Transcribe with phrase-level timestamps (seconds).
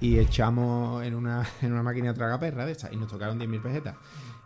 [0.00, 3.96] y echamos en una, en una máquina tragaperra de esta y nos tocaron 10.000 pesetas.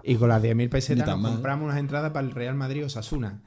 [0.03, 1.33] Y con las 10.000 pesetas tan nos mal.
[1.33, 3.41] compramos unas entradas para el Real Madrid Osasuna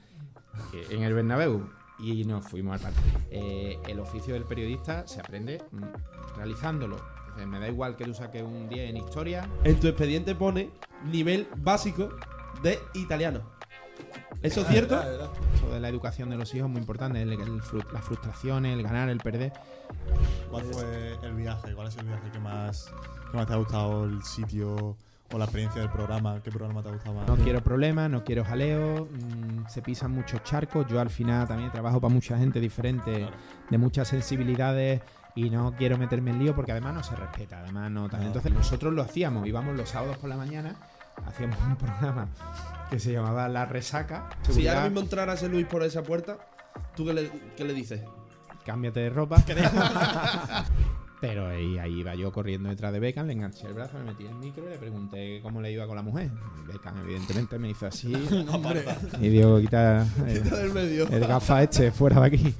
[0.74, 1.68] eh, en el Bernabéu
[2.00, 3.20] y nos fuimos al partido.
[3.32, 6.98] Eh, el oficio del periodista se aprende mm, realizándolo.
[7.24, 9.50] Entonces, me da igual que tú saques un 10 en historia.
[9.64, 10.70] En tu expediente pone
[11.06, 12.10] nivel básico
[12.62, 13.42] de italiano.
[14.44, 15.02] ¿Eso es cierto?
[15.56, 17.22] Eso de la educación de los hijos es muy importante.
[17.22, 17.58] el- el
[17.94, 19.54] las frustraciones, el ganar, el perder.
[20.52, 21.74] ¿Cuál fue el viaje?
[21.74, 22.92] ¿Cuál es el viaje que más,
[23.32, 24.06] que más te ha gustado?
[24.06, 24.98] ¿El sitio
[25.32, 26.42] o la experiencia del programa?
[26.44, 27.28] ¿Qué programa te ha gustado más?
[27.28, 30.86] No quiero problemas, no quiero jaleo, mm, se pisan muchos charcos.
[30.88, 33.36] Yo al final también trabajo para mucha gente diferente, Claro.
[33.70, 35.02] de muchas sensibilidades
[35.36, 37.60] y no quiero meterme en lío porque además no se respeta.
[37.60, 38.22] Además no tal.
[38.22, 38.28] No.
[38.28, 40.76] Entonces nosotros lo hacíamos, íbamos los sábados por la mañana,
[41.26, 42.28] hacíamos un programa
[42.90, 44.30] que se llamaba La Resaca.
[44.42, 46.38] Si Seguridad, ahora mismo entrara ese Luis por esa puerta,
[46.96, 48.02] ¿tú qué le, qué le dices?
[48.64, 49.44] cámbiate de ropa.
[51.22, 54.26] Pero ahí, ahí iba yo corriendo detrás de Beckham, le enganché el brazo, me metí
[54.26, 56.30] en el micro y le pregunté cómo le iba con la mujer.
[56.68, 58.12] Beckham, evidentemente, me hizo así.
[59.22, 61.08] y digo, quita eh, del medio.
[61.08, 62.54] el gafa este fuera de aquí.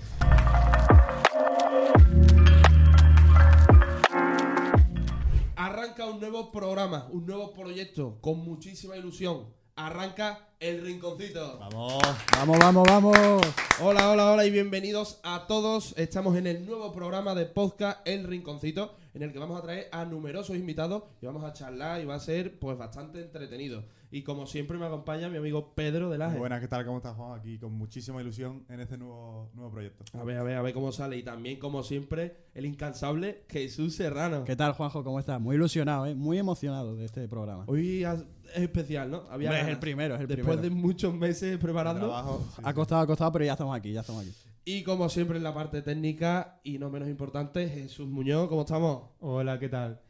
[6.34, 9.46] Nuevo programa, un nuevo proyecto con muchísima ilusión.
[9.76, 11.60] Arranca El Rinconcito.
[11.60, 12.02] Vamos.
[12.32, 13.42] Vamos, vamos, vamos.
[13.80, 15.94] Hola, hola, hola y bienvenidos a todos.
[15.96, 19.90] Estamos en el nuevo programa de podcast El Rinconcito, en el que vamos a traer
[19.92, 23.84] a numerosos invitados y vamos a charlar y va a ser pues bastante entretenido.
[24.16, 26.38] Y como siempre me acompaña mi amigo Pedro de Laje.
[26.38, 26.86] buenas, ¿qué tal?
[26.86, 27.40] ¿Cómo estás, Juan?
[27.40, 30.04] Aquí con muchísima ilusión en este nuevo, nuevo proyecto.
[30.16, 31.18] A ver, a ver, a ver cómo sale.
[31.18, 34.44] Y también, como siempre, el incansable Jesús Serrano.
[34.44, 35.04] ¿Qué tal, Juanjo?
[35.04, 35.42] ¿Cómo estás?
[35.42, 36.14] Muy ilusionado, ¿eh?
[36.14, 37.64] Muy emocionado de este programa.
[37.66, 39.24] Hoy has- es especial, ¿no?
[39.32, 40.76] Había Hombre, es el primero, es el Después primero.
[40.76, 42.02] de muchos meses preparando.
[42.06, 42.46] Trabajo.
[42.56, 42.76] sí, Ha sí.
[42.76, 44.32] costado, ha costado, pero ya estamos aquí, ya estamos aquí.
[44.64, 49.10] Y como siempre en la parte técnica y no menos importante, Jesús Muñoz, ¿cómo estamos?
[49.22, 50.02] Hola, ¿qué tal?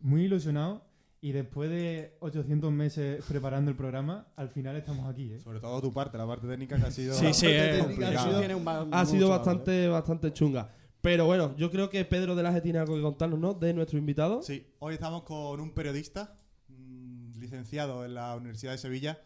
[0.00, 0.82] Muy ilusionado
[1.24, 5.40] y después de 800 meses preparando el programa, al final estamos aquí, ¿eh?
[5.40, 7.14] Sobre todo tu parte, la parte técnica que ha sido.
[7.14, 7.46] Sí, sí,
[8.92, 9.30] ha sido- ¿eh?
[9.30, 10.70] bastante, bastante chunga.
[11.00, 13.54] Pero bueno, yo creo que Pedro de Laje tiene algo que contarnos, ¿no?
[13.54, 14.42] De nuestro invitado.
[14.42, 19.18] Sí, hoy estamos con un periodista mm, licenciado en la Universidad de Sevilla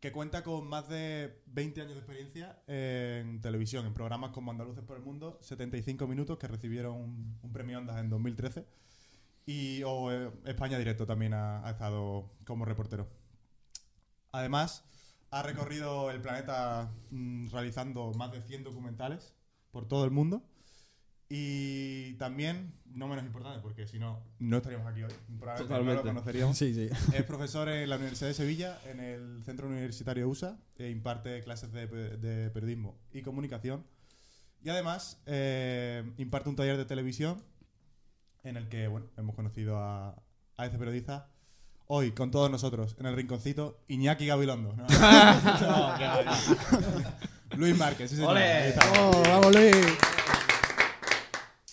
[0.00, 4.82] que cuenta con más de 20 años de experiencia en televisión, en programas como Andaluces
[4.82, 8.66] por el Mundo, 75 minutos, que recibieron un, un premio Ondas en 2013.
[9.50, 13.08] Y o, eh, España Directo también ha, ha estado como reportero.
[14.30, 14.84] Además,
[15.32, 19.34] ha recorrido el planeta mm, realizando más de 100 documentales
[19.72, 20.44] por todo el mundo.
[21.28, 25.12] Y también, no menos importante, porque si no, no estaríamos aquí hoy.
[25.40, 25.94] Probablemente Totalmente.
[25.94, 26.56] no lo conoceríamos.
[26.56, 26.88] Sí, sí.
[27.16, 31.72] Es profesor en la Universidad de Sevilla, en el Centro Universitario USA, e imparte clases
[31.72, 33.84] de periodismo y comunicación.
[34.62, 37.42] Y además, eh, imparte un taller de televisión
[38.44, 40.14] en el que, bueno, hemos conocido a,
[40.56, 41.28] a este periodista.
[41.86, 44.74] Hoy, con todos nosotros, en el rinconcito, Iñaki Gabilondo.
[44.74, 44.86] ¿no?
[47.50, 47.56] No.
[47.56, 48.32] Luis Márquez, sí, señor.
[48.32, 48.68] ¡Ole!
[48.68, 48.86] Está.
[49.28, 49.76] ¡Vamos, Luis!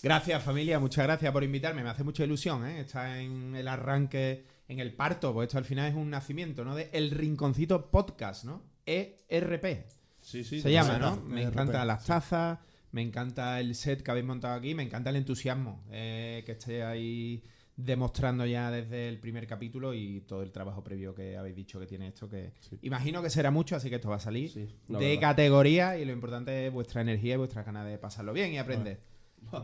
[0.02, 1.82] Gracias familia, muchas gracias por invitarme.
[1.82, 2.80] Me hace mucha ilusión ¿eh?
[2.80, 6.74] estar en el arranque, en el parto, porque esto al final es un nacimiento, ¿no?
[6.74, 8.62] De El Rinconcito Podcast, ¿no?
[8.86, 9.86] ERP.
[10.20, 10.60] Sí, sí.
[10.60, 11.16] Se llama, ¿no?
[11.16, 12.08] Me ERP, encantan las sí.
[12.08, 12.58] tazas,
[12.92, 16.82] me encanta el set que habéis montado aquí, me encanta el entusiasmo eh, que estéis
[16.82, 17.42] ahí
[17.76, 21.86] demostrando ya desde el primer capítulo y todo el trabajo previo que habéis dicho que
[21.86, 22.76] tiene esto, que Sí.
[22.82, 25.20] imagino que será mucho, así que esto va a salir Sí, de verdad.
[25.20, 28.98] categoría y lo importante es vuestra energía y vuestras ganas de pasarlo bien y aprender.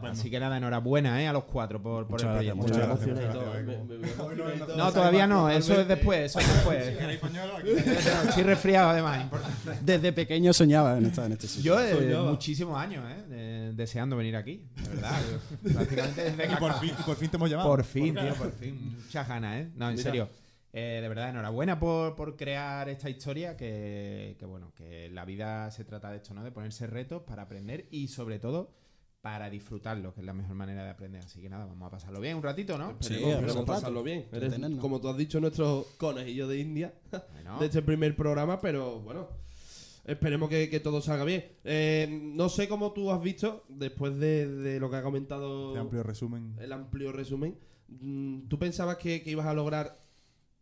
[0.05, 1.29] Así que nada, enhorabuena ¿eh?
[1.29, 2.57] a los cuatro por, por el proyecto.
[2.57, 3.45] muchas gracias, gracias.
[3.67, 4.37] me- me- me Hoy
[4.77, 6.87] no- todavía no, eso es después, eso es después.
[8.29, 9.79] Estoy resfriado además, importante.
[9.83, 11.75] Desde pequeño soñaba en, esta, en este sitio.
[11.75, 13.23] Yo eh, muchísimos años, ¿eh?
[13.29, 15.21] de- deseando venir aquí, de verdad.
[15.75, 17.69] Prácticamente desde Y que por fin, y por fin te hemos llamado.
[17.69, 18.97] Por fin, tío, por fin.
[19.05, 19.71] Muchas ganas, ¿eh?
[19.77, 20.03] No, en Mira.
[20.03, 20.29] serio.
[20.73, 25.71] Eh, de verdad, enhorabuena por, por crear esta historia que, que, bueno, que la vida
[25.71, 26.43] se trata de esto, ¿no?
[26.43, 28.73] De ponerse retos para aprender y sobre todo
[29.25, 31.25] para disfrutarlo, que es la mejor manera de aprender.
[31.25, 32.95] Así que nada, vamos a pasarlo bien un ratito, ¿no?
[33.01, 33.65] Sí, rato.
[33.65, 34.27] pasarlo bien.
[34.31, 36.93] Eres, como tú has dicho, nuestro conejillo de India
[37.33, 39.27] Bueno, de este primer programa, pero bueno,
[40.05, 41.43] esperemos que, que todo salga bien.
[41.65, 45.81] Eh, no sé cómo tú has visto, después de, de lo que ha comentado Este
[45.81, 46.57] amplio resumen.
[46.61, 47.57] el amplio resumen,
[47.89, 50.05] mm, ¿tú pensabas que, que ibas a lograr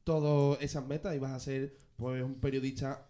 [0.05, 1.17] todas esas metas?
[1.17, 3.09] ¿Ibas a ser pues un periodista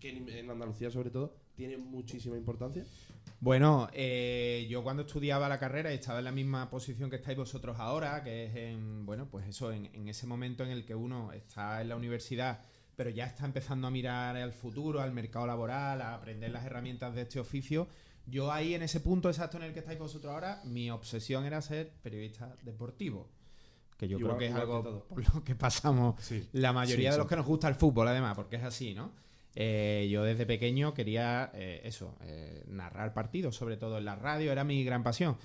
[0.00, 2.84] que en Andalucía sobre todo tiene muchísima importancia?
[3.40, 7.76] Bueno, eh, yo cuando estudiaba la carrera estaba en la misma posición que estáis vosotros
[7.80, 11.32] ahora, que es en, bueno, pues eso, en, en ese momento en el que uno
[11.32, 12.60] está en la universidad,
[12.96, 17.12] pero ya está empezando a mirar al futuro, al mercado laboral, a aprender las herramientas
[17.14, 17.88] de este oficio.
[18.26, 21.60] Yo ahí, en ese punto exacto en el que estáis vosotros ahora, mi obsesión era
[21.60, 23.28] ser periodista deportivo.
[23.96, 25.04] Que yo Igual- creo que es que algo todo.
[25.08, 26.48] por lo que pasamos Sí.
[26.52, 27.18] la mayoría Sí, de sí.
[27.18, 29.10] los que nos gusta el fútbol, además, porque es así, ¿no?
[29.54, 34.52] Eh, yo desde pequeño quería eh, eso, eh, narrar partidos, sobre todo en la radio,
[34.52, 35.36] era mi gran pasión.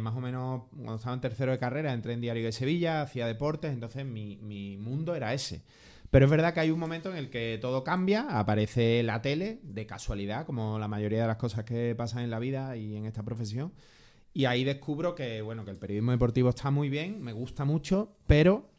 [0.00, 3.26] Más o menos cuando estaba en tercero de carrera entré en Diario de Sevilla, hacía
[3.26, 5.62] deportes, entonces mi, mi mundo era ese.
[6.10, 9.60] Pero es verdad que hay un momento en el que todo cambia, aparece la tele
[9.62, 13.06] de casualidad, como la mayoría de las cosas que pasan en la vida y en
[13.06, 13.72] esta profesión.
[14.32, 18.16] Y ahí descubro que, bueno, que el periodismo deportivo está muy bien, me gusta mucho,
[18.26, 18.70] pero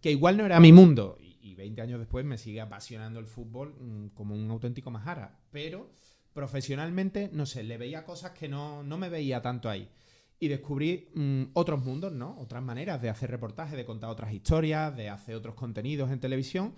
[0.00, 1.16] que igual no era mi mundo.
[1.44, 5.38] Y, y 20 años después me sigue apasionando el fútbol mm, como un auténtico majara.
[5.50, 5.90] Pero
[6.32, 9.88] profesionalmente, no sé, le veía cosas que no, no me veía tanto ahí.
[10.40, 12.36] Y descubrí mm, otros mundos, ¿no?
[12.38, 16.74] Otras maneras de hacer reportajes, de contar otras historias, de hacer otros contenidos en televisión.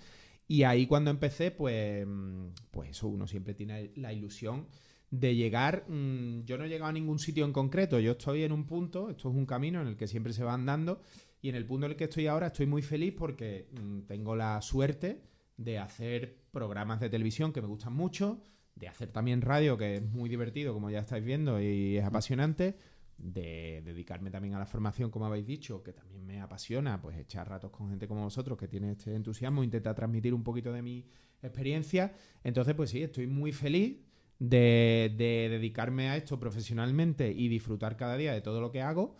[0.46, 4.68] Y ahí cuando empecé, pues, mm, pues eso, uno siempre tiene la ilusión
[5.10, 5.86] de llegar.
[5.88, 9.30] yo no he llegado a ningún sitio en concreto, yo estoy en un punto, esto
[9.30, 11.00] es un camino en el que siempre se va andando.
[11.46, 14.34] Y en el punto en el que estoy ahora estoy muy feliz porque mm, tengo
[14.34, 15.22] la suerte
[15.56, 18.42] de hacer programas de televisión que me gustan mucho,
[18.74, 22.76] de hacer también radio, que es muy divertido, como ya estáis viendo, y es apasionante,
[23.16, 27.48] de dedicarme también a la formación, como habéis dicho, que también me apasiona, pues echar
[27.48, 31.06] ratos con gente como vosotros que tiene este entusiasmo, intenta transmitir un poquito de mi
[31.44, 32.12] experiencia.
[32.42, 34.00] Entonces, pues sí, estoy muy feliz
[34.40, 39.14] de, de dedicarme a esto profesionalmente y disfrutar cada día de todo lo que hago.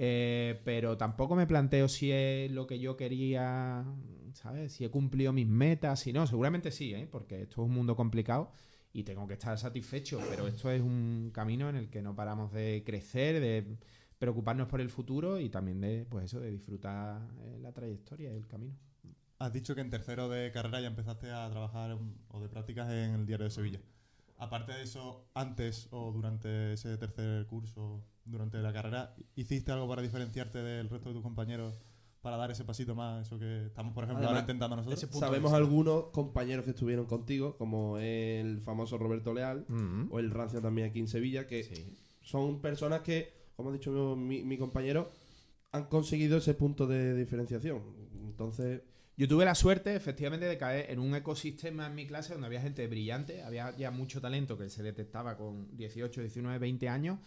[0.00, 3.84] Eh, pero tampoco me planteo si es lo que yo quería,
[4.32, 4.72] ¿sabes?
[4.72, 7.08] Si he cumplido mis metas, si no, seguramente sí, ¿eh?
[7.10, 8.52] porque esto es un mundo complicado
[8.92, 12.52] y tengo que estar satisfecho, pero esto es un camino en el que no paramos
[12.52, 13.76] de crecer, de
[14.20, 18.36] preocuparnos por el futuro y también de, pues eso, de disfrutar eh, la trayectoria y
[18.36, 18.76] el camino.
[19.40, 21.98] Has dicho que en tercero de carrera ya empezaste a trabajar
[22.28, 23.80] o de prácticas en el Diario de Sevilla.
[24.36, 30.02] Aparte de eso, antes o durante ese tercer curso, durante la carrera, ¿hiciste algo para
[30.02, 31.80] diferenciarte del resto de tus compañeros
[32.20, 35.00] para dar ese pasito más, eso que estamos, por ejemplo, ahora intentando nosotros?
[35.18, 40.08] Sabemos algunos compañeros que estuvieron contigo, como el famoso Roberto Leal Mm.
[40.10, 41.94] o el Rancio también aquí en Sevilla, que Sí.
[42.20, 45.10] son personas que, como ha dicho mi, mi compañero,
[45.72, 47.82] han conseguido ese punto de diferenciación.
[48.26, 48.82] Entonces,
[49.16, 52.60] Yo tuve la suerte, efectivamente, de caer en un ecosistema en mi clase donde había
[52.60, 57.18] gente brillante, había ya mucho talento que se detectaba con 18, 19, 20 años.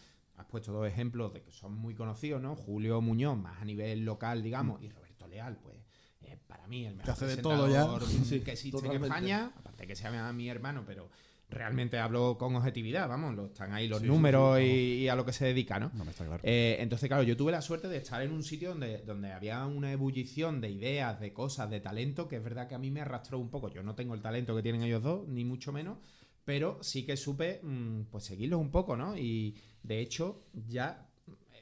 [0.42, 2.56] Has puesto dos ejemplos de que son muy conocidos, ¿no?
[2.56, 5.78] Julio Muñoz, más a nivel local, digamos, y Roberto Leal, pues,
[6.24, 7.88] eh, para mí el mejor de todo ya.
[8.44, 9.08] que existe totalmente.
[9.08, 11.10] en España, aparte que sea mi hermano, pero
[11.52, 15.16] realmente hablo con objetividad, vamos, lo, están ahí los Sí, números sí, y, y a
[15.16, 15.92] lo que se dedica, ¿no?
[15.94, 16.42] No me está claro.
[16.44, 19.66] Eh, entonces, claro, yo tuve la suerte de estar en un sitio donde, donde había
[19.66, 23.02] una ebullición de ideas, de cosas, de talento, que es verdad que a mí me
[23.02, 23.70] arrastró un poco.
[23.70, 25.98] Yo no tengo el talento que tienen ellos dos, ni mucho menos,
[26.46, 29.18] pero sí que supe mm, pues seguirlos un poco, ¿no?
[29.18, 31.07] Y de hecho, ya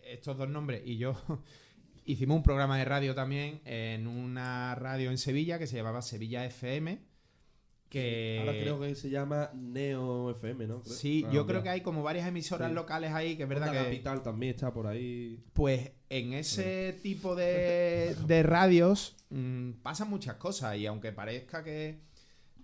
[0.05, 1.15] estos dos nombres y yo
[2.05, 6.45] hicimos un programa de radio también en una radio en Sevilla que se llamaba Sevilla
[6.45, 7.07] FM.
[7.89, 10.83] Que ahora creo que se llama Neo FM, ¿no?
[10.83, 10.93] Creo.
[10.95, 11.45] Sí, Ah, yo mira.
[11.47, 12.75] creo que hay como varias emisoras Sí.
[12.75, 15.43] locales ahí que es verdad Onda que Capital también está por ahí.
[15.53, 22.01] Pues en ese tipo de, de radios mm, pasan muchas cosas y aunque parezca que,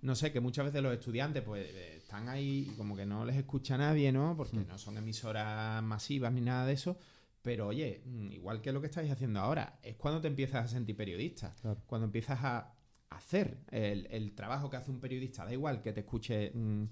[0.02, 3.26] no sé, que muchas veces los estudiantes pues eh, están ahí y como que no
[3.26, 4.36] les escucha nadie, ¿no?
[4.38, 6.98] Porque no son emisoras masivas ni nada de eso.
[7.42, 10.68] Pero oye, mm, igual que lo que estáis haciendo ahora, es cuando te empiezas a
[10.68, 11.54] sentir periodista.
[11.62, 11.82] Claro.
[11.86, 12.74] Cuando empiezas a
[13.10, 15.46] hacer el, el trabajo que hace un periodista.
[15.46, 16.86] Da igual que te escuche mm,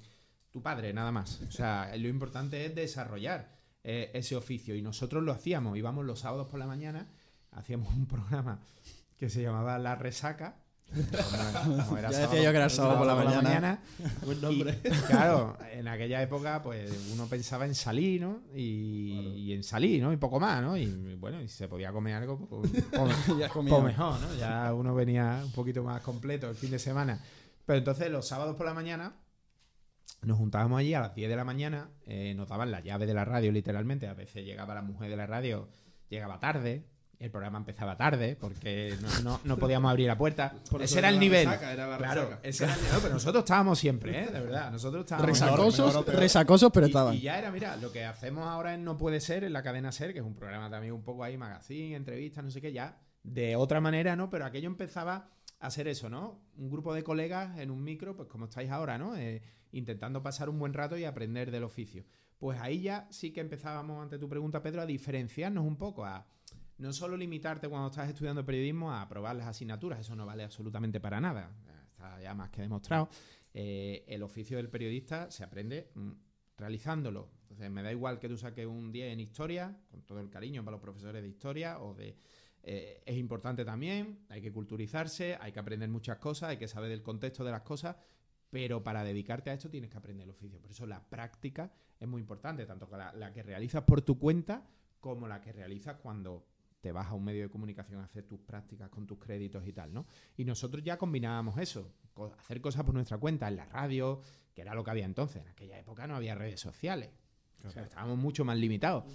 [0.51, 1.41] tu padre, nada más.
[1.41, 3.49] O sea, lo importante es desarrollar
[3.83, 4.75] eh, ese oficio.
[4.75, 5.77] Y nosotros lo hacíamos.
[5.77, 7.07] Íbamos los sábados por la mañana,
[7.51, 8.59] hacíamos un programa
[9.17, 10.59] que se llamaba La Resaca.
[11.85, 13.79] Como- era Ya decía yo que era sábado por la mañana.
[14.25, 14.79] Buen y, nombre.
[15.07, 18.41] claro, en aquella época, pues uno pensaba en salir, ¿no?
[18.55, 20.13] Y, y en salir, ¿no?
[20.13, 20.77] Y poco más, ¿no?
[20.77, 23.71] Y bueno, y si se podía comer algo, pues, pues- Ya comía.
[23.73, 24.35] pues mejor, ¿no?
[24.35, 27.19] Ya uno venía un poquito más completo el fin de semana.
[27.65, 29.13] Pero entonces los sábados por la mañana
[30.21, 33.13] nos juntábamos allí a las 10 de la mañana, eh, nos daban la llave de
[33.13, 35.67] la radio literalmente, a veces llegaba la mujer de la radio,
[36.09, 36.85] llegaba tarde,
[37.23, 40.53] el programa empezaba tarde porque no, no- no podíamos abrir la puerta.
[40.69, 41.45] Por Ese era el nivel.
[41.47, 42.39] resaca, era la claro, resaca.
[42.43, 44.25] ese era el nivel, pero nosotros estábamos siempre, ¿eh?
[44.31, 47.13] De verdad, nosotros estábamos Resacosos, Mejor resacosos, pero y, estaban.
[47.15, 49.91] y ya era, mira, lo que hacemos ahora en No Puede Ser, en la cadena
[49.91, 52.99] Ser, que es un programa también un poco ahí, magazine, entrevistas, no sé qué, ya
[53.23, 54.29] de otra manera, ¿no?
[54.29, 56.41] Pero aquello empezaba a ser eso, ¿no?
[56.57, 59.15] Un grupo de colegas en un micro, pues como estáis ahora, ¿no?
[59.15, 62.03] Eh, intentando pasar un buen rato y aprender del oficio.
[62.37, 66.25] Pues ahí ya sí que empezábamos, ante tu pregunta, Pedro, a diferenciarnos un poco, a
[66.83, 70.99] no solo limitarte cuando estás estudiando periodismo a aprobar las asignaturas, eso no vale absolutamente
[70.99, 71.49] para nada,
[71.89, 73.07] está ya más que demostrado.
[73.53, 76.11] Eh, el oficio del periodista se aprende mm,
[76.57, 77.29] realizándolo.
[77.43, 80.65] Entonces, me da igual que tú saques un 10 en historia, con todo el cariño
[80.65, 82.17] para los profesores de historia, o de.
[82.63, 86.89] eh, es importante también, hay que culturizarse, hay que aprender muchas cosas, hay que saber
[86.89, 87.95] del contexto de las cosas,
[88.49, 90.59] pero para dedicarte a esto tienes que aprender el oficio.
[90.59, 94.67] Por eso la práctica es muy importante, tanto la, la que realizas por tu cuenta
[94.99, 96.52] como la que realizas cuando
[96.83, 99.71] te vas a un medio de comunicación a hacer tus prácticas con tus créditos y
[99.71, 100.05] tal, ¿no?
[100.35, 104.19] Y nosotros ya combinábamos eso, co- hacer cosas por nuestra cuenta en la radio,
[104.53, 105.43] que era lo que había entonces.
[105.43, 107.11] En aquella época no había redes sociales.
[107.63, 109.05] O sea, estábamos mucho más limitados.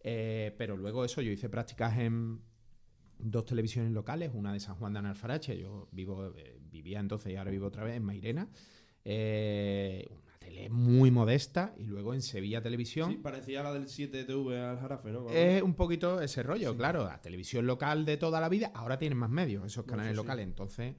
[0.00, 2.42] Eh, pero luego eso, yo hice prácticas en
[3.18, 7.36] dos televisiones locales, una de San Juan de Analfarache, yo vivo, eh, vivía entonces y
[7.36, 8.50] ahora vivo otra vez en Mairena.
[9.02, 10.06] Eh,
[10.54, 13.10] tele muy modesta y luego en Sevilla Televisión.
[13.10, 15.30] Sí, parecía la del 7TV al Jarafe, ¿no?
[15.30, 17.04] Es un poquito ese rollo, claro.
[17.04, 20.16] La televisión local de toda la vida, ahora tienen más medios, esos canales sí.
[20.16, 20.44] locales.
[20.44, 20.94] Entonces,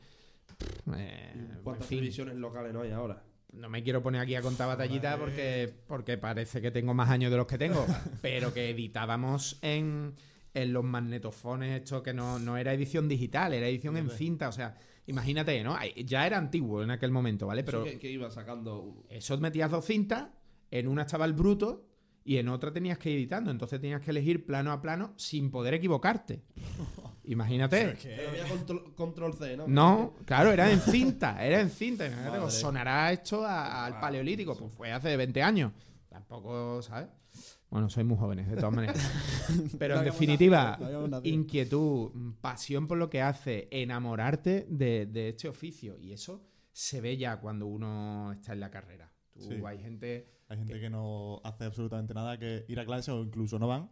[0.96, 3.24] eh, en ¿Cuántas fin, televisiones locales no hay ahora?
[3.54, 7.32] no me quiero poner aquí a contar batallitas porque, porque parece que tengo más años
[7.32, 7.86] de los que tengo,
[8.22, 10.14] pero que editábamos en,
[10.54, 14.50] en los magnetofones, esto que no, no era edición digital, era edición en cinta.
[14.50, 14.76] O sea,
[15.08, 15.78] imagínate, ¿no?
[16.06, 17.64] Ya era antiguo en aquel momento, ¿vale?
[17.64, 19.04] Pero que, que iba sacando.
[19.10, 20.28] eso metías dos cintas,
[20.72, 21.86] en una estaba el bruto
[22.24, 23.52] y en otra tenías que ir editando.
[23.52, 26.42] Entonces tenías que elegir plano a plano sin poder equivocarte.
[27.26, 27.96] Imagínate.
[28.04, 29.68] Pero había control, control C, ¿no?
[29.68, 32.06] No, claro, era en cinta, era en cinta.
[32.06, 35.72] Imagínate, sonará esto a- al paleolítico, pues fue hace 20 años.
[36.10, 37.10] Tampoco, ¿sabes?
[37.70, 38.98] Bueno, sois muy jóvenes, de todas maneras.
[39.80, 40.78] Pero en definitiva,
[41.24, 42.12] inquietud,
[42.42, 45.98] pasión por lo que hace, enamorarte de, de este oficio.
[46.00, 49.12] Y eso se ve ya cuando uno está en la carrera.
[49.34, 49.56] Tú, Sí.
[49.66, 53.60] Hay gente Hay gente que no hace absolutamente nada que ir a clase o incluso
[53.60, 53.90] no van.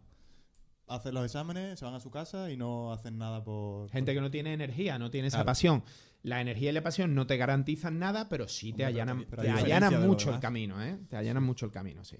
[0.86, 3.90] Hacen los exámenes, se van a su casa y no hacen nada por.
[3.90, 5.82] Gente que no tiene energía, no tiene esa pasión.
[6.22, 9.26] La energía y la pasión no te garantizan nada, pero sí te Hombre, allanan, te-
[9.26, 10.98] pero allanan mucho el camino, ¿eh?
[11.08, 12.16] Te allanan mucho el camino, sí.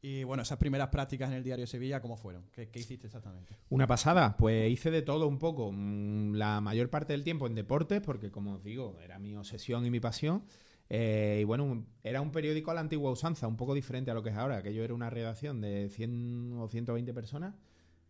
[0.00, 2.44] Y bueno, esas primeras prácticas en el diario Sevilla, ¿cómo fueron?
[2.52, 3.56] ¿Qué, qué hiciste exactamente?
[3.68, 5.72] Una pasada, pues hice de todo un poco.
[5.72, 9.84] Mm, La mayor parte del tiempo en deportes, porque como os digo, era mi obsesión
[9.86, 10.44] y mi pasión.
[10.90, 14.22] Eh, y bueno, era un periódico a la antigua usanza, un poco diferente a lo
[14.22, 14.58] que es ahora.
[14.58, 17.54] Aquello era una redacción de 100 o 120 personas,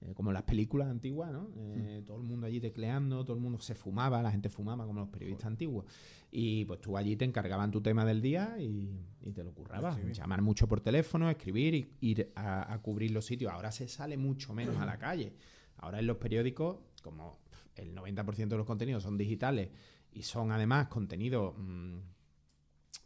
[0.01, 1.51] eh, como las películas antiguas, ¿no?
[1.57, 5.01] Eh, Todo el mundo allí tecleando, todo el mundo se fumaba, la gente fumaba como
[5.01, 5.87] los periodistas antiguos.
[6.31, 8.91] Y pues tú allí te encargaban tu tema del día y,
[9.23, 9.97] y te lo currabas.
[9.97, 10.17] Escribir.
[10.17, 13.53] Llamar mucho por teléfono, escribir y ir a, a cubrir los sitios.
[13.53, 15.35] Ahora se sale mucho menos a la calle.
[15.79, 17.39] Ahora en los periódicos, como
[17.75, 19.71] el 90% de los contenidos son digitales
[20.13, 21.99] y son además contenidos mm,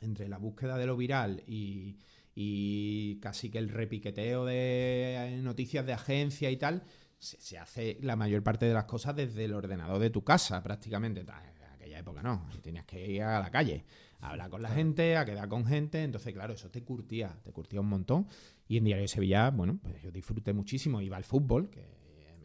[0.01, 1.97] entre la búsqueda de lo viral y,
[2.35, 6.83] y casi que el repiqueteo de noticias de agencia y tal,
[7.19, 10.62] se, se hace la mayor parte de las cosas desde el ordenador de tu casa
[10.62, 11.21] prácticamente.
[11.21, 13.85] En aquella época no, tenías que ir a la calle,
[14.21, 17.53] a hablar con la gente, a quedar con gente, entonces claro, eso te curtía, te
[17.53, 18.27] curtía un montón.
[18.67, 22.03] Y en Diario de Sevilla, bueno, pues yo disfruté muchísimo, iba al fútbol, que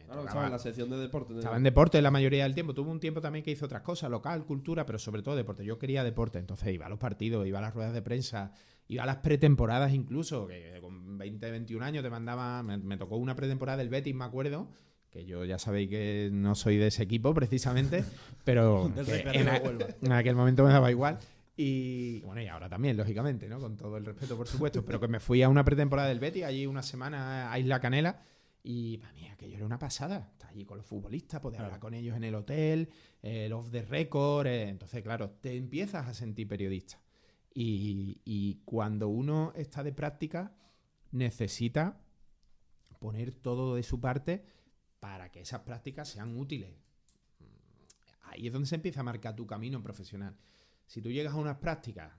[0.08, 1.34] Claro, estaba en la sección de deporte.
[1.34, 1.40] ¿no?
[1.40, 2.74] estaba en deporte la mayoría del tiempo.
[2.74, 5.66] Tuve un tiempo también que hice otras cosas, local, cultura, pero sobre todo deporte.
[5.66, 8.54] Yo quería deporte, entonces iba a los partidos, iba a las ruedas de prensa,
[8.88, 13.18] iba a las pretemporadas incluso, que con 20, 21 años te mandaba, me, me tocó
[13.18, 14.70] una pretemporada del Betis, me acuerdo,
[15.10, 18.04] que yo ya sabéis que no soy de ese equipo precisamente,
[18.44, 18.92] pero
[19.34, 19.88] en, a- Huelva.
[20.02, 21.18] en aquel momento me daba igual.
[21.60, 23.60] Y bueno, y ahora también, lógicamente, ¿no?
[23.60, 24.86] Con todo el respeto, por supuesto.
[24.86, 28.22] Pero que me fui a una pretemporada del Betis, allí una semana a Isla Canela.
[28.64, 30.30] Y para mí aquello era una pasada.
[30.34, 32.90] Estar allí con los futbolistas, poder hablar con ellos en el hotel,
[33.24, 34.46] el off the record.
[34.46, 37.00] eh, entonces, claro, te empiezas a sentir periodista.
[37.60, 40.56] Y, cuando uno está de práctica,
[41.12, 42.00] necesita
[43.00, 44.46] poner todo de su parte
[45.00, 46.76] para que esas prácticas sean útiles.
[48.26, 50.38] Ahí es donde se empieza a marcar tu camino profesional.
[50.86, 52.14] Si tú llegas a unas prácticas,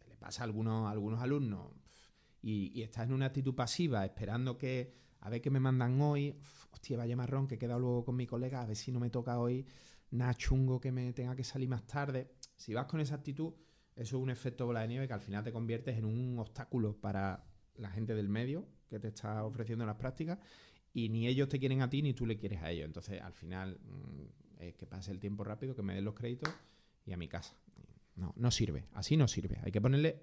[0.00, 1.72] que le pasa a algunos, algunos alumnos,
[2.40, 6.38] y, y estás en una actitud pasiva, esperando que a ver qué me mandan hoy,
[6.70, 9.10] hostia, vaya marrón, que he quedado luego con mi colega, a ver si no me
[9.10, 9.66] toca hoy
[10.12, 12.30] nada chungo que me tenga que salir más tarde.
[12.56, 13.52] Si vas con esa actitud,
[13.96, 16.96] eso es un efecto bola de nieve que al final te conviertes en un obstáculo
[17.00, 17.44] para
[17.76, 20.38] la gente del medio que te está ofreciendo las prácticas
[20.92, 22.86] y ni ellos te quieren a ti ni tú le quieres a ellos.
[22.86, 26.52] Entonces, al final, mm, es que pase el tiempo rápido, que me den los créditos
[27.06, 27.56] y a mi casa.
[28.16, 28.84] No, no sirve.
[28.92, 29.58] Así no sirve.
[29.62, 30.22] Hay que ponerle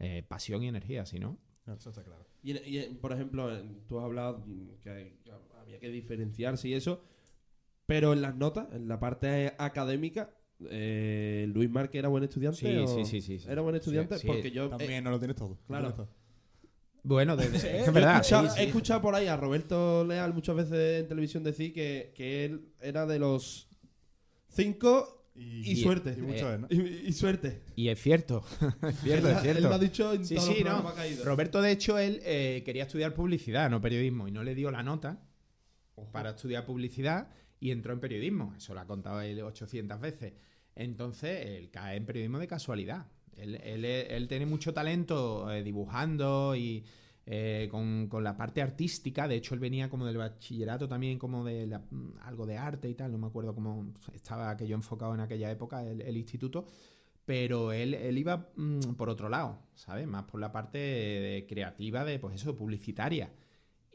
[0.00, 1.38] eh, pasión y energía, si no.
[1.66, 2.26] Eso está claro.
[2.42, 5.20] Y, y, por ejemplo, eh, tú has hablado mm, que hay-
[5.60, 7.02] había que diferenciarse y eso,
[7.86, 10.30] pero en las notas, en la parte académica,
[10.70, 12.58] eh, Luis Márquez era buen estudiante.
[12.58, 13.46] Sí, o- sí, sí, sí, sí.
[13.48, 14.26] Era buen estudiante Sí, sí.
[14.26, 14.68] porque yo.
[14.68, 15.58] También eh, no lo tienes todo.
[15.66, 15.92] claro.
[15.92, 16.18] tienes todo.
[17.04, 18.16] Bueno, desde, es que he, es verdad.
[18.16, 18.60] escuchado, sí, sí.
[18.60, 22.72] he escuchado por ahí a Roberto Leal muchas veces en televisión decir que, que él
[22.80, 23.68] era de los
[24.48, 26.14] cinco Y, suerte.
[26.18, 26.66] Y mucho Eh, es, ¿no?
[26.70, 27.62] Y, y suerte.
[27.76, 28.44] Y es cierto,
[28.88, 29.68] es cierto, él, es Él cierto.
[29.68, 30.88] lo ha dicho en Sí, todos sí, los no.
[30.88, 31.24] ha.
[31.24, 34.82] Roberto, de hecho, él eh, quería estudiar publicidad, no periodismo, y no le dio la
[34.82, 35.22] nota
[36.12, 37.28] para estudiar publicidad
[37.60, 38.54] y entró en periodismo.
[38.56, 40.32] Eso lo ha contado él 800 veces.
[40.74, 43.06] Entonces, él cae en periodismo de casualidad.
[43.36, 46.84] Él, él- él tiene mucho talento eh, dibujando y
[47.26, 49.28] eh, con, con la parte artística.
[49.28, 51.82] De hecho, él venía como del bachillerato también, como de la-
[52.22, 53.12] algo de arte y tal.
[53.12, 56.66] No me acuerdo cómo estaba aquello enfocado en aquella época, el, instituto.
[57.24, 60.06] Pero él, él iba mm, por otro lado, ¿sabes?
[60.06, 63.30] Más por la parte de- creativa de, pues eso, publicitaria.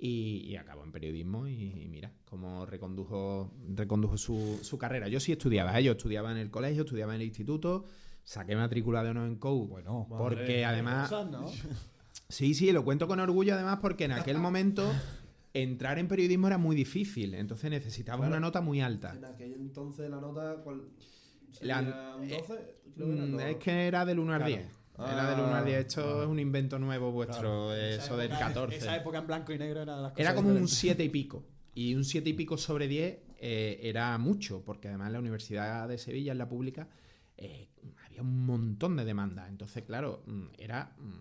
[0.05, 5.07] Y, y acabó en periodismo y, y mira cómo recondujo, recondujo su, su carrera.
[5.07, 5.83] Yo sí estudiaba, ¿eh?
[5.85, 7.85] yo estudiaba en el colegio, estudiaba en el instituto,
[8.25, 9.67] saqué matrícula de honor en COU.
[9.67, 11.09] Bueno, porque Madre, además...
[11.09, 11.45] cosas, ¿no?
[12.29, 14.91] Sí, sí, lo cuento con orgullo además porque en aquel momento
[15.53, 18.31] entrar en periodismo era muy difícil, entonces necesitabas Claro.
[18.33, 19.13] una nota muy alta.
[19.15, 20.57] En aquel entonces la nota.
[20.65, 20.81] ¿cuál?
[21.61, 22.75] La- ¿Sería un 12?
[22.95, 23.39] Creo que era, Mm, no.
[23.39, 24.55] Es que era del 1 al Claro.
[24.55, 24.67] 10.
[24.97, 25.79] Era del 1 al 10.
[25.87, 26.23] Esto Ah.
[26.23, 28.77] es un invento nuevo vuestro, eso del 14.
[28.77, 30.77] Esa época en blanco y negro era de las cosas Era como un diferentes.
[30.77, 31.45] 7 y pico.
[31.75, 35.87] Y un 7 y pico sobre 10 eh, era mucho, porque además en la Universidad
[35.89, 36.87] de Sevilla, en la pública,
[37.35, 37.69] eh,
[38.05, 39.49] había un montón de demandas.
[39.49, 41.13] Entonces, claro, mm, era mm,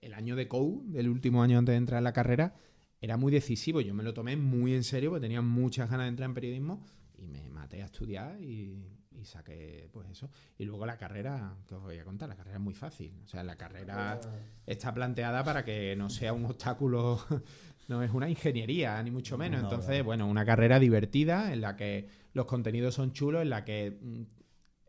[0.00, 2.54] el año de COU, del último año antes de entrar en la carrera,
[3.02, 3.82] era muy decisivo.
[3.82, 6.82] Yo me lo tomé muy en serio, porque tenía muchas ganas de entrar en periodismo
[7.18, 10.30] y me maté a estudiar y, y saqué pues eso.
[10.58, 13.12] Y luego la carrera, que os voy a contar, la carrera es muy fácil.
[13.24, 14.20] O sea, la carrera
[14.66, 17.18] está planteada para que no sea un obstáculo,
[17.88, 19.62] no es una ingeniería, ni mucho menos.
[19.62, 20.04] No, Entonces, no.
[20.04, 24.22] bueno, una carrera divertida en la que los contenidos son chulos, en la que mm,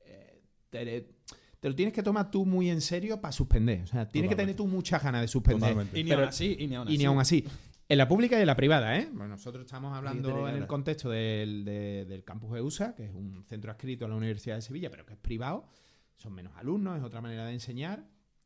[0.05, 1.07] eh, te,
[1.59, 3.81] te lo tienes que tomar tú muy en serio para suspender.
[3.83, 5.61] O sea, tienes que tener tú muchas ganas de suspender.
[5.69, 5.99] Totalmente.
[5.99, 7.45] Y ni Pero- aún así, y ni aún Y ni aún así.
[7.89, 9.07] En la pública y en la privada, ¿eh?
[9.11, 13.45] Bueno, nosotros estamos hablando en el contexto del, de- del campus EUSA, que es un
[13.45, 15.65] centro adscrito a la Universidad de Sevilla, pero que es privado.
[16.17, 18.03] Son menos alumnos, es otra manera de enseñar.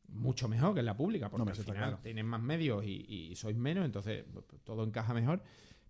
[0.08, 1.98] Mucho mejor que en la pública, porque al final claro.
[2.02, 5.42] tienen más medios y, y sois menos, entonces pues, todo encaja mejor.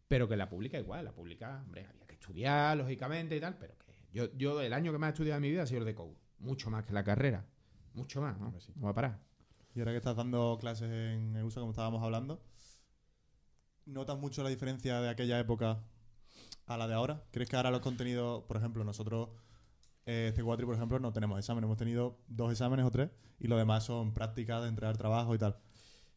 [0.08, 3.40] Pero que en la pública igual, en la pública, hombre, había que estudiar, lógicamente y
[3.40, 5.66] tal, pero que yo, yo el año que más he estudiado en mi vida ha
[5.66, 6.16] sido el de COU.
[6.38, 7.44] Mucho más que la carrera.
[7.94, 8.54] Mucho más, ¿no?
[8.60, 8.72] Sí.
[8.76, 9.18] No va a parar.
[9.74, 12.42] Y ahora que estás dando clases en EUSA, como estábamos hablando,
[13.86, 15.82] ¿notas mucho la diferencia de aquella época
[16.66, 17.24] a la de ahora?
[17.30, 19.30] ¿Crees que ahora los contenidos, por ejemplo, nosotros,
[20.06, 23.48] eh, este cuatri, por ejemplo, no tenemos exámenes, hemos tenido dos exámenes o tres, y
[23.48, 25.56] lo demás son prácticas de entregar trabajo y tal.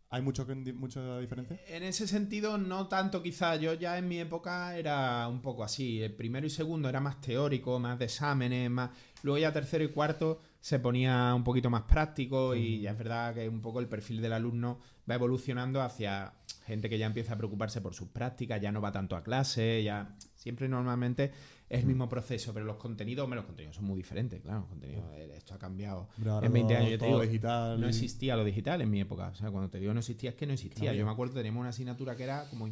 [0.10, 1.60] ¿Hay mucho mucha diferencia?
[1.68, 3.56] En ese sentido, no tanto quizá.
[3.56, 6.02] Yo ya en mi época era un poco así.
[6.02, 8.92] El primero y segundo era más teórico, más de exámenes, más...
[9.24, 13.34] Luego ya tercero y cuarto se ponía un poquito más práctico y ya es verdad
[13.34, 16.34] que un poco el perfil del alumno va evolucionando hacia
[16.66, 19.84] gente que ya empieza a preocuparse por sus prácticas, ya no va tanto a clase,
[19.84, 20.16] ya...
[20.36, 21.32] Siempre normalmente
[21.68, 24.60] es el mismo proceso, pero los contenidos, hombre, los contenidos son muy diferentes, claro.
[24.60, 26.08] los contenidos, eh, esto ha cambiado
[26.44, 26.92] en 20 todo- años.
[26.92, 27.82] Yo te digo, digital.
[27.82, 29.30] no existía lo digital en mi época.
[29.30, 30.94] O sea, cuando te digo no existía, es que no existía.
[30.94, 32.70] Yo me acuerdo, teníamos una asignatura que era como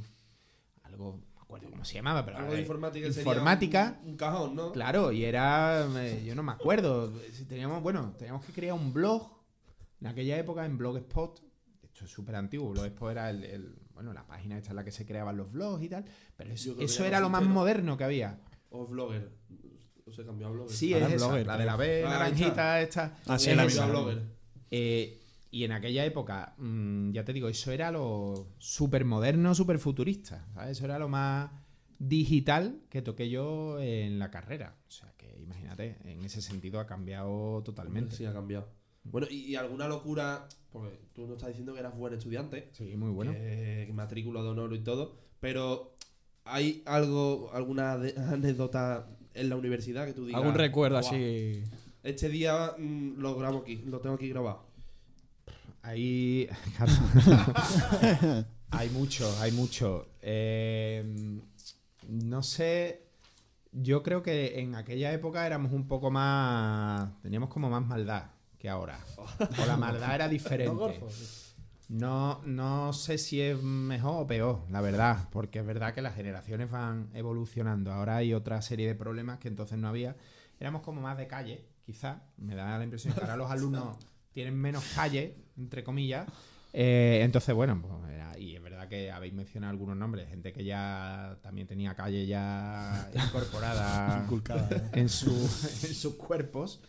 [0.83, 3.07] algo, no me acuerdo cómo se llamaba, pero Algo eh, de informática.
[3.07, 3.85] informática.
[3.85, 4.71] sería Un, un cajón, ¿no?
[4.71, 7.11] Claro, y era, eh, yo no me acuerdo.
[7.47, 9.31] Teníamos, bueno, teníamos que crear un blog
[10.01, 11.41] en aquella época en Blogspot.
[11.81, 12.69] Esto es súper antiguo.
[12.71, 15.83] Blogspot era el, el- bueno, la página esta en la que se creaban los blogs
[15.83, 16.05] y tal.
[16.35, 18.39] Pero eso, eso era lo más moderno que había.
[18.69, 19.29] O Vlogger.
[20.05, 20.75] O se cambió a Blogger.
[20.75, 23.17] Sí, es es esa, Blogger, la de la B, Ah, naranjita, esta.
[23.27, 23.85] Ah, sí, es la misma.
[23.87, 24.21] Blogger.
[24.71, 25.19] Eh,
[25.51, 30.47] y en aquella época, mm, ya te digo, eso era lo súper moderno, súper futurista.
[30.55, 30.71] ¿sabes?
[30.77, 31.51] Eso era lo más
[31.99, 34.75] digital que toqué yo en la carrera.
[34.87, 38.15] O sea que imagínate, en ese sentido ha cambiado totalmente.
[38.15, 38.67] Sí, ha cambiado.
[39.05, 42.95] Bueno, y, y alguna locura, porque tú nos estás diciendo que eras buen estudiante, Sí,
[42.95, 43.31] muy bueno.
[43.33, 45.95] que, que matrícula de honor y todo, pero
[46.45, 50.41] ¿hay algo, alguna de- anécdota en la universidad que tú digas?
[50.41, 51.63] Algún recuerdo "Buah, así.
[52.03, 54.63] Este día mm, lo grabo aquí, lo tengo aquí grabado.
[55.81, 56.47] Hay.
[58.71, 60.07] hay mucho, hay mucho.
[60.21, 61.39] Eh,
[62.07, 63.03] no sé.
[63.71, 67.09] Yo creo que en aquella época éramos un poco más.
[67.21, 68.25] Teníamos como más maldad
[68.63, 68.97] que ahora.
[69.17, 70.71] O la maldad era diferente.
[71.89, 76.15] No, no sé si es mejor o peor, la verdad, porque es verdad que las
[76.15, 77.91] generaciones van evolucionando.
[77.91, 80.15] Ahora hay otra serie de problemas que entonces no había.
[80.61, 82.21] Éramos como más de calle, quizá.
[82.37, 83.97] Me da la impresión que ahora los alumnos
[84.31, 86.25] tienen menos calle, entre comillas.
[86.71, 90.63] Eh, entonces, bueno, pues era- y es verdad que habéis mencionado algunos nombres, gente que
[90.63, 94.89] ya también tenía calle ya incorporada Inculcada, ¿eh?
[94.93, 96.79] en, su- en sus cuerpos.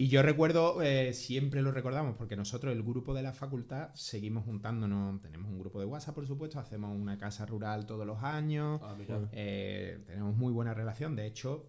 [0.00, 4.44] Y yo recuerdo, eh, siempre lo recordamos, porque nosotros, el grupo de la facultad, seguimos
[4.44, 5.20] juntándonos.
[5.20, 8.80] Tenemos un grupo de WhatsApp, por supuesto, hacemos una casa rural todos los años.
[8.80, 8.96] Ah.
[9.32, 11.16] Eh, tenemos muy buena relación.
[11.16, 11.66] De hecho,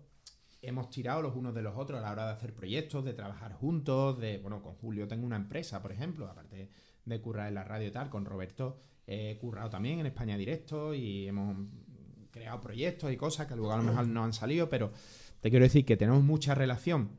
[0.61, 3.53] hemos tirado los unos de los otros a la hora de hacer proyectos, de trabajar
[3.53, 6.69] juntos, de, bueno, con Julio tengo una empresa, por ejemplo, aparte
[7.05, 10.93] de currar en la radio y tal, con Roberto he currado también en España Directo
[10.93, 11.57] y hemos
[12.29, 14.91] creado proyectos y cosas que luego a lo mejor no han salido, pero
[15.41, 17.09] te quiero decir que tenemos mucha relación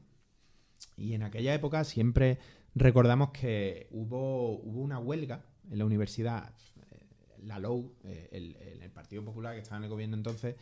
[0.97, 2.39] y en aquella época siempre
[2.75, 6.53] recordamos que hubo, hubo una huelga en la universidad,
[6.93, 7.07] eh,
[7.45, 10.57] la LOU, eh, el, el- Partido Popular que estaba en el gobierno entonces,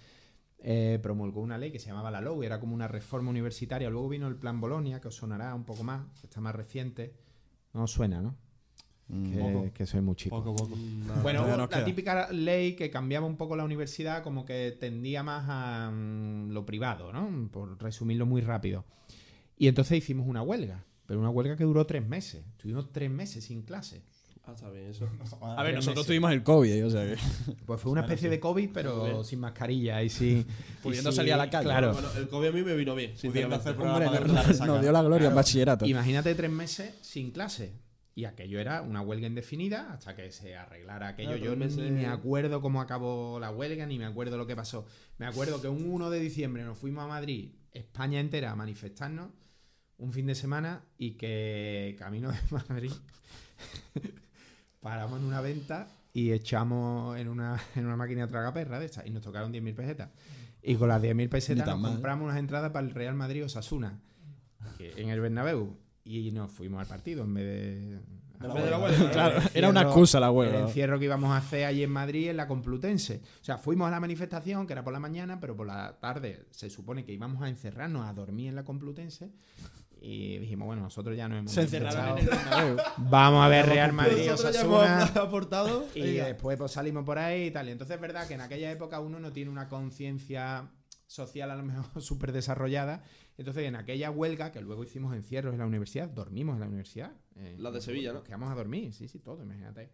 [0.60, 3.90] eh, promulgó una ley que se llamaba la LOU, era como una reforma universitaria.
[3.90, 7.14] Luego vino el Plan Bolonia, que os sonará un poco más, que está más reciente.
[7.72, 8.36] No os suena, ¿no?
[9.08, 9.72] Mm, Que, poco.
[9.72, 10.36] que soy muy chico.
[10.36, 10.76] Poco, poco.
[11.22, 11.84] Bueno, hubo nos la queda.
[11.84, 16.64] típica ley que cambiaba un poco la universidad, como que tendía más a mm, lo
[16.64, 17.48] privado, ¿no?
[17.50, 18.84] Por resumirlo muy rápido.
[19.58, 22.44] Y entonces hicimos una huelga, pero una huelga que duró tres meses.
[22.52, 24.02] Estuvimos tres meses sin clase.
[24.44, 25.06] Ah, está bien eso.
[25.42, 26.06] A ver, nosotros meses.
[26.06, 27.16] tuvimos el COVID, o sea que
[27.66, 30.46] Pues fue una especie de COVID, pero sin mascarilla y sin...
[30.82, 31.64] Pudiendo y sin- salir a la calle.
[31.64, 31.92] Claro.
[31.92, 34.06] Bueno, el COVID a mí me vino bien, Pudiendo hacer sinceramente.
[34.06, 35.36] Hombre, programa de nos, dio la gloria en Claro.
[35.36, 35.86] bachillerato.
[35.86, 37.72] Imagínate tres meses sin clase.
[38.14, 41.28] Y aquello era una huelga indefinida hasta que se arreglara aquello.
[41.36, 44.56] Claro, Yo ni meses- me acuerdo cómo acabó la huelga, ni me acuerdo lo que
[44.56, 44.86] pasó.
[45.18, 49.28] Me acuerdo que un 1 de diciembre nos fuimos a Madrid, España entera, a manifestarnos
[49.98, 52.92] un fin de semana y que camino de Madrid
[54.80, 59.06] paramos en una venta y echamos en una, en una máquina de tragaperra de estas
[59.06, 60.10] y nos tocaron 10.000 pesetas.
[60.62, 61.92] Y con las 10.000 pesetas tan nos mal.
[61.92, 64.00] compramos unas entradas para el Real Madrid Osasuna
[64.78, 68.00] en el Bernabéu y nos fuimos al partido en vez de...
[68.40, 70.60] La huelga, Claro, El era una encierro- excusa la El huelga.
[70.60, 73.20] encierro que íbamos a hacer allí en Madrid en la Complutense.
[73.40, 76.46] O sea, fuimos a la manifestación, que era por la mañana, pero por la tarde
[76.52, 79.32] se supone que íbamos a encerrarnos a dormir en la Complutense.
[80.00, 82.30] Y dijimos, bueno, nosotros ya nos hemos Se encerraron en el.
[82.30, 82.76] Bernabéu.
[82.98, 85.02] Vamos a ver Real Madrid, Nosotros ya Osasuna.
[85.06, 85.86] hemos aportado.
[85.94, 86.26] Y Venga.
[86.26, 87.68] después pues, salimos por ahí y tal.
[87.68, 90.70] Y entonces es verdad que en aquella época uno no tiene una conciencia
[91.06, 93.02] social a lo mejor súper desarrollada.
[93.36, 97.12] Entonces en aquella huelga, que luego hicimos encierros en la universidad, dormimos en la universidad.
[97.36, 98.18] Eh, La de Sevilla, ¿no?
[98.18, 99.90] Nos quedamos a dormir, sí, sí, todo, imagínate.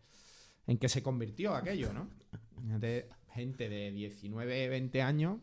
[0.67, 2.09] En qué se convirtió aquello, ¿no?
[2.53, 5.40] Imagínate, gente de 19, 20 años,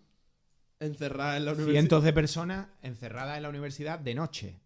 [0.82, 1.80] Encerrada en la universidad.
[1.80, 4.60] cientos de personas encerradas en la universidad de noche.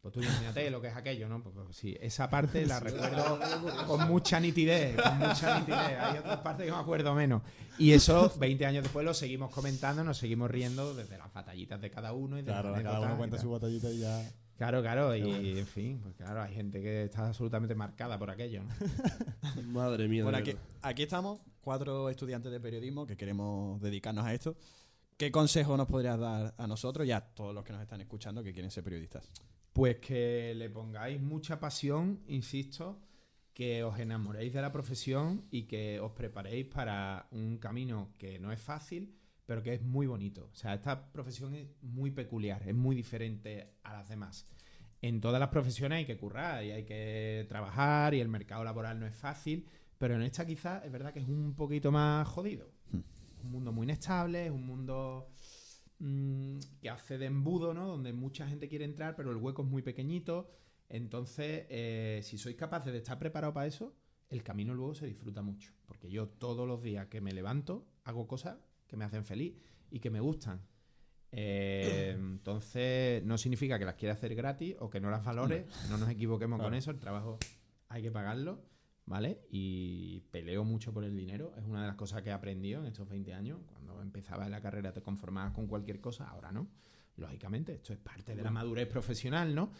[0.00, 1.42] Pues tú imagínate lo que es aquello, ¿no?
[1.42, 3.38] Pues, pues sí, esa parte la recuerdo
[3.86, 5.98] con mucha nitidez, con mucha nitidez.
[6.00, 7.42] Hay otras partes que me acuerdo menos.
[7.78, 11.90] Y eso, 20 años después, lo seguimos comentando, nos seguimos riendo desde las batallitas de
[11.90, 14.32] cada uno y de Claro, cada uno cuenta su batallita y ya.
[14.56, 18.62] Claro, claro, y en fin, pues claro, hay gente que está absolutamente marcada por aquello,
[18.64, 18.70] ¿no?
[19.72, 20.24] Madre mía.
[20.24, 20.38] Bueno,
[20.82, 24.56] aquí estamos, cuatro estudiantes de periodismo que queremos dedicarnos a esto.
[25.20, 28.42] ¿Qué consejo nos podrías dar a nosotros y a todos los que nos están escuchando
[28.42, 29.28] que quieren ser periodistas?
[29.70, 33.02] Pues que le pongáis mucha pasión, insisto,
[33.52, 38.50] que os enamoréis de la profesión y que os preparéis para un camino que no
[38.50, 40.48] es fácil, pero que es muy bonito.
[40.54, 44.46] O sea, esta profesión es muy peculiar, es muy diferente a las demás.
[45.02, 48.98] En todas las profesiones hay que currar y hay que trabajar y el mercado laboral
[48.98, 49.66] no es fácil,
[49.98, 52.79] pero en esta quizás es verdad que es un poquito más jodido.
[53.42, 55.28] Un mundo muy inestable, es un mundo
[55.98, 57.86] mm, que hace de embudo, ¿no?
[57.86, 60.50] Donde mucha gente quiere entrar, pero el hueco es muy pequeñito.
[60.88, 63.94] Entonces, eh, si sois capaces de estar preparados para eso,
[64.28, 65.72] el camino luego se disfruta mucho.
[65.86, 69.54] Porque yo todos los días que me levanto hago cosas que me hacen feliz
[69.90, 70.60] y que me gustan.
[71.32, 75.66] Eh, entonces, no significa que las quiera hacer gratis o que no las valore.
[75.88, 76.90] No nos equivoquemos con eso.
[76.90, 77.38] El trabajo
[77.88, 78.62] hay que pagarlo,
[79.10, 79.40] ¿vale?
[79.50, 81.52] Y peleo mucho por el dinero.
[81.58, 83.58] Es una de las cosas que he aprendido en estos 20 años.
[83.66, 86.68] Cuando empezaba la carrera te conformabas con cualquier cosa, ahora no.
[87.16, 89.72] Lógicamente, esto es parte de la madurez profesional, ¿no?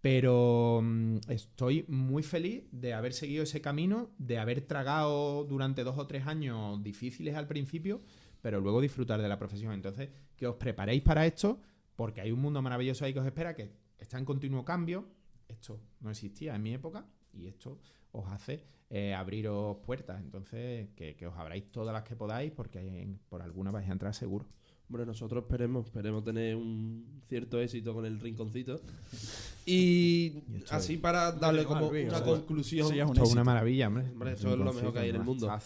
[0.00, 5.98] Pero mm, estoy muy feliz de haber seguido ese camino, de haber tragado durante dos
[5.98, 8.02] o tres años difíciles al principio,
[8.40, 9.72] pero luego disfrutar de la profesión.
[9.72, 11.60] Entonces, que os preparéis para esto,
[11.96, 15.08] porque hay un mundo maravilloso ahí que os espera, que está en continuo cambio.
[15.48, 17.80] Esto no existía en mi época y esto
[18.12, 20.20] os hace eh, abriros puertas.
[20.22, 23.92] Entonces, que, que os abráis todas las que podáis, porque en- por alguna vais a
[23.92, 24.46] entrar seguro.
[24.88, 28.80] Hombre, nosotros esperemos, esperemos tener un cierto éxito con el rinconcito.
[29.68, 32.86] Y así para darle como una o sea, conclusión.
[32.86, 34.04] eso ya es un Esto es una maravilla, hombre.
[34.12, 35.48] Hombre, eso es lo mejor que hay en el mundo.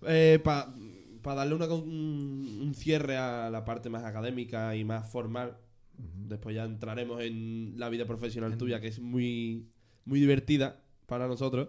[0.00, 0.42] Todo.
[1.22, 5.56] para darle una, un cierre a la parte más académica y más formal,
[6.26, 9.68] después ya entraremos en la vida profesional tuya, que es muy,
[10.04, 11.68] muy divertida para nosotros.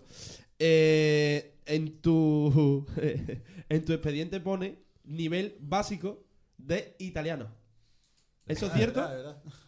[0.59, 2.85] Eh, en, tu,
[3.69, 6.23] en tu expediente pone nivel básico
[6.57, 7.49] de italiano.
[8.47, 9.03] ¿Eso es cierto?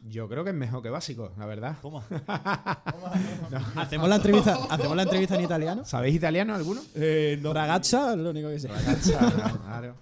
[0.03, 1.77] Yo creo que es mejor que básico, la verdad.
[1.81, 2.03] Toma.
[3.75, 5.83] ¿Hacemos la entrevista, ¿hacemos la entrevista en italiano?
[5.83, 6.81] ¿Sabéis italiano alguno?
[6.93, 7.53] Eh, no.
[7.53, 8.69] Ragazza, lo único que sé.
[9.63, 9.95] claro.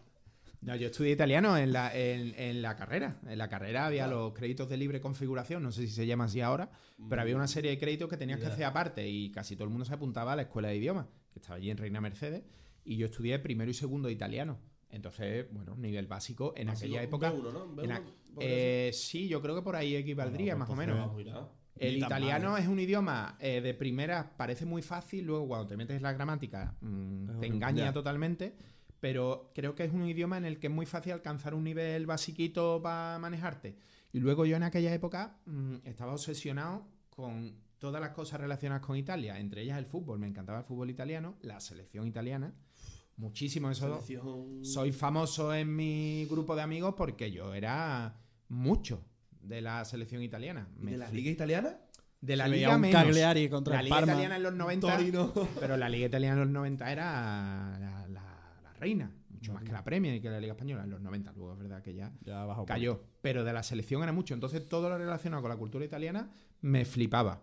[0.65, 3.19] No, yo estudié italiano en la, en, en la carrera.
[3.27, 6.41] En la carrera había los créditos de libre configuración, no sé si se llama así
[6.41, 6.69] ahora,
[7.09, 9.69] pero había una serie de créditos que tenías que hacer aparte y casi todo el
[9.69, 12.43] mundo se apuntaba a la escuela de idiomas, que estaba allí en Reina Mercedes,
[12.83, 14.57] y yo estudié primero y segundo de italiano.
[14.89, 17.31] Entonces, bueno, nivel básico en aquella época.
[17.33, 17.63] B1, ¿no?
[17.65, 18.01] Un en B1, a-
[18.33, 18.49] podría
[18.87, 21.15] eh, sí, yo creo que por ahí equivaldría, Bueno, más o pues menos.
[21.15, 21.47] Mira.
[21.77, 22.63] El italiano mal, ¿eh?
[22.63, 26.13] es un idioma eh, de primera, parece muy fácil, luego cuando te metes en la
[26.13, 27.93] gramática mm, te engaña Ya.
[27.93, 28.55] totalmente,
[29.05, 32.07] pero creo que es un idioma en el que es muy fácil alcanzar un nivel
[32.07, 33.75] basiquito para manejarte.
[34.11, 38.97] Y luego yo en aquella época mm, estaba obsesionado con todas las cosas relacionadas con
[38.97, 42.55] Italia, entre ellas el fútbol, me encantaba el fútbol italiano, la selección italiana,
[43.17, 43.85] muchísimo eso.
[44.01, 48.15] Selección- Soy famoso en mi grupo de amigos porque yo era
[48.49, 49.05] mucho
[49.39, 50.67] de la selección italiana.
[50.79, 51.77] ¿Y Me ¿De la liga italiana?
[52.21, 53.03] de la Se liga un menos.
[53.03, 54.11] Cagliari contra la el liga Parma.
[54.13, 55.31] italiana en los 90, Torino.
[55.59, 58.04] pero la liga italiana en los 90 era la
[58.75, 61.31] reina, mucho más que la Premier y que la liga española en los 90.
[61.33, 64.33] Luego es verdad que ya Ya bajó cayó, pero de la selección era mucho.
[64.33, 66.29] Entonces todo lo relacionado con la cultura italiana
[66.61, 67.41] me flipaba.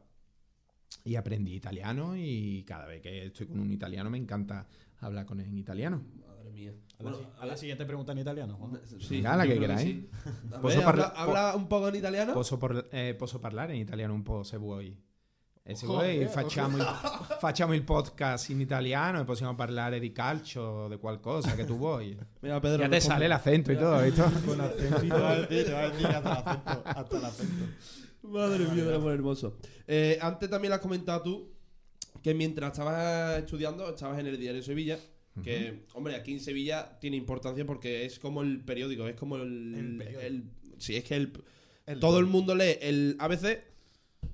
[1.05, 4.69] Y aprendí italiano y cada vez que estoy con un italiano me encanta
[5.01, 6.03] hablar con él en italiano.
[6.27, 6.73] Madre mía.
[6.99, 8.59] A la, Bueno, si- a la siguiente pregunta en italiano.
[9.01, 9.81] Sí, Venga, la que queráis.
[9.83, 10.09] sí.
[10.53, 12.35] A habla un poco en italiano.
[12.35, 14.97] Posso, por- eh, posso parlare in italiano un po' se vuoi.
[15.65, 16.83] E se Joder, vuoi facciamo il,
[17.39, 22.19] facciamo il podcast in italiano e possiamo parlare di calcio di qualcosa che tu vuoi.
[22.41, 22.83] Mira, Pedro.
[22.83, 24.25] Ya te sale el acento y todo, ¿visto?
[24.45, 26.83] Con acento a decir, a decir hasta el acento.
[26.85, 27.65] Hasta el acento.
[28.23, 29.57] Madre mía, del amor hermoso.
[29.87, 31.53] Eh, antes también lo has comentado tú
[32.23, 34.99] que mientras estabas estudiando, estabas en el diario Sevilla.
[35.43, 39.75] Que, hombre, aquí en Sevilla tiene importancia porque es como el periódico, es como el.
[39.75, 40.45] El el-
[40.79, 41.33] sí, es que el,
[41.87, 43.63] El- todo el mundo lee el ABC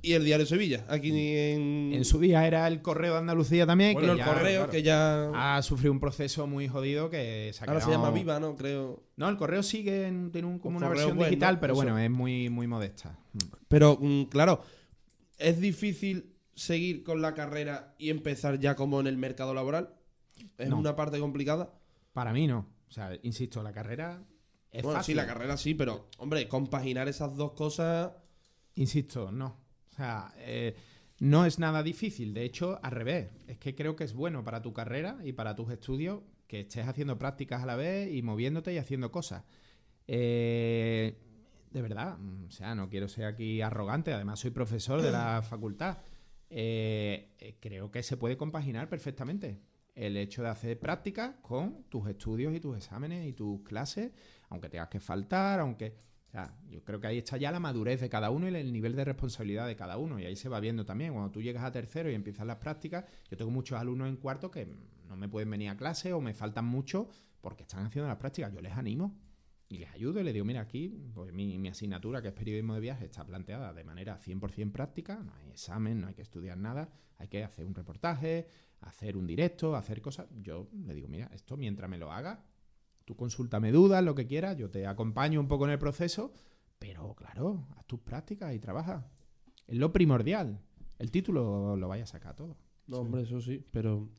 [0.01, 0.85] y el diario Sevilla.
[0.89, 1.93] Aquí en.
[1.93, 4.71] En su día era el correo de Andalucía también, bueno, que el ya, correo, claro,
[4.73, 5.57] que ya.
[5.57, 8.55] ha sufrido un proceso muy jodido que se ha ahora se quedado- llama Viva, ¿no?
[8.57, 9.03] Creo.
[9.17, 11.61] No, el correo sigue en, tiene un- como Un una versión web, digital, ¿no?
[11.61, 11.83] pero Eso.
[11.83, 13.19] bueno, es muy, muy modesta.
[13.69, 14.63] Pero, mm, claro,
[15.39, 19.95] es difícil seguir con la carrera y empezar ya como en el mercado laboral.
[20.57, 20.79] Es No.
[20.79, 21.73] una parte complicada.
[22.13, 22.67] Para mí no.
[22.89, 24.23] O sea, insisto, la carrera
[24.71, 25.13] es bueno, fácil.
[25.13, 28.13] sí, la carrera sí, pero, hombre, compaginar esas dos cosas.
[28.77, 29.57] Insisto, no.
[29.99, 30.77] O sea, eh,
[31.19, 32.33] no es nada difícil.
[32.33, 33.31] De hecho, al revés.
[33.49, 36.87] Es que creo que es bueno para tu carrera y para tus estudios que estés
[36.87, 39.43] haciendo prácticas a la vez y moviéndote y haciendo cosas.
[40.07, 41.19] Eh,
[41.73, 44.13] de verdad, mm, o sea, no quiero ser aquí arrogante.
[44.13, 45.99] Además, soy profesor de la facultad.
[46.49, 49.61] Eh, eh, creo que se puede compaginar perfectamente
[49.97, 54.13] el hecho de hacer prácticas con tus estudios y tus exámenes y tus clases,
[54.49, 56.08] aunque tengas que faltar, aunque...
[56.29, 58.71] O sea, yo creo que ahí está ya la madurez de cada uno y el
[58.71, 60.21] nivel de responsabilidad de cada uno.
[60.21, 61.15] Y ahí se va viendo también.
[61.15, 64.51] Cuando tú llegas a tercero y empiezas las prácticas, yo tengo muchos alumnos en cuarto
[64.51, 64.69] que
[65.09, 67.09] no me pueden venir a clase o me faltan mucho
[67.41, 68.53] porque están haciendo las prácticas.
[68.53, 69.19] Yo les animo
[69.71, 72.75] y les ayudo y les digo, mira, aquí pues mi, mi asignatura, que es periodismo
[72.75, 75.17] de viaje, está planteada de manera 100% práctica.
[75.17, 76.91] No hay examen, no hay que estudiar nada.
[77.17, 78.49] Hay que hacer un reportaje,
[78.83, 80.27] hacer un directo, hacer cosas.
[80.43, 82.45] Yo le digo, mira, esto mientras me lo haga,
[83.09, 86.31] tú consúltame dudas, lo que quieras, yo te acompaño un poco en el proceso,
[86.79, 89.11] pero claro, haz tus prácticas y trabaja.
[89.67, 90.61] Es lo primordial.
[90.99, 92.59] El título lo vaya a sacar todo.
[92.87, 94.11] No, hombre, eso sí, pero.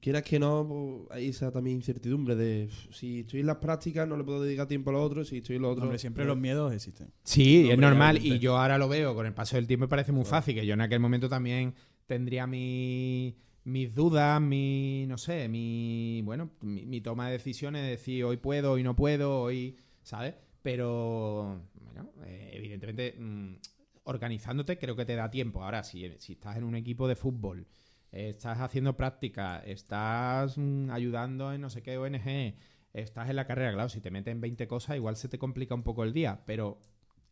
[0.00, 4.16] Quieras que no, pues, hay esa también incertidumbre de si estoy en las prácticas no
[4.16, 5.82] le puedo dedicar tiempo a lo otro, si estoy en lo otro.
[5.82, 7.12] Hombre, siempre los miedos existen.
[7.24, 8.24] Sí, No, es hombre, normal.
[8.24, 10.64] Y yo ahora lo veo, con el paso del tiempo me parece muy fácil, que
[10.64, 11.74] yo en aquel momento también
[12.06, 13.36] tendría mi-
[13.68, 18.72] mis dudas, mi, no sé, mi, bueno, mi, toma de decisiones, de decir hoy puedo,
[18.72, 20.34] hoy no puedo, hoy, ¿sabes?
[20.62, 23.56] Pero, bueno, eh, evidentemente, mm,
[24.04, 25.62] organizándote creo que te da tiempo.
[25.62, 27.66] Ahora, si, estás en un equipo de fútbol,
[28.10, 32.54] estás haciendo práctica, estás mm, ayudando en no sé qué ONG,
[32.94, 35.74] estás en la carrera, claro, si te metes en 20 cosas, igual se te complica
[35.74, 36.80] un poco el día, pero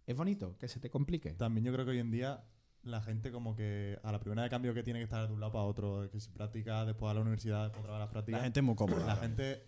[0.06, 1.32] es bonito que se te complique.
[1.32, 2.44] También yo creo que hoy en día
[2.86, 5.40] la gente como que a la primera de cambio que tiene que estar de un
[5.40, 8.08] lado para otro, que si practica, después a la universidad, después otra vez a las
[8.10, 9.06] prácticas, La gente es muy cómoda.
[9.06, 9.62] la gente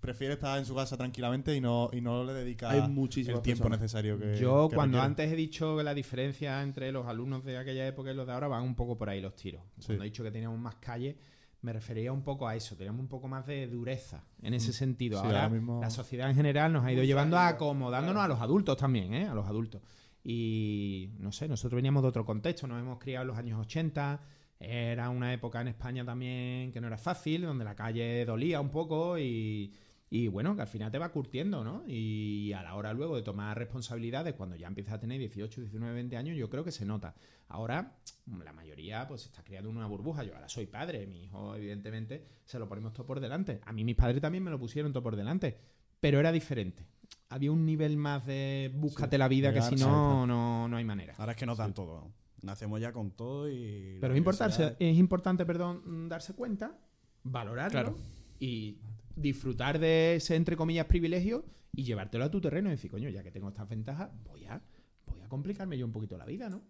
[0.00, 3.80] prefiere estar en su casa tranquilamente y no, y no le dedica el tiempo personas.
[3.80, 5.06] necesario que Yo que cuando requiere.
[5.06, 8.32] antes he dicho que la diferencia entre los alumnos de aquella época y los de
[8.32, 9.60] ahora van un poco por ahí los tiros.
[9.80, 9.86] Sí.
[9.86, 11.18] Cuando he dicho que teníamos más calle,
[11.62, 14.74] me refería un poco a eso, teníamos un poco más de dureza en ese Mm.
[14.74, 15.18] sentido.
[15.20, 18.14] Sí, ahora ahora mismo- la sociedad en general nos ha ido Muy llevando a acomodándonos
[18.20, 18.34] claro.
[18.34, 19.26] a los adultos también, ¿eh?
[19.26, 19.82] a los adultos.
[20.24, 24.20] Y no sé, nosotros veníamos de otro contexto, nos hemos criado en los años 80,
[24.60, 28.70] era una época en España también que no era fácil, donde la calle dolía un
[28.70, 29.72] poco y,
[30.10, 31.84] y bueno, que al final te va curtiendo, ¿no?
[31.86, 35.94] Y a la hora luego de tomar responsabilidades, cuando ya empiezas a tener 18, 19,
[35.94, 37.14] 20 años, yo creo que se nota.
[37.48, 40.24] Ahora, la mayoría pues está creando una burbuja.
[40.24, 43.60] Yo ahora soy padre, mi hijo evidentemente se lo ponemos todo por delante.
[43.64, 45.58] A mí mis padres también me lo pusieron todo por delante.
[46.00, 46.86] pero era diferente.
[47.30, 51.14] Había un nivel más de búscate la vida que si no, no, no hay manera.
[51.18, 52.10] Ahora es que nos dan todo.
[52.42, 53.98] Nacemos ya con todo y.
[54.00, 56.78] Pero es importante, universidad- es importante, perdón, darse cuenta,
[57.24, 57.96] valorarlo Claro.
[58.38, 58.78] y
[59.14, 63.22] disfrutar de ese, entre comillas, privilegio y llevártelo a tu terreno y decir, coño, ya
[63.22, 64.62] que tengo estas ventajas, voy a,
[65.06, 66.62] voy a complicarme yo un poquito la vida, ¿no?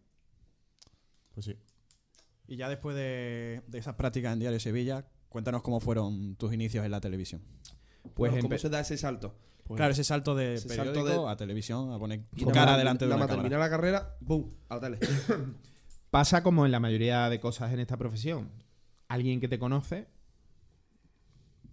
[1.34, 1.54] Pues sí.
[2.46, 6.84] Y ya después de, de esas prácticas en Diario Sevilla, cuéntanos cómo fueron tus inicios
[6.84, 7.42] en la televisión.
[8.14, 9.36] Pues Bueno, ¿Cómo se da ese salto?
[9.68, 12.46] Pues, claro, ese salto de ese periódico salto de- a televisión, a poner y tu
[12.46, 13.42] nada cara más- delante de nada una cámara.
[13.42, 14.50] terminar la carrera, ¡boom!
[14.68, 14.98] A la tele.
[16.10, 18.50] pasa como en la mayoría de cosas en esta profesión.
[19.08, 20.08] Alguien que te conoce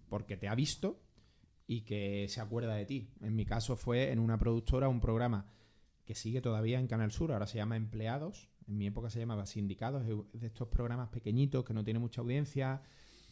[0.08, 1.00] porque te ha visto
[1.66, 3.10] y que se acuerda de ti.
[3.20, 5.50] En mi caso fue en una productora, un programa
[6.04, 9.46] que sigue todavía en Canal Sur, ahora se llama Empleados, en mi época se llamaba
[9.46, 12.82] Sindicados, es de estos programas pequeñitos que no tiene mucha audiencia,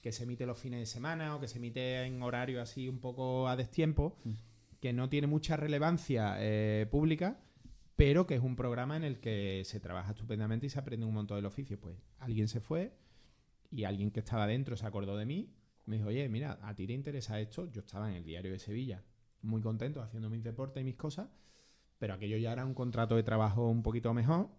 [0.03, 2.99] que se emite los fines de semana o que se emite en horario así un
[2.99, 4.19] poco a destiempo,
[4.85, 7.41] que no tiene mucha relevancia eh, pública,
[7.97, 11.15] pero que es un programa en el que se trabaja estupendamente y se aprende un
[11.15, 11.81] montón del oficio.
[11.81, 12.93] Pues alguien se fue
[13.71, 15.55] y alguien que estaba dentro se acordó de mí,
[15.87, 18.59] me dijo, oye, mira, a ti te interesa esto, yo estaba en el diario de
[18.59, 19.03] Sevilla,
[19.41, 21.31] muy contento haciendo mis deportes y mis cosas,
[21.99, 24.51] pero aquello ya era un contrato de trabajo un poquito mejor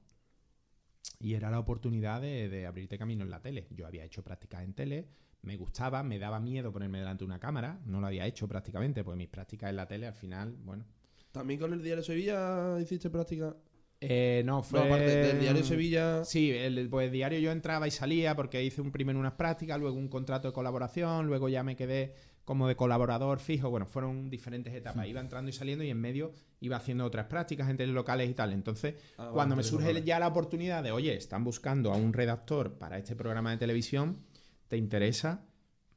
[1.20, 3.68] y era la oportunidad de, de abrirte camino en la tele.
[3.70, 5.08] Yo había hecho prácticas en tele,
[5.46, 9.04] me gustaba, me daba miedo ponerme delante de una cámara, no lo había hecho prácticamente,
[9.04, 10.86] pues mis prácticas en la tele al final, bueno.
[11.32, 13.56] ¿También con el Diario Sevilla hiciste práctica?
[14.02, 14.80] Eh, no, fue...
[14.80, 16.24] No, aparte del Diario Sevilla...
[16.26, 19.98] Sí, el pues, diario yo entraba y salía porque hice un primero unas prácticas, luego
[19.98, 22.14] un contrato de colaboración, luego ya me quedé
[22.46, 23.70] como de colaborador fijo.
[23.70, 25.08] Bueno, fueron diferentes etapas.
[25.08, 26.32] Iba entrando y saliendo y en medio
[26.62, 28.54] iba haciendo otras prácticas en locales y tal.
[28.54, 32.78] Entonces, Ah, cuando me surge ya la oportunidad de, oye, están buscando a un redactor
[32.78, 34.20] para este programa de televisión,
[34.68, 35.46] ¿te interesa?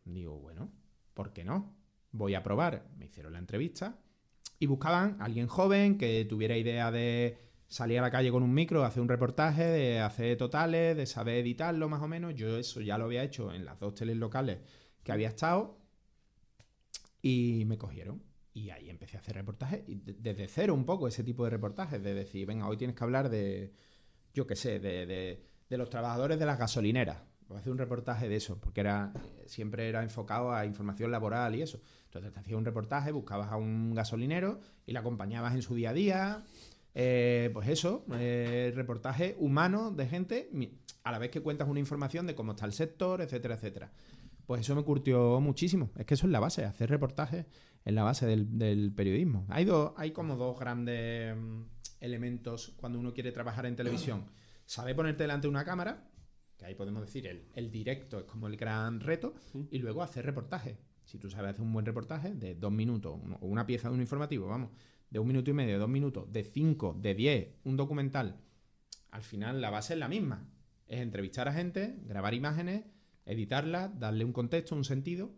[0.05, 0.73] Digo, bueno,
[1.15, 1.75] ¿por qué no?
[2.13, 2.89] Voy a probar.
[2.97, 3.99] Me hicieron la entrevista
[4.59, 8.55] y buscaban a alguien joven que tuviera idea de salir a la calle con un
[8.55, 12.35] micro, hacer un reportaje, de hacer totales, de saber editarlo más o menos.
[12.35, 14.59] Yo eso ya lo había hecho en las dos teles locales
[15.03, 15.79] que había estado
[17.23, 18.23] y me cogieron.
[18.55, 21.51] Y ahí empecé a hacer reportajes, y de- desde cero un poco, ese tipo de
[21.51, 23.73] reportajes, de decir, venga, hoy tienes que hablar de,
[24.35, 27.19] yo qué sé, de, de- de los trabajadores de las gasolineras.
[27.51, 29.13] A hacer un reportaje de eso, porque era
[29.47, 31.81] siempre era enfocado a información laboral y eso.
[32.05, 35.91] Entonces te hacías un reportaje, buscabas a un gasolinero y le acompañabas en su día
[35.91, 36.45] a día.
[36.95, 40.51] Eh, pues eso, eh, reportaje humano de gente,
[41.05, 43.93] a la vez que cuentas una información de cómo está el sector, etcétera, etcétera.
[44.47, 45.91] Pues eso me curtió muchísimo.
[45.97, 47.47] Es que eso es la base, hacer reportajes
[47.85, 49.47] es la base del, del periodismo.
[49.49, 51.63] Hay, dos, hay como dos grandes mm,
[52.01, 54.27] elementos cuando uno quiere trabajar en televisión.
[54.67, 56.07] Sabe ponerte delante de una cámara,
[56.59, 59.35] que ahí podemos decir el, el directo es como el gran reto,
[59.71, 60.77] y luego hacer reportajes.
[61.05, 64.01] Si tú sabes hacer un buen reportaje de dos minutos, o una pieza de un
[64.01, 64.71] informativo, vamos,
[65.09, 68.41] de un minuto y medio, de dos minutos, de cinco, de diez, un documental,
[69.11, 70.47] al final la base es la misma.
[70.87, 72.85] Es entrevistar a gente, grabar imágenes,
[73.25, 75.33] editarlas, darle un contexto, un sentido.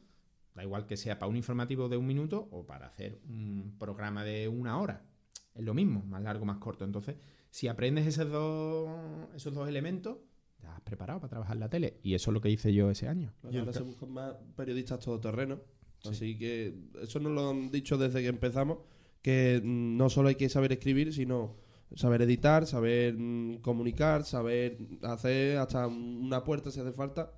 [0.54, 4.24] Da igual que sea para un informativo de un minuto o para hacer un programa
[4.24, 5.06] de una hora.
[5.54, 6.84] Es lo mismo, más largo, más corto.
[6.84, 7.16] Entonces,
[7.50, 8.90] si aprendes esos dos,
[9.34, 10.18] esos dos elementos,
[10.60, 11.98] te has preparado para trabajar en la tele.
[12.02, 13.32] Y eso es lo que hice yo ese año.
[13.42, 15.60] Ahora se buscan más periodistas todoterreno.
[16.08, 18.78] Así que eso nos lo han dicho desde que empezamos,
[19.20, 21.56] que mm, no solo hay que saber escribir, sino
[21.94, 27.32] saber editar, saber mm, comunicar, saber hacer hasta una puerta si hace falta.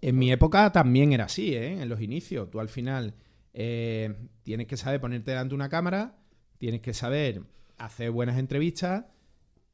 [0.00, 1.82] En mi época también era así, ¿eh?
[1.82, 2.50] En los inicios.
[2.50, 3.14] Tú al final
[3.52, 6.16] eh, tienes que saber ponerte delante de una cámara,
[6.58, 7.42] tienes que saber
[7.76, 9.04] hacer buenas entrevistas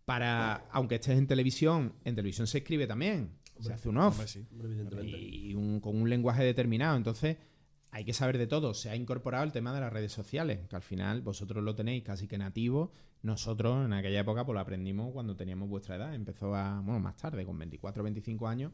[0.09, 3.31] para, aunque estés en televisión, en televisión se escribe también.
[3.61, 4.14] Se hace un off.
[4.14, 4.47] Hombre, sí.
[4.51, 5.18] Hombre, evidentemente.
[5.18, 6.97] y un- con un lenguaje determinado.
[6.97, 7.37] Entonces,
[7.90, 8.73] hay que saber de todo.
[8.73, 12.05] Se ha incorporado el tema de las redes sociales, que al final vosotros lo tenéis
[12.05, 12.90] casi que nativo.
[13.23, 16.14] Nosotros en aquella época pues lo aprendimos cuando teníamos vuestra edad.
[16.14, 18.73] Empezó a, bueno, más tarde, con 24 o 25 años,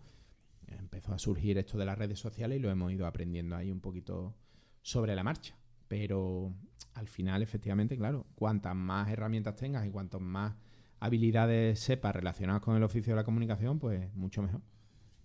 [0.69, 3.81] empezó a surgir esto de las redes sociales y lo hemos ido aprendiendo ahí un
[3.81, 4.37] poquito
[4.83, 5.57] sobre la marcha.
[5.89, 6.55] Pero
[6.95, 10.55] al final, efectivamente, claro, cuantas más herramientas tengas y cuantas más
[11.01, 14.61] habilidades sepas relacionadas con el oficio de la comunicación, pues mucho mejor.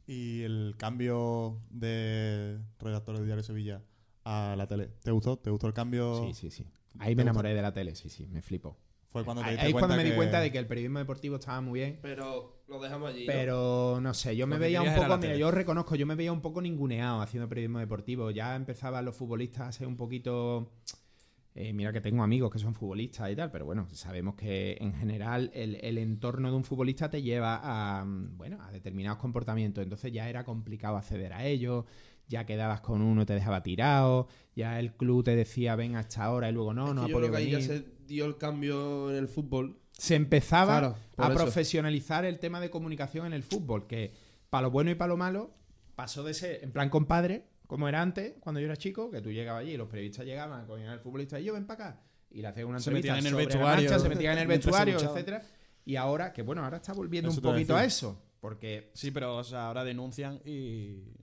[0.07, 3.81] Y el cambio de redactor de Diario Sevilla
[4.23, 5.37] a la tele, ¿te gustó?
[5.37, 6.23] ¿Te gustó el cambio?
[6.25, 6.65] Sí, sí, sí.
[6.97, 8.77] Ahí ¿Te me enamoré de la tele, sí, sí, me flipo.
[9.09, 11.37] Fue cuando te Ahí, ahí es cuando me di cuenta de que el periodismo deportivo
[11.37, 11.99] estaba muy bien.
[12.01, 13.25] Pero lo dejamos allí.
[13.25, 13.33] ¿no?
[13.33, 15.39] Pero no sé, yo me Lo veía un poco, mira, tele.
[15.39, 18.29] yo reconozco, yo me veía un poco ninguneado haciendo periodismo deportivo.
[18.29, 20.71] Ya empezaban los futbolistas a ser un poquito.
[21.61, 24.93] Eh, mira que tengo amigos que son futbolistas y tal, pero bueno, sabemos que en
[24.93, 29.83] general el, el entorno de un futbolista te lleva a, bueno, a determinados comportamientos.
[29.83, 31.83] Entonces ya era complicado acceder a ellos,
[32.29, 36.47] ya quedabas con uno, te dejaba tirado, ya el club te decía, ven hasta ahora
[36.49, 39.09] y luego no, Es no ha yo creo que ahí ya se dio el cambio
[39.11, 39.79] en el fútbol.
[39.91, 41.35] Se empezaba Claro, a eso.
[41.35, 44.13] profesionalizar el tema de comunicación en el fútbol, que
[44.49, 45.51] para lo bueno y para lo malo
[45.95, 49.31] pasó de ser en plan compadre, como era antes, cuando yo era chico, que tú
[49.31, 52.01] llegabas allí y los periodistas llegaban, cogían al futbolista y yo ven para acá
[52.31, 54.33] y le hacían una Se entrevista metían en el sobre la vestuario, marcha, se metían
[54.33, 55.43] en el vestuario, etcétera.
[55.85, 59.37] Y ahora, que bueno, ahora está volviendo Eso un poquito a eso, porque Sí, pero
[59.37, 61.13] o sea, ahora denuncian y,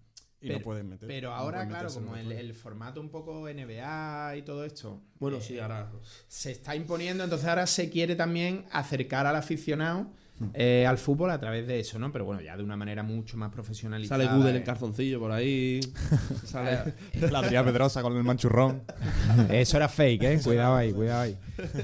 [0.40, 1.08] y no pueden meter.
[1.08, 5.58] pero ahora, claro, como el, formato un poco NBA y todo esto Bueno, eh, sí,
[5.58, 5.90] ahora.
[6.28, 10.12] se está imponiendo, entonces ahora se quiere también acercar al aficionado.
[10.52, 12.12] Eh, al fútbol a través de eso, ¿no?
[12.12, 14.24] Pero bueno, ya de una manera mucho más profesionalizada.
[14.24, 14.58] Sale Gudel eh.
[14.58, 15.80] en calzoncillo por ahí.
[16.44, 16.94] sale.
[17.30, 18.82] La Adrián Pedrosa con el manchurrón.
[19.50, 20.40] Eso era fake, ¿eh?
[20.42, 21.38] Cuidado ahí, cuidado ahí.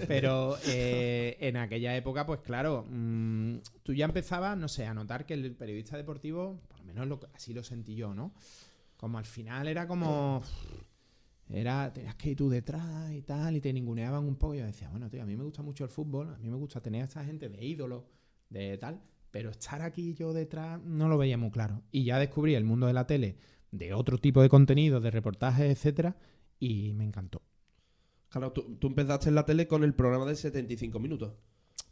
[0.06, 5.24] Pero eh, en aquella época, pues claro, mm, tú ya empezabas, no sé, a notar
[5.24, 8.32] que el periodista deportivo, por lo menos lo- así lo sentí yo, ¿no?
[8.96, 10.42] Como al final era como...
[11.50, 14.54] Era, tenías que ir tú detrás y tal, y te ninguneaban un poco.
[14.54, 16.56] Y yo decía, bueno, tío, a mí me gusta mucho el fútbol, a mí me
[16.56, 18.06] gusta tener a esta gente de ídolo,
[18.52, 19.00] de tal,
[19.30, 21.82] pero estar aquí yo detrás no lo veía muy claro.
[21.90, 23.36] Y ya descubrí el mundo de la tele,
[23.70, 26.16] de otro tipo de contenido, de reportajes, etcétera,
[26.58, 27.42] y me encantó.
[28.28, 31.32] Claro, tú, tú empezaste en la tele con el programa de 75 minutos.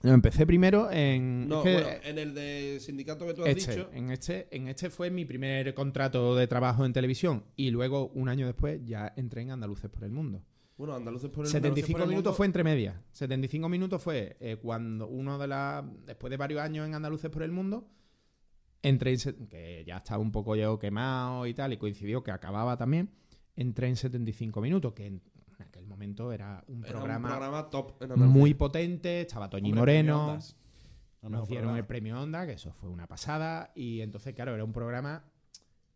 [0.03, 1.47] No, empecé primero en.
[1.47, 3.91] No, es que, bueno, en el de sindicato que tú has este, dicho.
[3.93, 7.45] en este, en este fue mi primer contrato de trabajo en televisión.
[7.57, 10.43] Y luego, un año después, ya entré en Andaluces por el Mundo.
[10.81, 12.37] Bueno, Andaluces por el 75 Andaluces por el minutos mundo.
[12.39, 12.97] fue entre medias.
[13.13, 15.85] 75 minutos fue eh, cuando uno de las.
[16.07, 17.87] Después de varios años en Andaluces por el Mundo,
[18.81, 19.47] entré en.
[19.47, 23.11] que ya estaba un poco yo quemado y tal, y coincidió que acababa también.
[23.57, 25.23] Entré en 75 minutos, que en
[25.59, 29.21] aquel momento era un Era programa, un programa top en muy potente.
[29.21, 30.39] Estaba Toñi Moreno.
[31.21, 33.71] Nos dieron el premio Onda, que eso fue una pasada.
[33.75, 35.30] Y entonces, claro, era un programa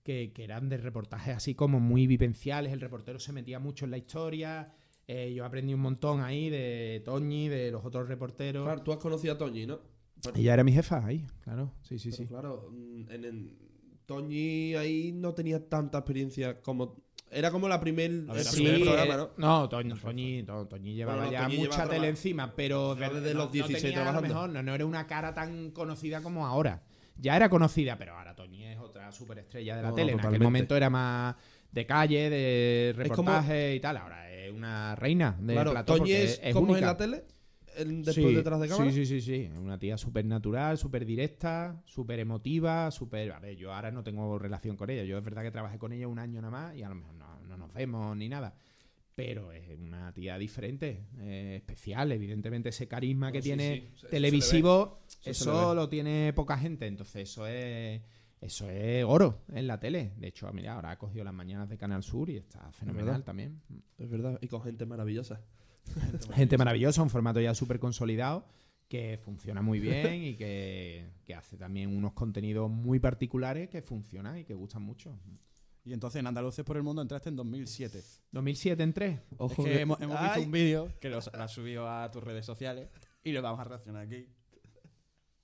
[0.05, 2.73] que, que eran de reportajes así como muy vivenciales.
[2.73, 4.73] El reportero se metía mucho en la historia.
[5.09, 8.65] Eh, yo aprendí un montón ahí de Toñi, de los otros reporteros.
[8.65, 9.81] Claro, tú has conocido a Toñi, ¿no?
[10.23, 11.73] Pero- Ella era mi jefa ahí, claro.
[11.83, 12.27] Sí, sí, pero sí.
[12.29, 13.59] Claro, mm, en, en-
[14.07, 17.03] Toñi ahí no tenía tanta experiencia como.
[17.31, 19.31] Era como la primer, el A ver, Sí, primer eh, programa, ¿no?
[19.39, 22.95] No, Toñi, Toñi, To- Toñi llevaba Bueno, no, ya Toñi mucha lleva tele encima, pero
[22.95, 24.35] desde no- los no 16 tenía, a lo trabajando.
[24.35, 26.83] mejor, no, no era una cara tan conocida como ahora.
[27.17, 28.79] Ya era conocida, pero ahora Toñi es
[29.13, 30.13] superestrella de la No, no, tele.
[30.13, 31.35] en aquel momento era más
[31.71, 33.97] de calle, de como- reportaje y tal.
[33.97, 36.79] Ahora es una reina de Claro, plató Toñi es, es como única.
[36.79, 37.25] en la tele,
[37.77, 38.91] el- después Sí, detrás de cámara.
[38.93, 39.43] Sí, sí, sí, sí.
[39.53, 43.33] Es Una tía súper natural, súper directa, súper emotiva, súper...
[43.33, 45.03] A ver, yo ahora no tengo relación con ella.
[45.05, 47.15] Yo es verdad que trabajé con ella un año nada más y a lo mejor
[47.15, 48.55] no, no nos vemos ni nada.
[49.17, 52.11] Pero es una tía diferente, eh, especial.
[52.13, 56.87] Evidentemente ese carisma que sí, tiene sí, televisivo, Eso eso, lo tiene poca gente.
[56.87, 58.01] Entonces eso es...
[58.45, 60.13] Eso es oro en la tele.
[60.19, 63.25] De hecho, mira, ahora ha cogido las mañanas de Canal Sur y está fenomenal verdad.
[63.25, 63.63] también.
[63.97, 65.41] Es verdad, y con gente maravillosa.
[66.35, 68.47] Gente maravillosa, un formato ya súper consolidado,
[68.89, 74.39] que funciona muy bien y que, que hace también unos contenidos muy particulares que funcionan
[74.39, 75.15] y que gustan mucho.
[75.85, 78.03] Y entonces en Andaluces por el Mundo entraste en 2007.
[78.33, 79.23] 2007 entré.
[79.39, 82.89] es que hemos, hemos visto un vídeo que lo, has subido a tus redes sociales
[83.23, 84.27] y lo vamos a reaccionar aquí.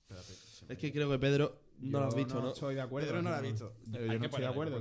[0.08, 0.32] Espérate,
[0.72, 2.50] Es que creo que Pedro no lo has visto, ¿no?
[2.52, 3.08] estoy de acuerdo.
[3.08, 3.72] Pedro no lo ha visto.
[3.90, 4.78] Pero Hay yo no estoy de acuerdo.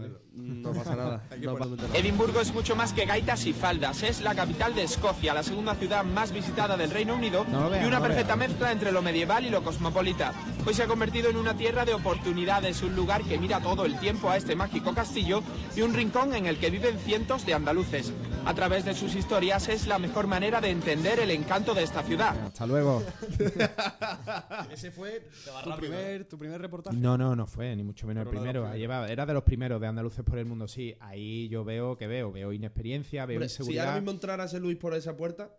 [0.74, 1.24] pasa nada.
[1.40, 1.76] No pasa.
[1.94, 4.04] Edimburgo es mucho más que gaitas y faldas.
[4.04, 7.70] Es la capital de Escocia, la segunda ciudad más visitada del Reino Unido No lo
[7.70, 8.48] vea, y una no perfecta vea.
[8.48, 10.34] mezcla entre lo medieval y lo cosmopolita.
[10.66, 13.98] Hoy se ha convertido en una tierra de oportunidades, un lugar que mira todo el
[14.00, 15.42] tiempo a este mágico castillo
[15.76, 18.12] y un rincón en el que viven cientos de andaluces.
[18.46, 22.04] A través de sus historias es la mejor manera de entender el encanto de esta
[22.04, 22.36] ciudad.
[22.46, 23.04] Hasta luego.
[24.72, 25.28] Ese fue
[25.64, 26.89] tu primer, tu primer reportaje.
[26.94, 28.66] No, no, no fue, ni mucho menos Pero el primero.
[28.68, 28.92] Ahí primeros.
[29.04, 30.96] va- era de los primeros de Andaluces por el Mundo, sí.
[31.00, 33.86] Ahí yo veo que veo, veo inexperiencia, veo Hombre, si inseguridad.
[33.88, 35.56] ahora mismo entrara ese Luis por esa puerta,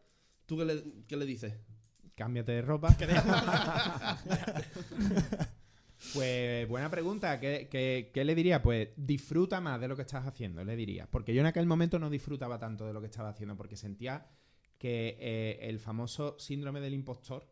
[0.47, 1.55] ¿tú qué le, qué le dices?
[2.15, 2.95] Cámbiate de ropa.
[6.15, 7.39] pues buena pregunta.
[7.41, 8.63] ¿Qué, qué, qué le diría?
[8.63, 11.07] Pues disfruta más de lo que estás haciendo, le diría.
[11.11, 14.27] Porque yo en aquel momento no disfrutaba tanto de lo que estaba haciendo, porque sentía
[14.79, 17.47] que eh, el famoso síndrome del impostor,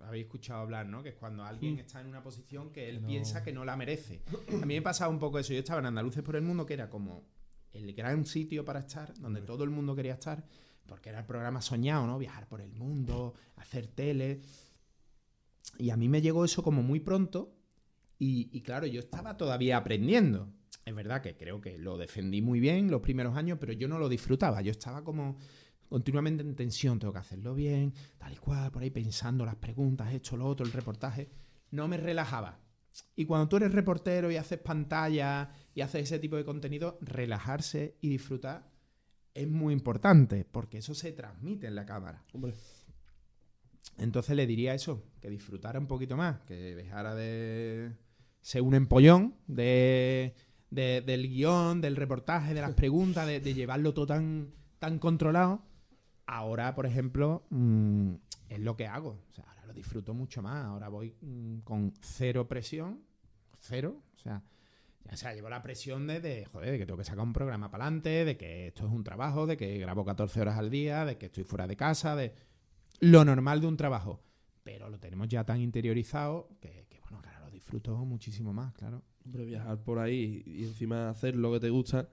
[0.00, 1.02] habéis escuchado hablar, ¿no?
[1.02, 3.08] Que es cuando alguien está en una posición que él no.
[3.08, 4.22] piensa que no la merece.
[4.62, 5.52] A mí me pasaba un poco eso.
[5.52, 7.24] Yo estaba en Andaluces por el Mundo, que era como
[7.72, 10.44] el gran sitio para estar, donde todo el mundo quería estar,
[10.86, 12.18] porque era el programa soñado, ¿no?
[12.18, 14.40] Viajar por el mundo, hacer tele.
[15.78, 17.56] Y a mí me llegó eso como muy pronto.
[18.18, 20.52] Y, y claro, yo estaba todavía aprendiendo.
[20.84, 23.98] Es verdad que creo que lo defendí muy bien los primeros años, pero yo no
[23.98, 24.60] lo disfrutaba.
[24.60, 25.38] Yo estaba como
[25.88, 30.12] continuamente en tensión, tengo que hacerlo bien, tal y cual, por ahí pensando las preguntas,
[30.12, 31.30] esto, lo otro, el reportaje.
[31.70, 32.60] No me relajaba.
[33.16, 37.96] y cuando tú eres reportero y haces pantalla y haces ese tipo de contenido, relajarse
[38.00, 38.70] y disfrutar
[39.34, 42.24] es muy importante, porque eso se transmite en la cámara.
[42.32, 42.54] Hombre.
[43.98, 47.92] Entonces le diría eso, que disfrutara un poquito más, que dejara de
[48.40, 50.34] ser un empollón de,
[50.70, 55.62] de- del guion, del reportaje, de las preguntas, de, de llevarlo todo tan, tan controlado.
[56.26, 58.14] Ahora, por ejemplo, mm,
[58.48, 59.18] es lo que hago.
[59.30, 60.64] O sea, ahora lo disfruto mucho más.
[60.64, 63.00] Ahora voy mm, con cero presión,
[63.60, 64.02] cero.
[64.14, 64.42] O sea,
[65.12, 67.70] o sea, llevo la presión de, de, joder, de que tengo que sacar un programa
[67.70, 71.04] para adelante, de que esto es un trabajo, de que grabo 14 horas al día,
[71.04, 72.34] de que estoy fuera de casa, de
[73.00, 74.22] lo normal de un trabajo.
[74.62, 79.02] Pero lo tenemos ya tan interiorizado que, que, bueno, claro, lo disfruto muchísimo más, claro.
[79.26, 82.08] Hombre, viajar por ahí y encima hacer lo que te gusta.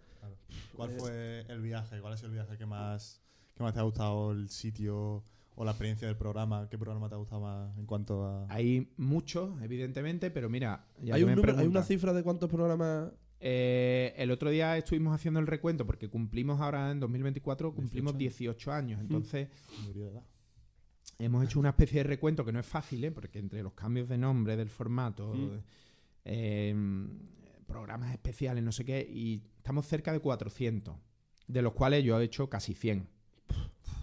[0.75, 2.01] ¿Cuál Es- fue el viaje?
[2.01, 3.21] ¿Cuál sido el viaje que más,
[3.61, 4.31] que más te ha gustado?
[4.31, 5.23] ¿El sitio
[5.55, 6.67] o la experiencia del programa?
[6.69, 8.45] ¿Qué programa te ha gustado más en cuanto a...?
[8.49, 12.23] Hay muchos, evidentemente, pero mira, ya ¿Hay, que un me número- ¿Hay una cifra de
[12.23, 13.11] cuántos programas?
[13.43, 18.71] eh, el otro día estuvimos haciendo el recuento porque cumplimos ahora en 2024, cumplimos 18
[18.71, 19.01] años.
[19.01, 19.49] Entonces,
[19.79, 20.23] mayoría de edad?
[21.19, 23.11] hemos hecho una especie de recuento que no es fácil, ¿eh?
[23.11, 25.59] porque entre los cambios de nombre, del formato, Mm.
[26.25, 26.75] eh,
[27.67, 30.95] programas especiales, no sé qué, y estamos cerca de 400,
[31.47, 33.07] de los cuales yo he hecho casi 100.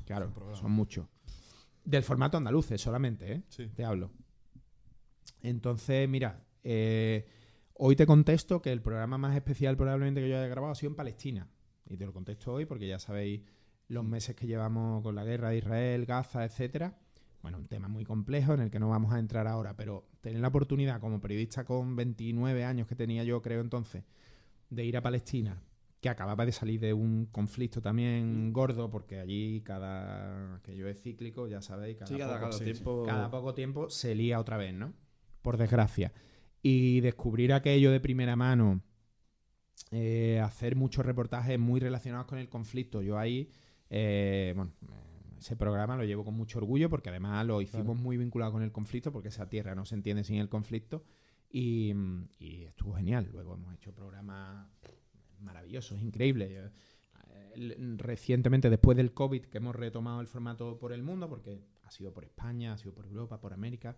[0.09, 1.07] Claro, son muchos.
[1.85, 3.43] Del formato andaluces solamente, ¿eh?
[3.49, 3.67] Sí.
[3.75, 4.11] Te hablo.
[5.43, 7.27] Entonces, mira, eh,
[7.75, 10.89] hoy te contesto que el programa más especial probablemente que yo haya grabado ha sido
[10.93, 11.47] en Palestina.
[11.85, 13.43] Y te lo contesto hoy porque ya sabéis
[13.89, 16.99] los meses que llevamos con la guerra de Israel, Gaza, etcétera.
[17.43, 20.41] Bueno, un tema muy complejo en el que no vamos a entrar ahora, pero tener
[20.41, 24.05] la oportunidad como periodista con 29 años que tenía yo, creo entonces,
[24.71, 25.61] de ir a Palestina,
[26.01, 31.01] que acababa de salir de un conflicto también gordo, porque allí cada que yo es
[31.03, 33.03] cíclico, ya sabéis, cada, Sí, poco, cada sí, tiempo.
[33.05, 34.93] cada poco tiempo se lía otra vez, ¿no?
[35.43, 36.13] Por desgracia.
[36.63, 38.81] Y descubrir aquello de primera mano,
[39.91, 43.03] eh, hacer muchos reportajes muy relacionados con el conflicto.
[43.03, 43.51] Yo ahí,
[43.91, 44.73] eh, bueno,
[45.39, 48.71] ese programa lo llevo con mucho orgullo porque además lo hicimos muy vinculado con el
[48.73, 51.05] conflicto porque esa tierra no se entiende sin el conflicto
[51.51, 53.29] y, mm, y estuvo genial.
[53.33, 54.69] Luego hemos hecho programas
[55.69, 55.81] Yo,
[57.31, 61.61] eh, el- Recientemente, después del COVID, que hemos retomado el formato por el mundo, porque
[61.85, 63.97] ha sido por España, ha sido por Europa, por América,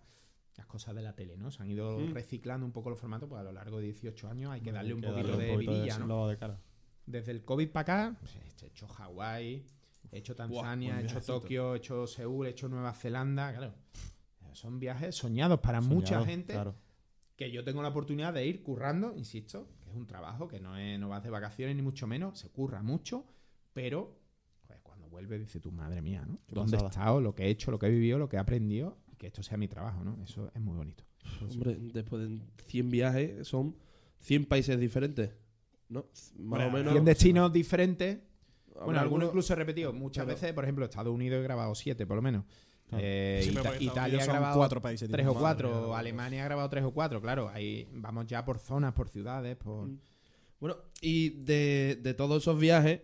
[0.57, 1.49] las cosas de la tele, ¿no?
[1.51, 4.51] Se han ido reciclando un poco los formatos, pues a lo largo de 18 años
[4.51, 6.27] hay que darle un que poquito darle de un poquito vidilla, ¿no?
[6.27, 6.59] de cara.
[7.05, 9.65] Desde el COVID para acá, pues, he hecho Hawái,
[10.11, 11.21] he hecho Tanzania, he hecho.
[11.21, 13.73] Tokio, he hecho Seúl, he hecho Nueva Zelanda, claro.
[14.53, 16.75] Son viajes soñados para mucha gente Claro.
[17.37, 20.99] que yo tengo la oportunidad de ir currando, insisto, es un trabajo, que no, es,
[20.99, 23.25] no vas de vacaciones ni mucho menos, se curra mucho,
[23.73, 24.17] pero
[24.67, 26.39] joder, cuando vuelve dice tu madre mía, ¿no?
[26.47, 28.39] Qué ¿Dónde he estado, lo que he hecho, lo que he vivido, lo que he
[28.39, 30.17] aprendido y que esto sea mi trabajo, ¿no?
[30.23, 31.03] Eso es muy bonito.
[31.41, 33.75] Hombre, después de 100 viajes son
[34.19, 35.31] 100 países diferentes.
[35.89, 36.05] ¿No?
[36.05, 36.93] Más Bueno, o menos.
[36.93, 38.19] 100 destinos diferentes,
[38.67, 39.91] bueno, algunos algunos- incluso he repetido.
[39.93, 42.45] Muchas veces, por ejemplo, Estados Unidos he grabado siete, por lo menos.
[42.91, 43.03] Claro.
[43.07, 45.69] Eh, Sí, Ita- Italia ha grabado cuatro países tres o cuatro.
[45.87, 47.49] Madre Alemania ha grabado tres o cuatro, claro.
[47.49, 49.87] Ahí vamos ya por zonas, por ciudades, por...
[49.87, 49.99] Mm.
[50.59, 52.99] Bueno, y de, de todos esos viajes,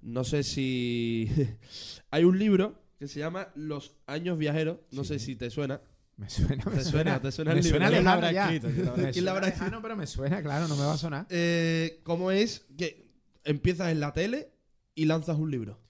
[0.00, 1.30] no sé si.
[2.10, 4.78] Hay un libro que se llama Los años viajeros.
[4.92, 5.80] No sé si te suena.
[6.16, 6.84] Me suena, me ¿Te suena.
[6.84, 7.20] suena?
[7.20, 7.78] ¿Te suena me el libro?
[7.80, 8.44] suena ¿Quién habrá ya.
[8.54, 8.68] escrito?
[8.72, 10.84] ¿Quién lo habrá Me ¿Quién lo suena habrá lejano, pero me suena, claro, no me
[10.84, 11.26] va a sonar.
[11.30, 13.08] Eh, ¿Cómo es que
[13.44, 14.52] empiezas en la tele
[14.94, 15.80] y lanzas un libro?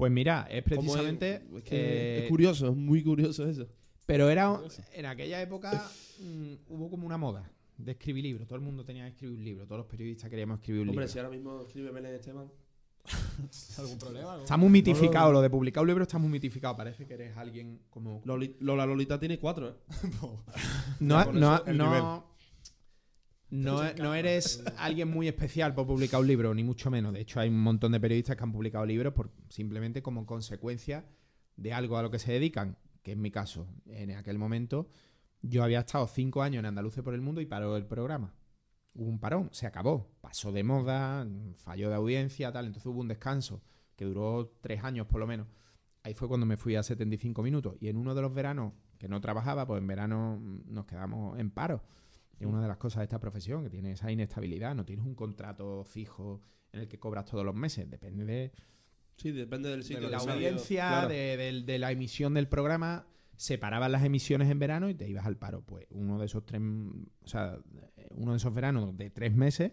[0.00, 1.42] Pues mira, es precisamente...
[1.56, 3.68] Es, que eh, es curioso, es muy curioso eso.
[4.06, 4.58] Pero era
[4.94, 5.88] en aquella época
[6.20, 8.46] mm, hubo como una moda de escribir libros.
[8.48, 9.66] Todo el mundo tenía que escribir un libro.
[9.66, 11.12] Todos los periodistas queríamos escribir un Hombre, libro.
[11.12, 12.50] si ahora mismo escribe Belén Esteban.
[13.78, 14.38] ¿Algún problema?
[14.38, 15.32] Está muy mitificado.
[15.32, 16.76] Lo de publicar un libro está muy mitificado.
[16.76, 18.22] Parece que eres alguien como...
[18.24, 19.74] Loli- Lola Lolita tiene cuatro, ¿eh?
[21.00, 22.29] No, no, no.
[23.50, 27.12] No, no eres alguien muy especial por publicar un libro, ni mucho menos.
[27.12, 31.04] De hecho, hay un montón de periodistas que han publicado libros por, simplemente como consecuencia
[31.56, 33.66] de algo a lo que se dedican, que es mi caso.
[33.86, 34.88] En aquel momento
[35.42, 38.34] yo había estado cinco años en Andalucía por el mundo y paró el programa.
[38.94, 40.10] Hubo un parón, se acabó.
[40.20, 41.26] Pasó de moda,
[41.56, 42.66] falló de audiencia, tal.
[42.66, 43.62] Entonces hubo un descanso
[43.96, 45.46] que duró tres años por lo menos.
[46.02, 47.76] Ahí fue cuando me fui a 75 minutos.
[47.80, 51.50] Y en uno de los veranos que no trabajaba, pues en verano nos quedamos en
[51.50, 51.82] paro.
[52.40, 54.74] Es una de las cosas de esta profesión, que tiene esa inestabilidad.
[54.74, 56.40] No tienes un contrato fijo
[56.72, 57.88] en el que cobras todos los meses.
[57.90, 58.52] Depende de,
[59.16, 60.04] Sí, depende del sitio.
[60.04, 61.08] de la audiencia, Claro.
[61.10, 63.06] de, de- de la emisión del programa.
[63.36, 65.62] Separaban las emisiones en verano y te ibas al paro.
[65.62, 67.58] Pues uno de esos tres, o sea,
[68.10, 69.72] uno de esos veranos de tres meses,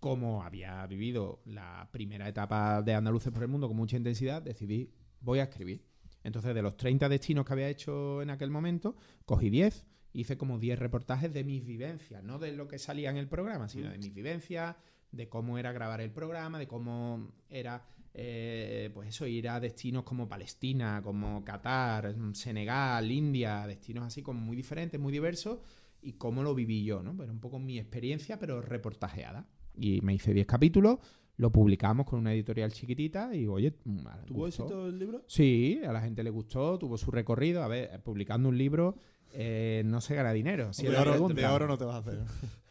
[0.00, 4.90] como había vivido la primera etapa de Andaluces por el mundo con mucha intensidad, decidí,
[5.20, 5.84] voy a escribir.
[6.24, 10.58] Entonces, de los 30 destinos que había hecho en aquel momento, cogí 10 hice como
[10.58, 13.98] 10 reportajes de mis vivencias, no de lo que salía en el programa, sino de
[13.98, 14.76] mis vivencias,
[15.12, 17.84] de cómo era grabar el programa, de cómo era,
[18.14, 24.40] eh, pues eso, ir a destinos como Palestina, como Qatar, Senegal, India, destinos así como
[24.40, 25.60] muy diferentes, muy diversos,
[26.00, 27.20] y cómo lo viví yo, ¿no?
[27.22, 29.48] Era un poco mi experiencia, pero reportajeada.
[29.74, 30.98] Y me hice 10 capítulos,
[31.36, 35.24] lo publicamos con una editorial chiquitita y, oye, mm, ¿Tuvo éxito el libro?
[35.26, 37.62] Sí, a la gente le gustó, tuvo su recorrido.
[37.62, 38.96] A ver, publicando un libro
[39.40, 40.72] eh, no se gana dinero.
[40.72, 41.40] Si de, oro, pregunta.
[41.40, 42.18] de oro no te vas a hacer.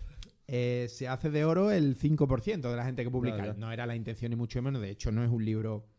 [0.50, 3.54] Eh, se hace de oro el 5% de la gente que publica.
[3.58, 4.82] No era la intención ni mucho menos.
[4.82, 5.90] De hecho, no es un libro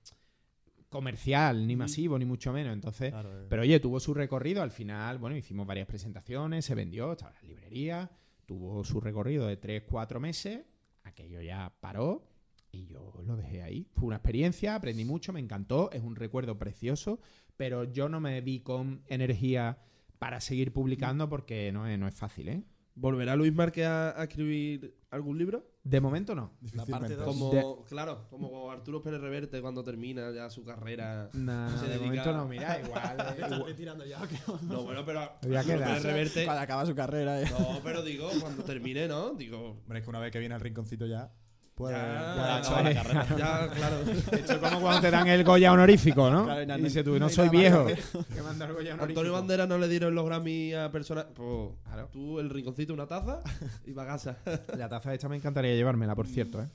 [0.89, 2.73] comercial, ni masivo, ni mucho menos.
[2.73, 3.47] Entonces, Claro, eh.
[3.51, 4.63] pero oye, tuvo su recorrido.
[4.63, 8.11] Al final, bueno, hicimos varias presentaciones, se vendió, estaba en la librería.
[8.47, 10.61] Tuvo su recorrido de 3, 4 meses.
[11.05, 12.27] Aquello ya paró
[12.73, 13.87] y yo lo dejé ahí.
[13.93, 15.91] Fue una experiencia, aprendí mucho, me encantó.
[15.93, 17.21] Es un recuerdo precioso,
[17.59, 19.77] pero yo no me vi con energía
[20.19, 22.63] para seguir publicando porque no es, no es fácil, ¿eh?
[22.95, 25.71] ¿Volverá Luis Márquez a, a escribir algún libro?
[25.85, 26.53] De momento no.
[26.75, 27.15] La parte Difícilmente.
[27.15, 27.25] dos.
[27.27, 31.31] Como, De- claro, como Arturo Pérez Reverte cuando termina ya su carrera.
[31.33, 33.17] Nah, Se de dedica- momento no, mira, igual.
[33.39, 34.19] eh, igual- retirando ya.
[34.63, 35.87] No, bueno, pero Ya Arturo queda.
[35.87, 36.45] Pérez Reverte.
[36.45, 37.41] Cuando acaba su carrera.
[37.41, 37.47] eh.
[37.57, 39.31] No, pero digo, cuando termine, ¿no?
[39.35, 39.79] Digo.
[39.83, 41.33] Hombre, es que una vez que viene al rinconcito ya,
[41.79, 43.27] puede, Ya, ya, acabar no, la carrera.
[43.39, 43.97] Ya, claro.
[44.33, 46.45] Esto es como cuando te dan el Goya honorífico, ¿no?
[46.45, 47.87] Claro, y no- y dices tú, no soy viejo.
[47.87, 47.95] que
[48.35, 49.21] Que manda el Goya honorífico.
[49.21, 51.27] Antonio Bandera no le dieron los Grammy a personas.
[51.35, 52.09] Pues, Claro.
[52.13, 53.41] tú, el rinconcito, una taza
[53.87, 54.37] y va a casa.
[54.77, 56.69] La taza esta me encantaría llevármela, por cierto, ¿eh?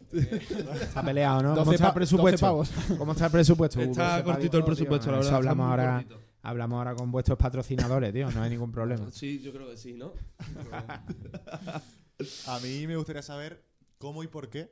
[0.81, 1.49] Está peleado, ¿no?
[1.49, 2.31] 12 ¿Cómo está el presupuesto?
[2.31, 2.97] 12 pavos.
[2.97, 3.81] ¿Cómo está el presupuesto?
[3.81, 5.11] Está 12 cortito el presupuesto, tío.
[5.11, 5.35] la verdad.
[5.35, 6.19] hablamos ahora, cortito.
[6.41, 8.31] hablamos ahora con vuestros patrocinadores, tío.
[8.31, 9.05] No hay ningún problema.
[9.11, 10.13] Sí, yo creo que sí, ¿no?
[12.47, 13.63] A mí me gustaría saber
[13.97, 14.71] cómo y por qué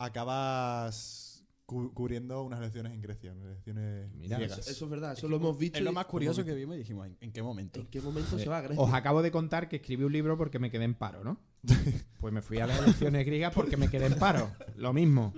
[0.00, 4.38] acabas cu- cubriendo unas elecciones en Grecia, unas elecciones Mira.
[4.44, 5.78] Eso, eso es verdad, eso lo hemos visto.
[5.78, 7.80] Es lo y- más curioso que vimos y dijimos, ¿en, en qué momento?
[7.80, 8.82] ¿En qué momento se va a Grecia?
[8.82, 11.38] Os acabo de contar que escribí un libro porque me quedé en paro, ¿no?
[12.20, 14.50] Pues me fui a las elecciones griegas porque me quedé en paro.
[14.76, 15.32] Lo mismo.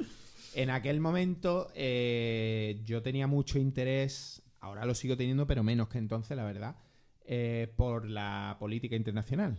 [0.55, 5.99] En aquel momento eh, yo tenía mucho interés, ahora lo sigo teniendo, pero menos que
[5.99, 6.77] entonces, la verdad,
[7.25, 9.59] eh, por la política internacional.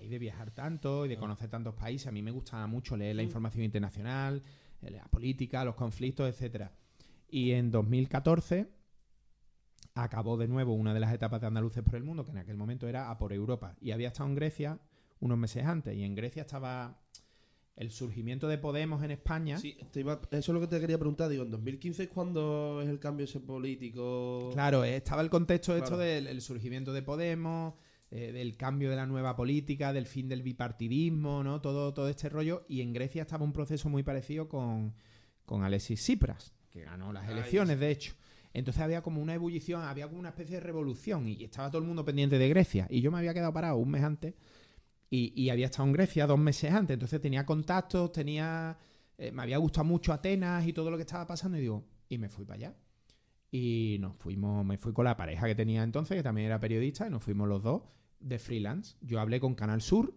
[0.00, 3.16] Raíz de viajar tanto y de conocer tantos países, a mí me gustaba mucho leer
[3.16, 4.42] la información internacional,
[4.80, 6.72] eh, la política, los conflictos, etcétera.
[7.28, 8.66] Y en 2014
[9.94, 12.56] acabó de nuevo una de las etapas de Andaluces por el Mundo, que en aquel
[12.56, 13.76] momento era a por Europa.
[13.80, 14.78] Y había estado en Grecia
[15.20, 15.94] unos meses antes.
[15.94, 16.98] Y en Grecia estaba
[17.76, 19.58] el surgimiento de Podemos en España.
[19.58, 21.28] Sí, te iba- eso es lo que te quería preguntar.
[21.28, 24.48] Digo, ¿en 2015 es cuando es el cambio ese político?
[24.54, 26.02] Claro, eh, estaba el contexto esto Claro.
[26.02, 27.74] del el surgimiento de Podemos,
[28.10, 31.60] eh, del cambio de la nueva política, del fin del bipartidismo, ¿no?
[31.60, 32.64] Todo, todo este rollo.
[32.68, 34.94] Y en Grecia estaba un proceso muy parecido con,
[35.44, 38.14] con Alexis Tsipras, que ganó las elecciones, de hecho.
[38.52, 41.86] Entonces había como una ebullición, había como una especie de revolución y estaba todo el
[41.86, 42.88] mundo pendiente de Grecia.
[42.90, 44.34] Y yo me había quedado parado un mes antes
[45.08, 46.94] y, y había estado en Grecia dos meses antes.
[46.94, 48.76] Entonces tenía contactos, tenía...
[49.18, 52.18] eh, me había gustado mucho Atenas y todo lo que estaba pasando y digo, y
[52.18, 52.76] me fui para allá.
[53.52, 57.06] Y nos fuimos, me fui con la pareja que tenía entonces, que también era periodista,
[57.06, 57.82] y nos fuimos los dos
[58.20, 58.96] de freelance.
[59.00, 60.14] Yo hablé con Canal Sur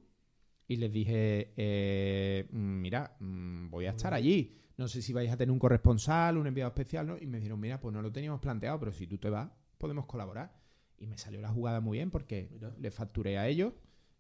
[0.68, 4.58] y les dije, eh, mira, mm, voy a estar allí.
[4.78, 7.18] No sé si vais a tener un corresponsal, un enviado especial, ¿no?
[7.18, 10.06] Y me dijeron, mira, pues no lo teníamos planteado, pero si tú te vas, podemos
[10.06, 10.56] colaborar.
[10.98, 12.74] Y me salió la jugada muy bien porque Mira.
[12.80, 13.74] le facturé a ellos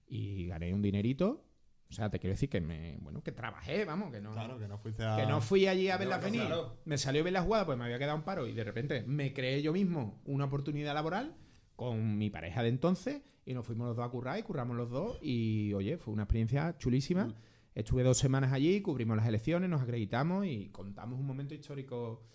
[0.08, 1.46] y gané un dinerito.
[1.90, 4.68] O sea, te quiero decir que me, bueno, que trabajé, vamos, que no, Claro, que
[4.68, 5.16] no fuiste a...
[5.16, 6.42] que no fui allí a verla No, venir.
[6.42, 6.78] claro.
[6.86, 9.32] Me salió bien la jugada, pues me había quedado un paro y de repente me
[9.32, 11.36] creé yo mismo una oportunidad laboral
[11.76, 14.90] con mi pareja de entonces y nos fuimos los dos a currar y curramos los
[14.90, 17.26] dos y oye, fue una experiencia chulísima.
[17.26, 17.36] Mm.
[17.76, 22.28] Estuve dos semanas allí, cubrimos las elecciones, nos acreditamos y contamos un momento histórico.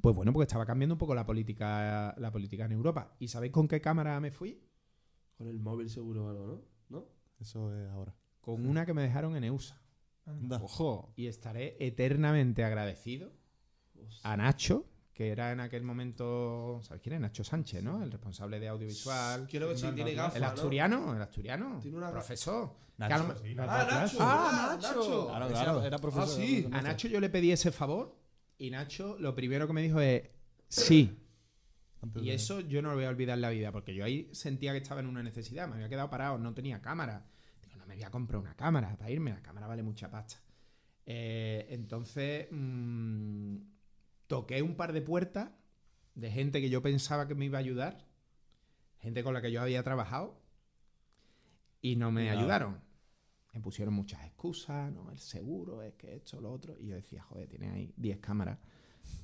[0.00, 3.16] Pues bueno, porque estaba cambiando un poco la política, la política en Europa.
[3.18, 4.62] ¿Y sabéis con qué cámara me fui?
[5.36, 6.64] Con el móvil seguro o algo, ¿no?
[6.88, 7.08] ¿No?
[7.40, 8.14] Eso es ahora.
[8.40, 9.80] Con una que me dejaron en EUSA.
[10.26, 10.60] Anda.
[10.62, 11.12] Ojo.
[11.16, 13.32] Y estaré eternamente agradecido
[14.22, 14.86] a Nacho,
[15.22, 17.20] que era en aquel momento, ¿sabes quién es?
[17.20, 18.02] Nacho Sánchez, ¿no?
[18.02, 19.46] El responsable de audiovisual.
[19.48, 20.36] Quiero ver si No, tiene no, gafas.
[20.36, 20.48] El ¿no?
[20.48, 21.78] asturiano, el asturiano.
[21.80, 22.74] Tiene una- profesor.
[22.98, 24.16] Nacho, Que a lo- Sí, Ah, las Nacho.
[24.20, 25.26] Ah, Nacho.
[25.28, 25.82] Claro, claro.
[25.84, 26.28] Era, profesor.
[26.28, 26.68] Ah, sí.
[26.72, 28.16] A Nacho yo le pedí ese favor
[28.58, 30.22] y Nacho lo primero que me dijo es
[30.68, 31.18] sí.
[32.16, 34.72] Y eso yo no lo voy a olvidar en la vida, porque yo ahí sentía
[34.72, 37.24] que estaba en una necesidad, me había quedado parado, no tenía cámara.
[37.62, 40.36] Digo, no me voy a comprar una cámara para irme, la cámara vale mucha pasta.
[41.06, 43.56] Eh, entonces, mm,
[44.32, 45.50] toqué un par de puertas
[46.14, 48.06] de gente que yo pensaba que me iba a ayudar,
[48.98, 50.40] gente con la que yo había trabajado,
[51.82, 52.80] y no me ayudaron.
[53.52, 56.74] Me pusieron muchas excusas, no, el seguro, es que esto, lo otro.
[56.80, 58.58] Y yo decía, joder, tienes ahí 10 cámaras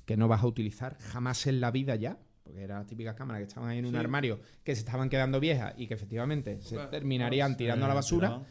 [0.05, 2.19] que no vas a utilizar jamás en la vida ya.
[2.43, 3.97] porque eran las típicas cámaras que estaban ahí en un Sí.
[3.97, 6.89] armario, que se estaban quedando viejas y que efectivamente se Claro.
[6.89, 8.43] terminarían tirando a la basura.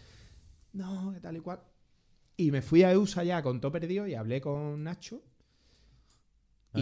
[0.73, 1.61] No, que tal y cual.
[2.37, 5.21] Y me fui a EUSA ya con todo perdido y hablé con Nacho.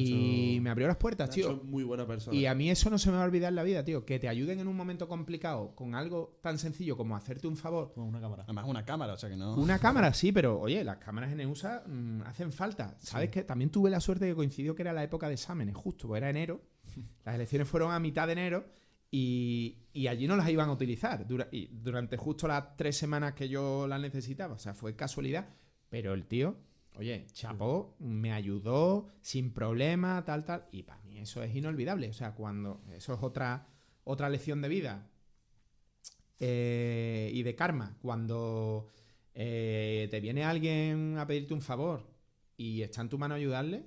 [0.03, 1.57] Y me abrió las puertas, Nacho tío.
[1.57, 2.37] es muy buena persona.
[2.37, 4.05] Y a mí eso no se me va a olvidar en la vida, tío.
[4.05, 7.93] Que te ayuden en un momento complicado con algo tan sencillo como hacerte un favor.
[7.95, 8.43] Con una cámara.
[8.45, 9.55] Además, una cámara, o sea que no.
[9.57, 12.97] Una cámara, sí, pero oye, las cámaras en EUSA mm, hacen falta.
[13.01, 16.09] ¿Sabes que También tuve la suerte que coincidió que era la época de exámenes, justo,
[16.09, 16.61] pues era enero.
[17.25, 18.65] Las elecciones fueron a mitad de enero
[19.11, 23.35] y, y allí no las iban a utilizar dura- y durante justo las tres semanas
[23.35, 24.55] que yo las necesitaba.
[24.55, 25.49] O sea, fue casualidad.
[25.89, 26.57] Pero el tío,
[26.97, 30.67] oye, chapó, me ayudó sin problema, tal, tal.
[30.73, 32.09] Y para mí eso es inolvidable.
[32.09, 32.83] O sea, cuando.
[32.95, 33.69] Eso es otra,
[34.05, 35.09] otra lección de vida
[36.39, 37.97] eh, y de karma.
[38.01, 38.91] Cuando
[39.35, 42.07] eh, te viene alguien a pedirte un favor
[42.57, 43.87] y está en tu mano ayudarle,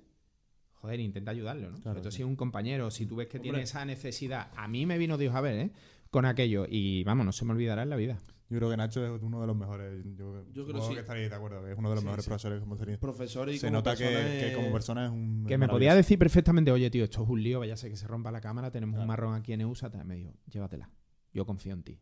[0.73, 1.77] joder, intenta ayudarlo, ¿no?
[1.77, 2.17] Claro, Sobre todo sí.
[2.17, 3.51] si es un compañero, si tú ves que Hombre.
[3.51, 4.51] tiene esa necesidad.
[4.55, 5.71] A mí me vino Dios a ver, ¿eh?
[6.09, 6.65] Con aquello.
[6.69, 8.17] Y vamos, no se me olvidará en la vida.
[8.49, 10.03] Yo creo que Nacho es uno de los mejores.
[10.15, 10.95] Yo, Yo creo sí.
[10.95, 12.29] que estaréis de acuerdo, que es uno de los Sí, mejores sí.
[12.29, 12.99] profesores que hemos tenido.
[12.99, 15.45] Profesor y Se como nota que, persona que es- como persona es un.
[15.47, 17.97] Que me podía decir perfectamente, oye, tío, esto es un lío, vaya a ser que
[17.97, 20.89] se rompa la cámara, tenemos un marrón aquí en EUSA, me dijo, llévatela,
[21.31, 21.99] yo confío en ti.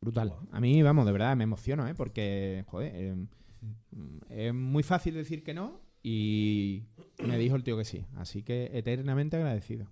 [0.00, 0.34] Brutal.
[0.52, 1.94] A mí, vamos, de verdad, me emociono, ¿eh?
[1.94, 3.26] Porque, joder, eh,
[4.30, 6.84] es muy fácil decir que no y
[7.24, 8.06] me dijo el tío que sí.
[8.16, 9.88] Así que eternamente agradecido.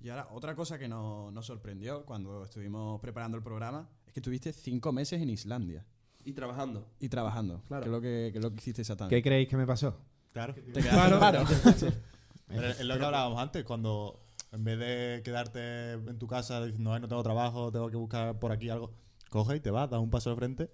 [0.00, 4.20] Y ahora, otra cosa que nos, nos sorprendió cuando estuvimos preparando el programa es que
[4.20, 5.84] estuviste cinco meses en Islandia
[6.24, 6.86] Y trabajando.
[7.00, 7.62] y trabajando.
[7.66, 7.82] Claro.
[7.82, 9.16] ¿Qué es lo que, es lo que hiciste exactamente?
[9.16, 9.98] ¿Qué creéis que me pasó?
[10.32, 10.54] Claro.
[10.72, 11.18] ¿Te paro?
[12.46, 14.22] Pero es lo que hablábamos antes, cuando
[14.52, 18.38] en vez de quedarte en tu casa diciendo, "Ay, no tengo trabajo, tengo que buscar
[18.38, 18.92] por aquí algo,
[19.30, 20.70] coge y te vas, das un paso de frente.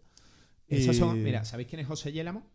[0.69, 2.47] Esos y- son, mira, ¿sabéis quién es José Yélamo?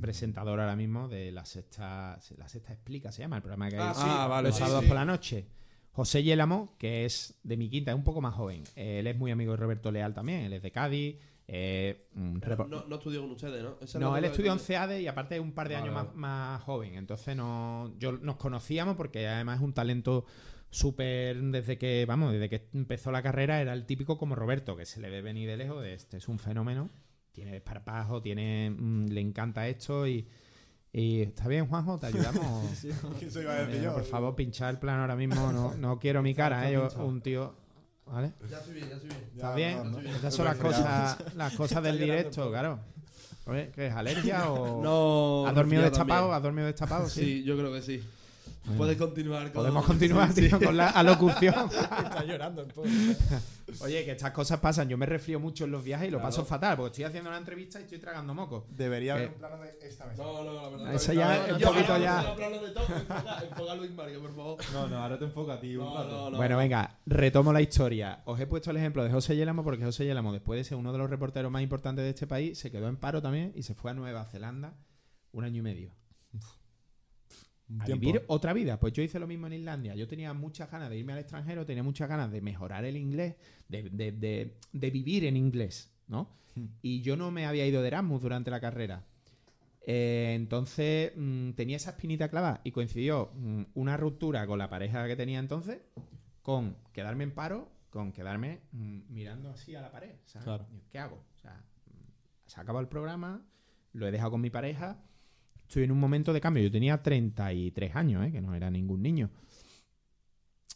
[0.00, 3.82] Presentador ahora mismo de La Sexta, La Sexta Explica, se llama el programa que hay
[3.82, 4.02] Ah, sí.
[4.04, 4.88] Ah, vale, los sí, sábados sí.
[4.88, 5.46] por la noche.
[5.92, 8.62] José Yélamo, que es de mi quinta, es un poco más joven.
[8.76, 11.16] Él es muy amigo de Roberto Leal también, él es de Cádiz.
[11.48, 13.76] eh, no, no estudió con ustedes, ¿no?
[13.80, 14.58] Esa no, él estudió en.
[14.60, 16.08] CEADE y aparte es un par de Vale, años vale.
[16.10, 16.94] más, más joven.
[16.94, 20.26] Entonces no, yo nos conocíamos porque además es un talento
[20.70, 24.84] súper desde que, vamos, desde que empezó la carrera era el típico como Roberto, que
[24.84, 26.90] se le ve venir de lejos, de este es un fenómeno,
[27.38, 30.26] tiene desparpajo, tiene, mm, le encanta esto y,
[30.92, 32.64] y está bien, Juanjo, te ayudamos.
[33.22, 33.94] Eso iba a decir Eh, yo.
[33.94, 37.20] por favor, pinchar el plano ahora mismo, no, no quiero mi cara, eh, yo, un
[37.20, 37.54] tío,
[38.06, 38.32] ¿vale?
[38.50, 39.22] Ya estoy bien, ya estoy bien.
[39.34, 39.76] ¿Está Ya, bien?
[39.92, 40.10] no, no.
[40.10, 42.80] Estas son las cosas, las cosas del directo, claro.
[43.46, 45.48] Oye, ¿Qué es alergia o No.
[45.48, 46.32] has dormido destapado?
[46.34, 47.08] ¿Has dormido destapado?
[47.08, 47.20] Sí.
[47.20, 48.02] Sí, yo creo que sí.
[48.76, 49.52] Puedes continuar con...
[49.62, 50.64] Podemos continuar, Sí, tío, sí.
[50.66, 51.54] con la alocución.
[51.70, 52.86] Está llorando poco.
[53.80, 54.88] Oye, que estas cosas pasan.
[54.88, 56.28] Yo me resfrío mucho en los viajes y lo Claro.
[56.28, 58.66] paso fatal, porque estoy haciendo una entrevista y estoy tragando moco.
[58.70, 60.22] Debería haber Eh, un plano de esta mesa.
[60.22, 60.94] No, no, la verdad.
[60.94, 62.20] Eso no, ya es un poquito ya-
[63.48, 64.58] enfoca, a Luis Mario, por favor.
[64.72, 66.36] No, no, ahora te enfoca a ti un No, no, no.
[66.36, 68.20] Bueno, venga, retomo la historia.
[68.26, 70.92] Os he puesto el ejemplo de José Yélamo porque José Yélamo, después de ser uno
[70.92, 73.74] de los reporteros más importantes de este país, se quedó en paro también y se
[73.74, 74.74] fue a Nueva Zelanda
[75.32, 75.90] un año y medio.
[77.70, 78.00] Un a tiempo.
[78.06, 78.80] vivir otra vida.
[78.80, 79.94] Pues yo hice lo mismo en Islandia.
[79.94, 83.36] Yo tenía muchas ganas de irme al extranjero, tenía muchas ganas de mejorar el inglés,
[83.68, 86.30] de, de- de- de vivir en inglés, ¿no?
[86.54, 86.66] Hmm.
[86.82, 89.04] Y yo no me había ido de Erasmus durante la carrera.
[89.86, 95.06] Eh, entonces mm, tenía esa espinita clavada y coincidió mm, una ruptura con la pareja
[95.06, 95.80] que tenía entonces
[96.42, 100.14] con quedarme en paro, con quedarme mm, mirando así a la pared.
[100.26, 100.44] ¿sabes?
[100.44, 100.66] Claro.
[100.90, 101.16] ¿Qué hago?
[101.34, 101.64] O sea,
[102.46, 103.42] se ha acabado el programa,
[103.92, 105.02] lo he dejado con mi pareja,
[105.68, 106.62] estoy en un momento de cambio.
[106.64, 108.32] Yo tenía 33 años, ¿eh?
[108.32, 109.30] que no era ningún niño.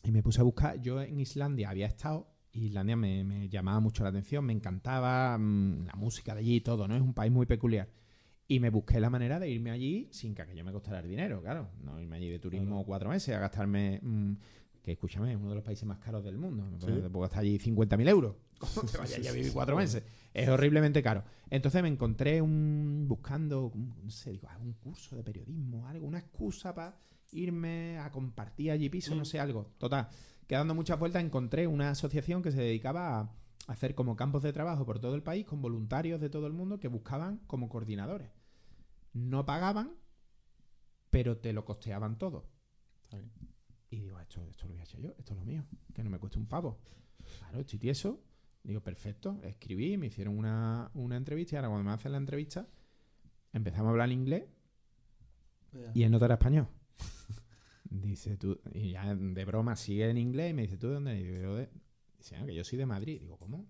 [0.04, 0.80] Y me puse a buscar.
[0.80, 2.28] Yo en Islandia había estado.
[2.52, 6.60] Islandia me, me llamaba mucho la atención, me encantaba mm, la música de allí y
[6.60, 6.94] todo, ¿no?
[6.94, 7.88] Es un país muy peculiar.
[8.46, 11.40] Y me busqué la manera de irme allí sin que aquello me costara el dinero,
[11.40, 11.70] claro.
[11.82, 13.98] No irme allí de turismo cuatro meses a gastarme.
[14.02, 14.32] mm,
[14.82, 16.68] que escúchame, es uno de los países más caros del mundo.
[16.78, 18.34] Puedo, puedo gastar allí 50.000 euros.
[18.58, 20.02] ¿Cómo te vayas allí a vivir cuatro meses?
[20.34, 21.24] Es horriblemente caro.
[21.50, 26.06] Entonces me encontré un buscando, un- no sé, digo, ah, un curso de periodismo, algo,
[26.06, 26.96] una excusa para
[27.32, 29.72] irme a compartir allí piso, no sé, algo.
[29.78, 30.08] Total,
[30.46, 33.30] que dando muchas vueltas encontré una asociación que se dedicaba a
[33.68, 36.80] hacer como campos de trabajo por todo el país con voluntarios de todo el mundo
[36.80, 38.30] que buscaban como coordinadores.
[39.12, 39.92] No pagaban,
[41.10, 42.48] pero te lo costeaban todo.
[43.90, 45.64] Y digo, esto, esto lo voy a hacer yo, esto es lo mío,
[45.94, 46.80] que no me cueste un pavo.
[47.38, 48.22] Claro, estoy tieso.
[48.64, 49.40] Digo, perfecto.
[49.42, 52.68] Escribí, me hicieron una, una entrevista y ahora cuando me hacen la entrevista
[53.52, 54.44] empezamos a hablar en inglés
[55.94, 56.68] y él no era español.
[57.84, 61.14] Dice tú, y ya de broma sigue en inglés y me dice, ¿tú de dónde?
[61.14, 61.70] Digo, "Yo de-".
[62.18, 63.20] Dice, "Ah, que yo soy de Madrid.
[63.20, 63.66] Digo, ¿cómo?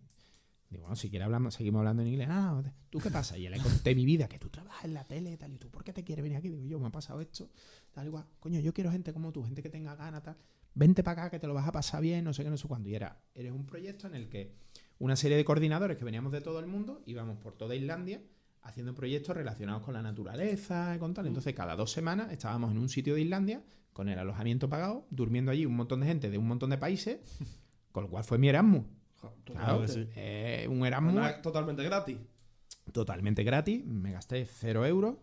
[0.70, 2.28] Digo, bueno, si quieres hablamos, seguimos hablando en inglés.
[2.28, 3.36] No, no, ¿tú qué pasa?
[3.36, 5.52] Y ya le conté mi vida, que tú trabajas en la tele y tal.
[5.52, 6.48] Y tú, ¿por qué te quieres venir aquí?
[6.48, 7.50] Digo, yo me ha pasado esto,
[7.92, 8.24] tal igual.
[8.40, 10.36] Coño, yo quiero gente como tú, gente que tenga ganas, tal.
[10.74, 12.66] Vente para acá, que te lo vas a pasar bien, no sé qué, no sé
[12.68, 12.88] cuándo.
[12.88, 14.54] Y era, eres un proyecto en el que
[15.02, 18.22] una serie de coordinadores que veníamos de todo el mundo íbamos por toda Islandia
[18.62, 21.26] haciendo proyectos relacionados con la naturaleza y con tal.
[21.26, 25.50] Entonces, cada dos semanas estábamos en un sitio de Islandia con el alojamiento pagado, durmiendo
[25.50, 27.18] allí un montón de gente de un montón de países,
[27.92, 28.84] con lo cual fue mi Erasmus.
[29.44, 29.84] Claro,
[30.16, 32.16] eh, un Erasmus Una- Totalmente gratis.
[32.92, 35.16] totalmente gratis, me gasté cero euros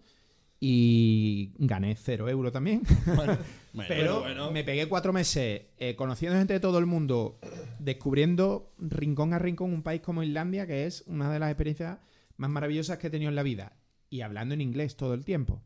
[0.59, 2.81] y gané cero euros también.
[3.87, 4.51] Pero bueno.
[4.51, 7.39] me pegué cuatro meses eh, conociendo gente de todo el mundo,
[7.79, 11.99] descubriendo rincón a rincón un país como Islandia, que es una de las experiencias
[12.37, 13.73] más maravillosas que he tenido en la vida.
[14.09, 15.61] Y hablando en inglés todo el tiempo.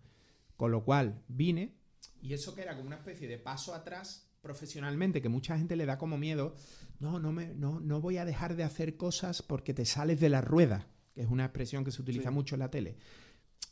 [0.58, 1.74] Con lo cual vine,
[2.22, 5.86] y eso que era como una especie de paso atrás profesionalmente, que mucha gente le
[5.86, 6.56] da como miedo.
[7.00, 10.30] No, no, me, no, no voy a dejar de hacer cosas porque te sales de
[10.30, 12.36] la rueda, que es una expresión que se utiliza Sí.
[12.36, 12.98] mucho en la tele.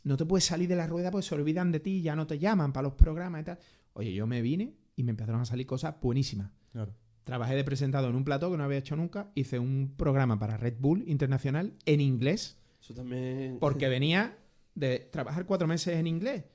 [0.03, 2.39] No te puedes salir de la rueda porque se olvidan de ti, ya no te
[2.39, 3.59] llaman para los programas y tal.
[3.93, 6.51] Oye, yo me vine y me empezaron a salir cosas buenísimas.
[6.71, 6.93] Claro.
[7.23, 9.31] Trabajé de presentado en un plató que no había hecho nunca.
[9.35, 13.57] Hice un programa para Red Bull Internacional en inglés Eso también.
[13.59, 14.37] porque venía
[14.73, 16.45] de trabajar cuatro meses en inglés.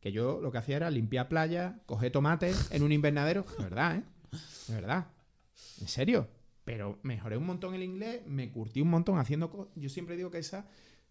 [0.00, 3.44] Que yo lo que hacía era limpiar playas, coger tomates en un invernadero.
[3.56, 4.02] De verdad, ¿eh?
[4.68, 5.06] De verdad.
[5.80, 6.28] En serio.
[6.64, 9.72] Pero mejoré un montón el inglés, me curtí un montón haciendo cosas.
[9.76, 10.66] Yo siempre digo que esa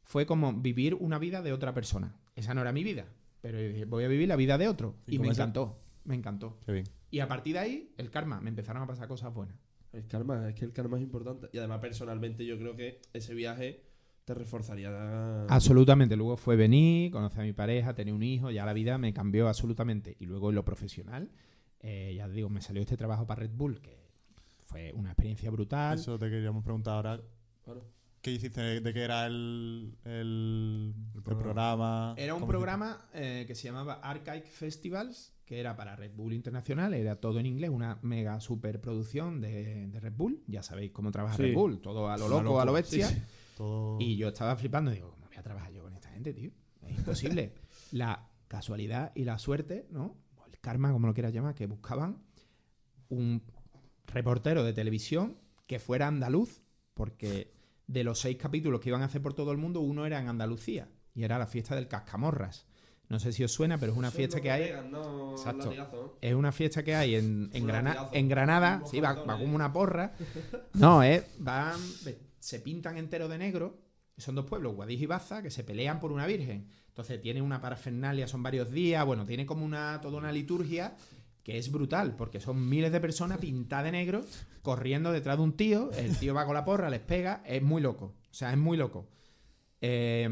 [0.05, 2.15] fue como vivir una vida de otra persona.
[2.35, 3.05] Esa no era mi vida,
[3.41, 4.95] pero voy a vivir la vida de otro.
[5.07, 6.57] ¿Y Y, me encantó, me encantó.
[6.65, 6.85] Qué bien.
[7.11, 9.57] Y a partir de ahí, el karma, me empezaron a pasar cosas buenas.
[9.91, 11.49] El karma, es que el karma es importante.
[11.53, 13.83] Y además, personalmente, yo creo que ese viaje
[14.25, 15.45] te reforzaría.
[15.45, 16.15] Absolutamente.
[16.15, 19.47] Luego fue venir, conocer a mi pareja, tener un hijo, ya la vida me cambió
[19.47, 20.17] absolutamente.
[20.19, 21.29] Y luego en lo profesional,
[21.79, 23.97] eh, ya digo, me salió este trabajo para Red Bull, que
[24.65, 25.97] fue una experiencia brutal.
[25.97, 27.21] Eso te queríamos preguntar ahora.
[27.63, 27.85] Claro.
[28.25, 28.81] ¿Qué hiciste?
[28.81, 31.43] ¿De qué era el, el, el programa?
[31.43, 32.15] programa.
[32.17, 36.33] Era un ¿Cómo programa eh, que se llamaba Archive Festivals, que era para Red Bull
[36.33, 40.41] Internacional, era todo en inglés, una mega superproducción de, de Red Bull.
[40.47, 41.43] Ya sabéis cómo trabaja Sí.
[41.43, 42.61] Red Bull, todo a lo loco, loco.
[42.61, 43.07] a lo Sí, bestia.
[43.09, 43.21] sí.
[43.57, 43.97] Todo...
[44.01, 46.49] Y yo estaba flipando, digo, ¿cómo voy a trabajar yo con esta gente, tío?
[46.81, 47.53] Es imposible.
[47.91, 50.17] la casualidad y la suerte, ¿no?
[50.37, 52.23] O el karma, como lo quieras llamar, que buscaban
[53.09, 53.43] un
[54.07, 56.63] reportero de televisión que fuera andaluz,
[56.95, 57.53] porque
[57.87, 60.27] de los seis capítulos que iban a hacer por todo el mundo, uno era en
[60.27, 62.65] Andalucía, y era la fiesta del Cascamorras.
[63.07, 64.63] No sé si os suena, pero es una Eso fiesta que hay...
[64.63, 65.31] pegan, ¿no?
[65.33, 65.65] Exacto.
[65.65, 66.13] Latigazo, ¿no?
[66.21, 68.81] Es una fiesta que hay en, en, Grana- en Granada.
[68.85, 69.15] Sí, va, ¿eh?
[69.23, 70.13] como una porra.
[70.73, 71.79] No, es, van,
[72.39, 73.77] se pintan entero de negro.
[74.17, 76.67] Son dos pueblos, Guadix y Baza, que se pelean por una virgen.
[76.87, 79.05] Entonces tiene una parafernalia, son varios días.
[79.05, 80.95] Bueno, tiene como una toda una liturgia
[81.45, 84.25] que es brutal, porque son miles de personas pintadas de negro
[84.63, 85.91] corriendo detrás de un tío.
[85.91, 87.43] El tío va con la porra, les pega.
[87.45, 88.15] Es muy loco.
[88.31, 89.07] O sea, es muy loco.
[89.79, 90.27] Eh,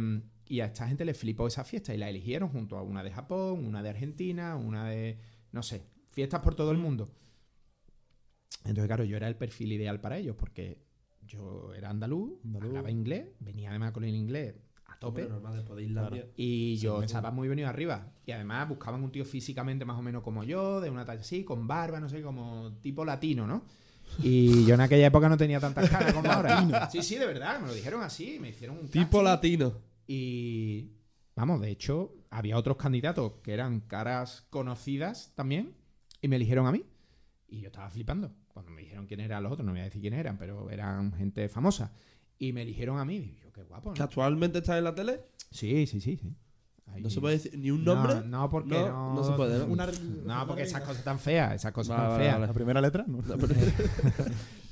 [0.48, 3.12] y a esta gente le flipó esa fiesta y la eligieron junto a una de
[3.12, 5.20] Japón, una de Argentina, una de,
[5.52, 7.12] no sé, fiestas por todo el mundo.
[8.66, 10.82] Entonces, claro, yo era el perfil ideal para ellos porque
[11.28, 12.70] yo era andaluz, Andaluz.
[12.70, 14.56] hablaba inglés, venía además con el inglés
[14.94, 15.22] a tope.
[15.24, 16.28] Hombre, normal, después de Islandia.
[16.36, 18.12] Y yo estaba muy venido arriba.
[18.26, 21.44] Y además buscaban un tío físicamente más o menos como yo, de una talla así,
[21.44, 23.64] con barba, no sé, como tipo latino, ¿no?
[24.22, 26.90] Y yo en aquella época no tenía tantas caras como ahora.
[26.92, 29.24] Sí, sí, de verdad, me lo dijeron así, me hicieron un Tipo casting.
[29.24, 29.74] latino.
[30.08, 30.92] Y
[31.36, 35.76] vamos, de hecho, había otros candidatos que eran caras conocidas también
[36.22, 36.86] y me eligieron a mí.
[37.48, 38.32] Y yo estaba flipando.
[38.48, 41.12] Cuando me dijeron quién eran los otros, no voy a decir quién eran, pero eran
[41.14, 41.92] gente famosa.
[42.38, 43.36] Y me eligieron a mí.
[43.54, 44.06] Qué guapo, ¿Que ¿no?
[44.06, 45.22] actualmente está en la tele?
[45.52, 46.18] Sí, sí, sí.
[46.18, 46.34] sí.
[46.88, 48.28] Ahí- No se puede decir ni un No, nombre.
[48.28, 49.66] No, porque No, no, no se puede, ¿no?
[49.66, 49.88] Una-
[50.26, 52.36] No, porque esas cosas tan feas, esas cosas Vale, tan vale, feas.
[52.36, 52.48] vale.
[52.48, 53.06] ¿La primera letra?
[53.08, 53.20] No.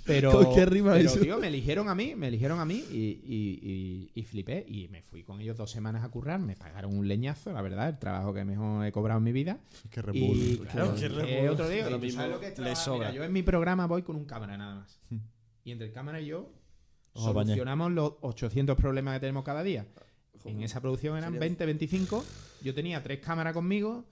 [0.04, 1.20] Pero- Pero, ¿Con qué rima pero, eso?
[1.20, 4.66] tío, me eligieron a mí, me eligieron a mí y, y- y- y flipé.
[4.68, 7.88] Y me fui con ellos dos semanas a currar, me pagaron un leñazo, la verdad,
[7.90, 9.60] el trabajo que mejor he cobrado en mi vida.
[9.92, 10.68] Que Y Bull.
[10.68, 12.94] claro, Qué eh, otro día, tú mismo sabes lo que es trabajar?
[12.98, 15.00] Mira, yo en mi programa voy con un cámara nada más.
[15.12, 15.18] Hmm.
[15.64, 16.52] Y entre el cámara y yo
[17.14, 17.34] Apañáis.
[17.47, 19.86] solucionamos los 800 problemas que tenemos cada día.
[20.45, 22.24] En esa producción eran Sería- 20, 25.
[22.64, 24.05] Yo tenía tres cámaras conmigo,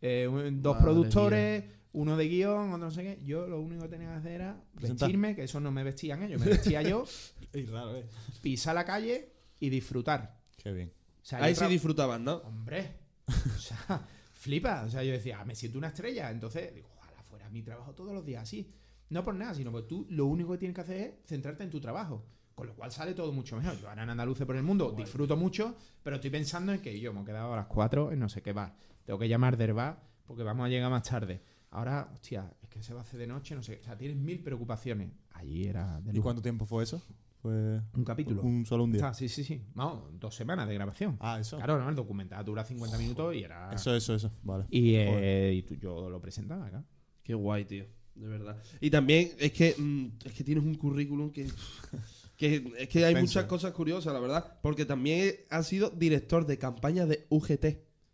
[0.00, 3.20] eh, un- dos Madre productores, uno de guion, otro no sé qué.
[3.24, 5.06] Yo lo único que tenía que hacer era Presentar.
[5.08, 7.04] vestirme, que eso no me vestían ellos, me vestía yo,
[7.52, 8.06] Es raro, ¿eh?
[8.40, 9.30] pisar la calle
[9.60, 10.40] y disfrutar.
[10.56, 10.92] Qué bien.
[11.22, 12.36] O sea, yo Ahí sí disfrutaban, ¿no?
[12.38, 12.96] Hombre,
[13.28, 14.82] o sea, flipa.
[14.86, 16.30] O sea, yo decía, "Ah, me siento una estrella.
[16.30, 18.70] Entonces, digo, ojalá fuera mi trabajo todos los días así.
[19.10, 21.70] No por nada, sino porque tú lo único que tienes que hacer es centrarte en
[21.70, 22.24] tu trabajo.
[22.54, 23.76] Con lo cual sale todo mucho mejor.
[23.80, 27.12] Yo ahora en Andaluce por el mundo disfruto mucho, pero estoy pensando en que yo
[27.12, 28.74] me he quedado a las 4 en no sé qué bar.
[29.04, 31.40] Tengo que llamar del bar porque vamos a llegar más tarde.
[31.70, 33.78] Ahora, hostia, es que se va a hacer de noche, no sé.
[33.80, 35.10] O sea, tienes mil preocupaciones.
[35.32, 37.02] Allí era de ¿Y cuánto tiempo fue eso?
[37.42, 38.40] Fue Un capítulo.
[38.42, 39.08] un solo un día.
[39.08, 39.60] Ah, sí, sí, sí.
[39.74, 41.16] Vamos, dos semanas de grabación.
[41.20, 41.56] Ah, eso.
[41.56, 43.70] Claro, no, el documental dura 50 minutos y era.
[43.72, 44.30] Eso, eso, eso.
[44.44, 44.64] Vale.
[44.70, 46.84] Y, eh, y tú- yo lo presentaba acá.
[47.24, 47.86] Qué guay, tío.
[48.14, 48.56] De verdad.
[48.80, 51.48] Y también es que, mm, es que tienes un currículum que.
[52.48, 54.58] que es que hay muchas cosas curiosas, la verdad.
[54.62, 57.66] Porque también has sido director de campaña de UGT.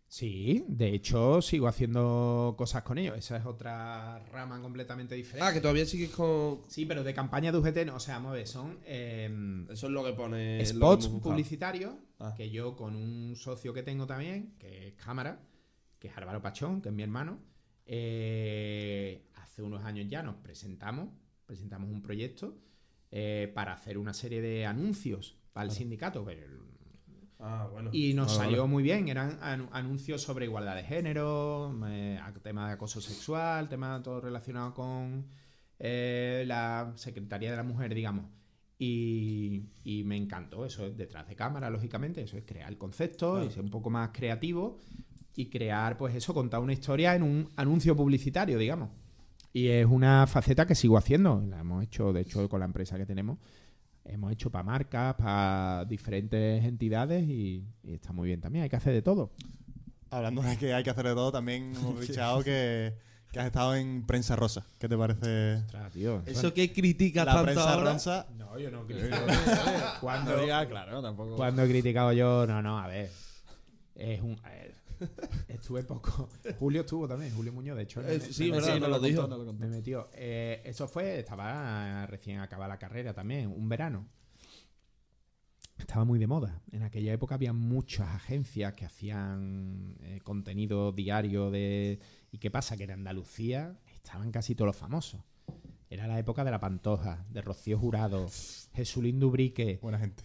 [0.07, 3.17] Sí, de hecho sigo haciendo cosas con ellos.
[3.17, 5.47] Esa es otra rama completamente diferente.
[5.47, 6.61] Ah, que todavía sigues con.
[6.67, 7.95] Sí, pero de campaña de UGT no.
[7.95, 10.57] O sea, vamos a ver, son em, Eso es lo que pone.
[10.57, 11.31] que spots buscado.
[11.31, 12.33] publicitarios Ah.
[12.35, 15.41] que yo con un socio que tengo también, que es cámara,
[15.97, 17.39] que es Álvaro Pachón, que es mi hermano,
[17.85, 21.09] eh, hace unos años ya nos presentamos,
[21.45, 22.57] presentamos un proyecto
[23.11, 26.23] eh, para hacer una serie de anuncios para el sindicato.
[26.25, 26.61] pero-
[27.43, 27.89] Ah, bueno.
[27.91, 28.71] y nos Vale, salió vale.
[28.71, 33.99] muy bien, eran anu- anuncios sobre igualdad de género, eh, tema de acoso sexual, tema
[34.03, 35.25] todo relacionado con
[35.79, 38.25] eh, la Secretaría de la Mujer, digamos.
[38.77, 43.43] Y, y me encantó, eso es detrás de cámara, lógicamente, eso es crear el concepto
[43.43, 44.79] y ser un poco más creativo
[45.35, 48.89] y crear, pues eso, contar una historia en un anuncio publicitario, digamos.
[49.53, 52.97] Y es una faceta que sigo haciendo, la hemos hecho, de hecho, con la empresa
[52.97, 53.37] que tenemos,
[54.05, 58.77] hemos hecho para marcas, para diferentes entidades y, y está muy bien también, hay que
[58.77, 59.31] hacer de todo.
[60.09, 62.93] Hablando de que hay que hacer de todo, también hemos fichado que,
[63.31, 64.65] que has estado en Prensa Rosa.
[64.79, 65.55] ¿Qué te parece?
[65.55, 66.21] Ostras, tío.
[66.25, 67.93] Eso que criticas La tanto prensa ahora.
[67.93, 68.27] rosa.
[68.37, 69.17] No, yo no critico.
[69.99, 71.35] cuando, No diga, claro, tampoco.
[71.35, 73.09] cuando he criticado yo, no, no, a ver.
[73.95, 74.37] Es un.
[74.43, 74.75] A ver,
[75.47, 76.29] estuve poco.
[76.59, 78.01] Julio estuvo también, Julio Muñoz, de hecho.
[78.01, 79.27] Eh, me- sí, me- verdad, Sí, nos lo contó, dijo.
[79.27, 79.59] nos lo contó.
[79.65, 80.09] Me metió.
[80.13, 84.07] Eh, eso fue, estaba recién acabada la carrera también, un verano.
[85.77, 86.61] Estaba muy de moda.
[86.71, 91.99] En aquella época había muchas agencias que hacían eh, contenido diario de...
[92.31, 92.77] ¿Y qué pasa?
[92.77, 95.21] Que en Andalucía estaban casi todos los famosos.
[95.89, 98.29] Era la época de la Pantoja, de Rocío Jurado,
[98.73, 100.23] Jesulín Dubrique, Buena gente.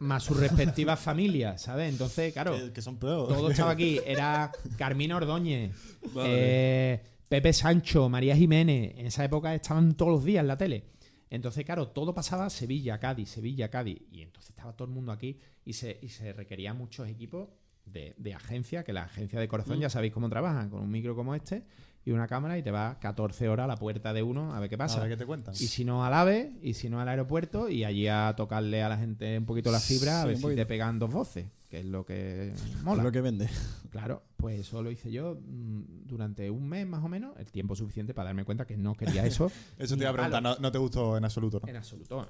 [0.00, 1.90] Más sus respectivas familias, ¿sabes?
[1.92, 3.28] Entonces, claro, Que, que son peor.
[3.28, 4.00] todo estaba aquí.
[4.06, 5.72] Era Carmina Ordóñez,
[6.16, 8.94] eh, Pepe Sancho, María Jiménez.
[8.96, 10.84] En esa época estaban todos los días en la tele.
[11.30, 14.02] Entonces, claro, todo pasaba Sevilla, Cádiz, Sevilla, Cádiz.
[14.10, 17.48] Y entonces estaba todo el mundo aquí y se, y se requerían muchos equipos
[17.86, 21.16] de, de agencia, que la agencia de corazón ya sabéis cómo trabajan, con un micro
[21.16, 21.64] como este
[22.04, 24.68] y una cámara y te vas 14 horas a la puerta de uno a ver
[24.68, 25.00] qué A pasa.
[25.00, 25.54] ver qué te cuentan.
[25.54, 28.88] Y si no al AVE, y si no al aeropuerto, y allí a tocarle a
[28.88, 31.78] la gente un poquito la fibra, a Sí, ver si te pegan dos voces, que
[31.80, 33.02] es lo que Es mola.
[33.04, 33.48] lo que vende.
[33.90, 37.76] Claro, pues eso lo hice yo mm, durante un mes más o menos, el tiempo
[37.76, 40.56] suficiente para darme cuenta que no quería eso Eso te iba a a preguntar, no,
[40.56, 41.68] no te gustó en absoluto, ¿no?
[41.68, 42.26] en absoluto.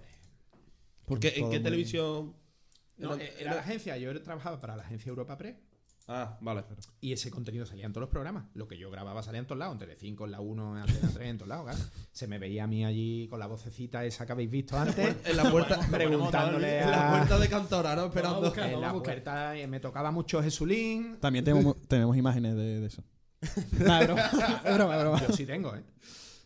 [1.06, 2.34] Porque, ¿En qué televisión?
[2.98, 5.56] No, Era- eh, era la agencia, yo trabajaba para la agencia Europa Press
[6.08, 6.64] Ah, vale.
[7.00, 8.44] y ese contenido salía en todos los programas.
[8.54, 11.10] Lo que yo grababa salía en todos lados, en Telecinco, en la 1, en Antena
[11.14, 11.64] 3, en todos lados.
[11.66, 11.90] claro.
[12.12, 15.36] Se me veía a mí allí con la vocecita esa que habéis visto antes, En
[15.36, 18.06] la puerta, preguntándole en la puerta de Cantora, ¿no?
[18.06, 18.54] Esperando.
[18.56, 21.18] En la puerta eh, me tocaba mucho Jesulín.
[21.20, 23.02] También tenemos, tenemos imágenes de, de eso.
[23.80, 24.22] Nah, es broma,
[24.64, 25.26] es broma, es broma.
[25.26, 25.82] Yo sí tengo, ¿eh?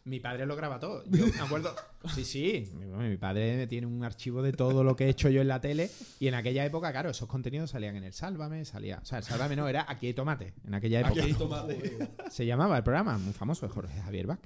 [0.06, 1.02] Mi padre lo graba todo.
[1.10, 1.74] Yo me acuerdo.
[2.14, 2.70] Sí, sí.
[2.74, 5.60] Mi, mi padre tiene un archivo de todo lo que he hecho yo en la
[5.60, 5.90] tele.
[6.20, 9.00] Y en aquella época, claro, esos contenidos salían en el Sálvame, salía.
[9.02, 10.54] O sea, el Sálvame no era Aquí hay tomate.
[10.64, 11.20] En aquella época.
[11.20, 12.08] Aquí hay tomate.
[12.30, 14.40] Se llamaba el programa, muy famoso, de Jorge Javier Bach.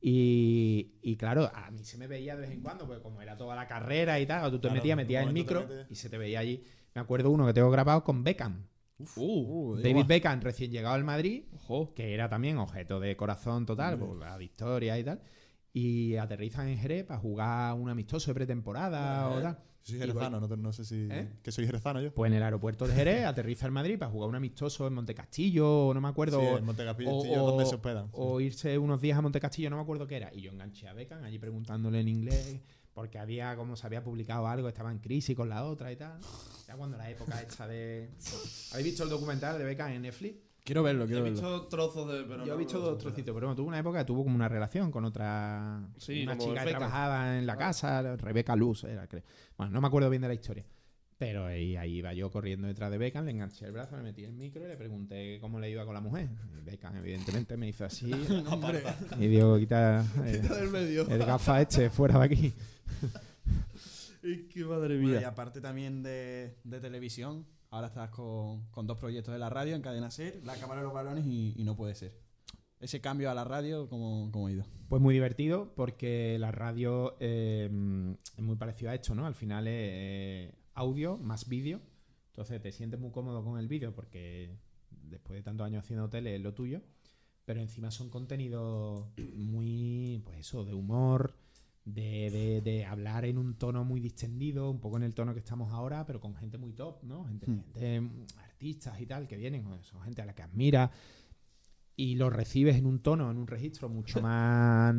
[0.00, 3.36] Y, y claro, a mí se me veía de vez en cuando, porque como era
[3.36, 5.86] toda la carrera y tal, tú te Claro, metías, metías el micro metes.
[5.90, 6.62] y se te veía allí.
[6.94, 8.64] Me acuerdo uno que tengo grabado con Beckham.
[9.16, 11.94] Uh, David digo, Beckham, recién llegado al Madrid, Ojo.
[11.94, 15.20] que era también objeto de corazón total, por la victoria y tal.
[15.72, 19.58] Y aterrizan en Jerez para jugar un amistoso de pretemporada o tal.
[19.82, 21.08] Soy jerezano, no, sé si...
[21.10, 21.30] ¿Eh?
[21.42, 22.12] Que soy jerezano yo.
[22.12, 25.86] Pues en el aeropuerto de Jerez aterriza en Madrid para jugar un amistoso en Montecastillo,
[25.86, 26.40] o no me acuerdo.
[26.40, 28.06] Sí, en Montecastillo o- donde se hospedan.
[28.06, 28.12] sí.
[28.14, 30.30] o irse unos días a Montecastillo, no me acuerdo qué era.
[30.34, 32.60] Y yo enganché a Beckham allí preguntándole en inglés,
[32.98, 36.18] porque había, como se había publicado algo, estaba en crisis con la otra y tal.
[36.66, 38.10] Ya cuando la época esta de.
[38.72, 40.36] ¿Habéis visto el documental de Beckham en Netflix?
[40.64, 41.40] Quiero verlo, He quiero verlo.
[41.40, 42.24] visto trozos de.
[42.24, 44.34] Pero yo no he visto dos trocitos, pero bueno, tuvo una época que tuvo como
[44.34, 45.80] una relación con otra.
[45.96, 49.22] Sí, una chica que trabajaba en la casa, Rebeca Luz, era, creo.
[49.56, 50.66] Bueno, no me acuerdo bien de la historia.
[51.18, 54.22] Pero ahí, ahí iba yo corriendo detrás de Beckham, le enganché el brazo, le metí
[54.22, 56.28] el micro y le pregunté cómo le iba con la mujer.
[56.56, 58.08] Y Beckham, evidentemente, me hizo así.
[59.18, 61.08] y digo, quita eh, del medio.
[61.08, 62.52] el gafa este fuera de aquí.
[64.22, 65.28] Es que madre Bueno, y mía.
[65.28, 69.82] aparte también de, de televisión, ahora estás con, con dos proyectos de la radio en
[69.82, 72.18] Cadena Ser, La Cámara de los Balones y, y No Puede Ser.
[72.80, 74.64] Ese cambio a la radio, ¿cómo, cómo ha ido?
[74.88, 77.68] Pues muy divertido porque la radio eh,
[78.36, 79.26] es muy parecido a esto, ¿no?
[79.26, 81.80] Al final es eh, audio más vídeo.
[82.28, 84.56] Entonces te sientes muy cómodo con el vídeo porque
[84.90, 86.82] después de tantos años haciendo tele es lo tuyo.
[87.44, 91.34] Pero encima son contenidos muy, pues eso, de humor,
[91.94, 95.40] de, de- de hablar en un tono muy distendido, un poco en el tono que
[95.40, 97.24] estamos ahora, pero con gente muy top, ¿no?
[97.24, 97.60] Gente, Hmm.
[97.72, 100.90] gente, mm, artistas y tal que vienen, son gente a la que admira
[101.96, 104.94] y lo recibes en un tono, en un registro mucho más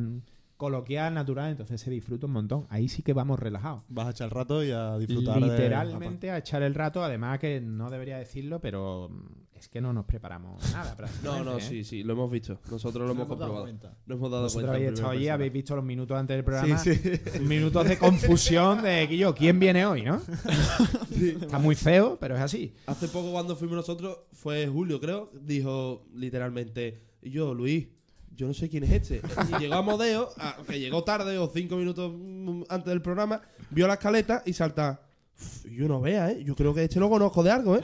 [0.58, 2.66] coloquial, natural, entonces se disfruta un montón.
[2.70, 3.84] Ahí sí que vamos relajados.
[3.88, 7.40] Vas a echar el rato y a disfrutar de- Literalmente a echar el rato, además
[7.40, 10.96] que no debería decirlo, pero mm, es que no nos preparamos nada.
[11.24, 11.62] No, no, ¿eh?
[11.62, 12.60] sí, sí, lo hemos visto.
[12.70, 13.66] Nosotros lo hemos comprobado.
[13.68, 14.72] Nos hemos dado Vosotros cuenta.
[14.72, 16.78] habéis estado allí, habéis visto los minutos antes del programa.
[16.78, 17.40] Sí, sí.
[17.42, 20.22] Minutos de confusión de que yo, ¿quién viene hoy, no?
[21.12, 22.74] Está muy feo, pero es así.
[22.86, 27.88] Hace poco cuando fuimos nosotros, fue Julio, creo, dijo literalmente, yo, Luis,
[28.36, 29.22] yo no sé quién es este.
[29.52, 33.42] Y llegó a Modeo, a- que llegó tarde o cinco minutos mm, antes del programa,
[33.70, 35.02] vio la escaleta y salta.
[35.40, 36.44] "Uf, Yo no vea, ¿eh?
[36.44, 37.82] Yo creo que este lo conozco de algo, ¿eh?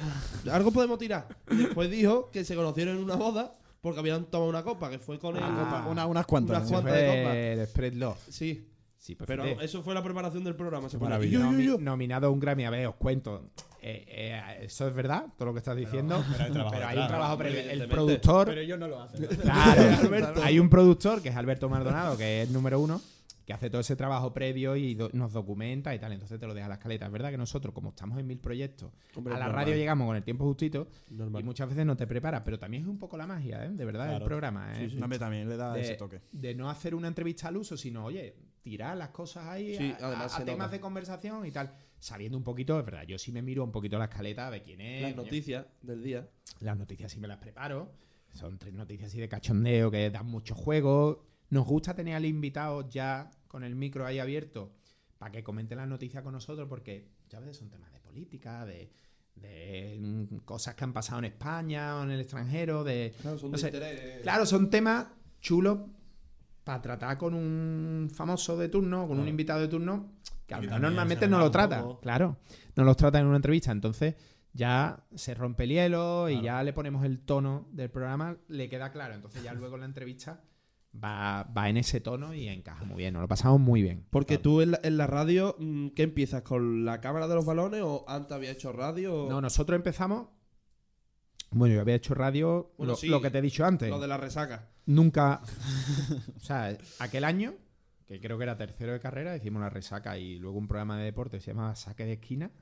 [0.51, 1.27] Algo podemos tirar.
[1.49, 4.97] Y después dijo que se conocieron en una boda porque habían tomado una copa, que
[4.99, 5.43] fue con él.
[5.45, 5.87] Ah.
[5.89, 6.57] Una- unas cuantas.
[6.57, 6.93] Unas cuantas.
[6.93, 7.29] de copa.
[7.29, 8.17] Fue de Spread Love.
[8.29, 10.89] Sí, Sí, pues pero eso fue la preparación del programa.
[10.89, 11.37] Se pone maravilla.
[11.37, 11.83] aquí, yo, yo, nomi- yo.
[11.83, 13.51] nominado a un Grammy, a ver, os cuento.
[13.79, 16.23] Eh, eh, eso es verdad, todo lo que estás diciendo.
[16.31, 17.59] pero hay trabajo pero hay detrás, un trabajo previo.
[17.59, 18.47] El productor.
[18.47, 19.27] Pero ellos no lo hacen.
[19.27, 20.41] Claro, Alberto.
[20.43, 22.99] hay un productor que es Alberto Maldonado, que es número uno,
[23.45, 26.11] que hace todo ese trabajo previo y do- nos documenta y tal.
[26.13, 27.05] Entonces te lo deja a la escaleta.
[27.05, 30.07] Es verdad que nosotros, como estamos en mil proyectos, Hombre, a la normal, radio llegamos
[30.07, 31.41] con el tiempo justito normal.
[31.41, 32.41] y muchas veces no te preparas.
[32.43, 33.69] Pero también es un poco la magia, ¿eh?
[33.69, 34.25] De verdad, el Claro.
[34.25, 34.73] programa.
[34.81, 34.89] ¿eh?
[35.01, 36.21] A mí también le da de, ese toque.
[36.31, 40.43] de no hacer una entrevista al uso, sino, oye, tirar las cosas ahí Sí, a,
[40.43, 41.71] temas de conversación y tal.
[41.99, 44.81] Sabiendo un poquito, es verdad, yo sí me miro un poquito la escaleta de quién
[44.81, 45.01] es.
[45.03, 46.27] Las noticias del día.
[46.61, 47.91] Las noticias sí me las preparo.
[48.33, 51.25] Son tres noticias así de cachondeo que dan mucho juego.
[51.49, 54.73] Nos gusta tener al invitado ya con el micro ahí abierto
[55.17, 58.91] para que comente las noticias con nosotros porque ya veces son temas de política, de,
[59.35, 63.13] de, mm, cosas que han pasado en España o en el extranjero, de...
[63.21, 63.67] Claro, son No de sé.
[63.67, 64.21] interés.
[64.21, 65.07] Claro, son temas
[65.39, 65.79] chulos
[66.63, 70.13] para tratar con un famoso de turno, con un invitado de turno,
[70.47, 71.81] que normalmente no lo trata.
[71.81, 71.99] poco.
[72.01, 72.37] Claro,
[72.75, 73.71] no los trata en una entrevista.
[73.71, 74.15] Entonces
[74.53, 78.91] ya se rompe el hielo y ya le ponemos el tono del programa, le queda
[78.91, 79.13] claro.
[79.13, 80.41] Entonces ya luego en la entrevista
[81.03, 83.13] va, va en ese tono y encaja muy bien.
[83.13, 84.05] Nos lo pasamos muy bien.
[84.09, 86.41] Porque tú en la, en la radio, mm, ¿qué empiezas?
[86.43, 89.25] ¿Con la cámara de los balones o antes había hecho radio?
[89.25, 90.27] o- No, nosotros empezamos.
[91.51, 93.89] Bueno, yo había hecho radio, Bueno, lo, sí, lo que te he dicho antes.
[93.89, 94.69] Lo de la resaca.
[94.87, 95.41] Nunca.
[96.35, 97.53] o sea, aquel año,
[98.07, 101.05] que creo que era tercero de carrera, hicimos la resaca y luego un programa de
[101.05, 102.51] deporte que se llamaba Saque de Esquina.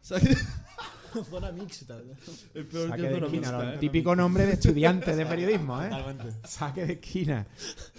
[1.30, 2.02] Zona mixta.
[2.56, 3.78] El peor Saque que de zona Esquina, mixta, ¿eh?
[3.78, 5.90] típico nombre de estudiante de periodismo, ¿eh?
[5.90, 6.48] Totalmente.
[6.48, 7.46] Saque de esquina.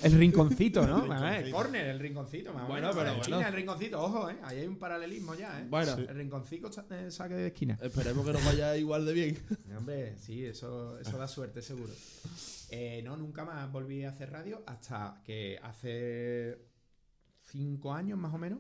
[0.03, 1.05] El rinconcito, ¿no?
[1.05, 1.57] El Eh, rinconcito.
[1.57, 2.53] Corner, el rinconcito.
[2.53, 3.49] Más Bueno, pero la esquina, bueno.
[3.51, 4.03] el rinconcito.
[4.03, 4.36] Ojo, ¿eh?
[4.42, 5.66] Ahí hay un paralelismo ya, ¿eh?
[5.70, 7.78] Bueno, El rinconcito, sa- eh, saque de esquina.
[7.80, 9.38] esperemos que nos vaya igual de bien.
[9.78, 11.92] Hombre, sí, eso, eso da suerte, seguro.
[12.70, 16.59] Eh, no, nunca más volví a hacer radio hasta que hace
[17.55, 18.59] cinco años más o menos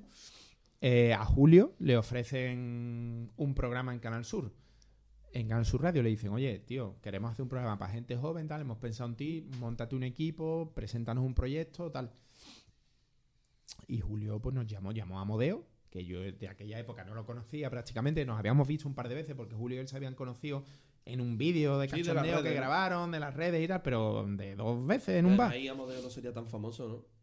[0.86, 4.52] eh, a Julio le ofrecen un programa en Canal Sur.
[5.32, 8.46] En Canal Sur Radio le dicen, oye, tío, queremos hacer un programa para gente joven,
[8.46, 12.12] tal, hemos pensado en ti, montate un equipo, preséntanos un proyecto, tal.
[13.88, 17.24] Y Julio pues nos llamó, llamó a Modeo, que yo de aquella época no lo
[17.24, 20.14] conocía prácticamente, nos habíamos visto un par de veces porque Julio y él se habían
[20.14, 20.64] conocido
[21.06, 23.80] en un vídeo de Sí, de las cachondeo que grabaron, de las redes y tal,
[23.80, 25.52] pero de dos veces en un bar.
[25.52, 27.14] Ahí Amodeo no sería tan famoso, ¿no?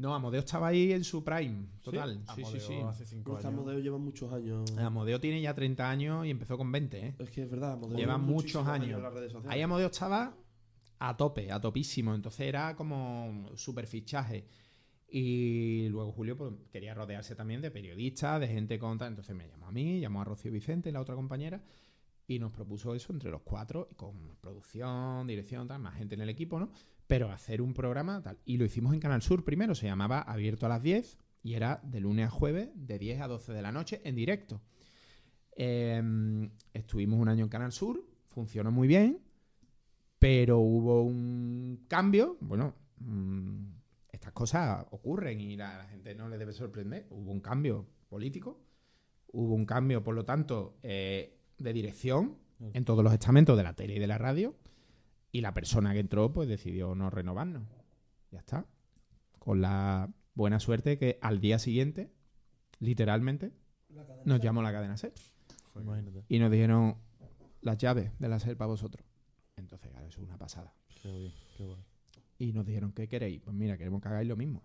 [0.00, 2.22] No, Amodeo estaba ahí en su prime, total.
[2.34, 2.74] Sí, sí, sí.
[2.88, 3.58] Hace cinco que años.
[3.58, 4.74] Amodeo lleva muchos años.
[4.78, 7.14] Amodeo tiene ya 30 años y empezó con 20, ¿eh?
[7.18, 8.96] Es que es verdad, Amodeo Lleva muchos años.
[8.96, 9.54] en las redes sociales.
[9.54, 10.34] Ahí Amodeo estaba
[11.00, 12.14] a tope, a topísimo.
[12.14, 14.46] Entonces era como super fichaje.
[15.06, 19.08] Y luego Julio pues, quería rodearse también de periodistas, de gente con tal.
[19.08, 21.62] Entonces me llamó a mí, llamó a Rocío Vicente, la otra compañera,
[22.26, 26.30] y nos propuso eso entre los cuatro, con producción, dirección, tal, más gente en el
[26.30, 26.70] equipo, ¿no?
[27.10, 28.38] Pero hacer un programa tal.
[28.44, 31.80] Y lo hicimos en Canal Sur primero, se llamaba Abierto a las 10 y era
[31.82, 34.60] de lunes a jueves, de 10 a 12 de la noche, en directo.
[35.56, 36.00] Eh,
[36.72, 39.18] estuvimos un año en Canal Sur, funcionó muy bien,
[40.20, 42.36] pero hubo un cambio.
[42.42, 43.64] Bueno, mm,
[44.12, 47.08] estas cosas ocurren y la, la gente no le debe sorprender.
[47.10, 48.62] Hubo un cambio político,
[49.32, 52.38] hubo un cambio, por lo tanto, eh, de dirección
[52.72, 54.54] en todos los estamentos de la tele y de la radio.
[55.32, 57.62] Y la persona que entró, pues decidió no renovarnos.
[58.30, 58.66] Ya está.
[59.38, 62.10] Con la buena suerte que al día siguiente,
[62.78, 63.52] literalmente,
[64.24, 65.12] nos llamó la cadena SER.
[65.76, 66.24] Imagínate.
[66.28, 66.96] Y nos dijeron
[67.60, 69.06] las llaves de la SER para vosotros.
[69.56, 70.74] Entonces, claro, eso es una pasada.
[71.02, 71.84] Qué bien, qué guay.
[72.38, 73.40] Y nos dijeron, ¿qué queréis?
[73.40, 74.62] Pues mira, queremos que hagáis lo mismo.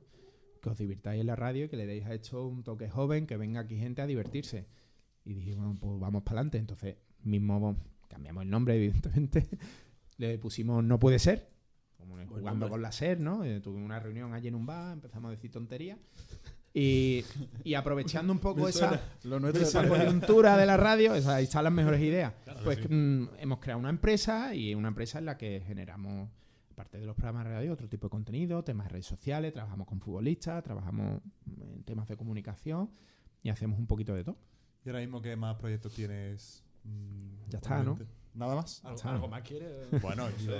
[0.61, 3.27] Que os divirtáis en la radio y que le deis a esto un toque joven,
[3.27, 4.67] que venga aquí gente a divertirse.
[5.25, 6.57] Y dijimos, pues vamos para adelante.
[6.57, 7.77] Entonces, mismo
[8.07, 9.47] cambiamos el nombre, evidentemente.
[10.17, 11.49] Le pusimos No puede ser.
[11.97, 12.69] Como jugando nombre.
[12.69, 13.43] con la SER, ¿no?
[13.43, 15.97] Eh, tuvimos una reunión allí en un bar, empezamos a decir tonterías.
[16.73, 17.23] Y,
[17.63, 21.45] y aprovechando un poco esa, Lo nuestro esa es coyuntura de la radio, esa- ahí
[21.45, 22.33] están las mejores ideas.
[22.63, 26.29] Pues mm, hemos creado una empresa y una empresa en la que generamos,
[26.71, 29.87] aparte de los programas de radio, otro tipo de contenido, temas de redes sociales, trabajamos
[29.87, 32.89] con futbolistas, trabajamos en temas de comunicación
[33.41, 34.37] y hacemos un poquito de todo.
[34.83, 36.61] ¿Y ahora mismo qué más proyectos tienes?
[36.83, 37.97] mm, Ya está, ¿no?
[38.35, 38.83] ¿Nada más?
[39.03, 39.69] ¿Algo, más quieres?
[40.01, 40.53] Bueno, digo,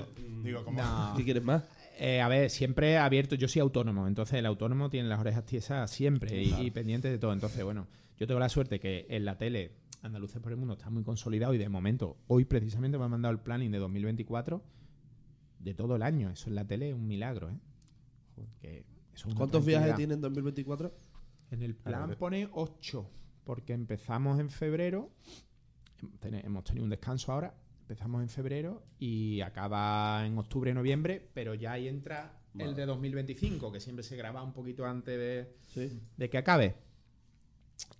[0.43, 0.81] digo como...
[0.81, 1.13] No.
[1.17, 1.63] ¿Qué quieres más?
[1.99, 5.91] Eh, a ver, siempre abierto, yo soy autónomo, entonces el autónomo tiene las orejas tiesas
[5.91, 7.33] siempre y, y pendiente de todo.
[7.33, 7.87] Entonces, bueno,
[8.17, 9.73] yo tengo la suerte que en la tele
[10.05, 13.33] Andaluces por el Mundo está muy consolidado y de momento, hoy precisamente me han mandado
[13.33, 14.63] el planning de 2024
[15.59, 16.29] de todo el año.
[16.29, 17.59] Eso en la tele es un milagro, ¿eh?
[18.61, 20.93] Que eso es ¿Cuántos viajes tiene en 2024?
[21.51, 23.09] En el plan pone 8,
[23.43, 25.11] porque empezamos en febrero,
[26.21, 27.55] hemos tenido un descanso ahora,
[27.85, 33.71] empezamos en febrero y acaba en octubre, noviembre, pero ya ahí entra el de 2025,
[33.71, 36.01] que siempre se graba un poquito antes de, Sí.
[36.17, 36.75] de que acabe.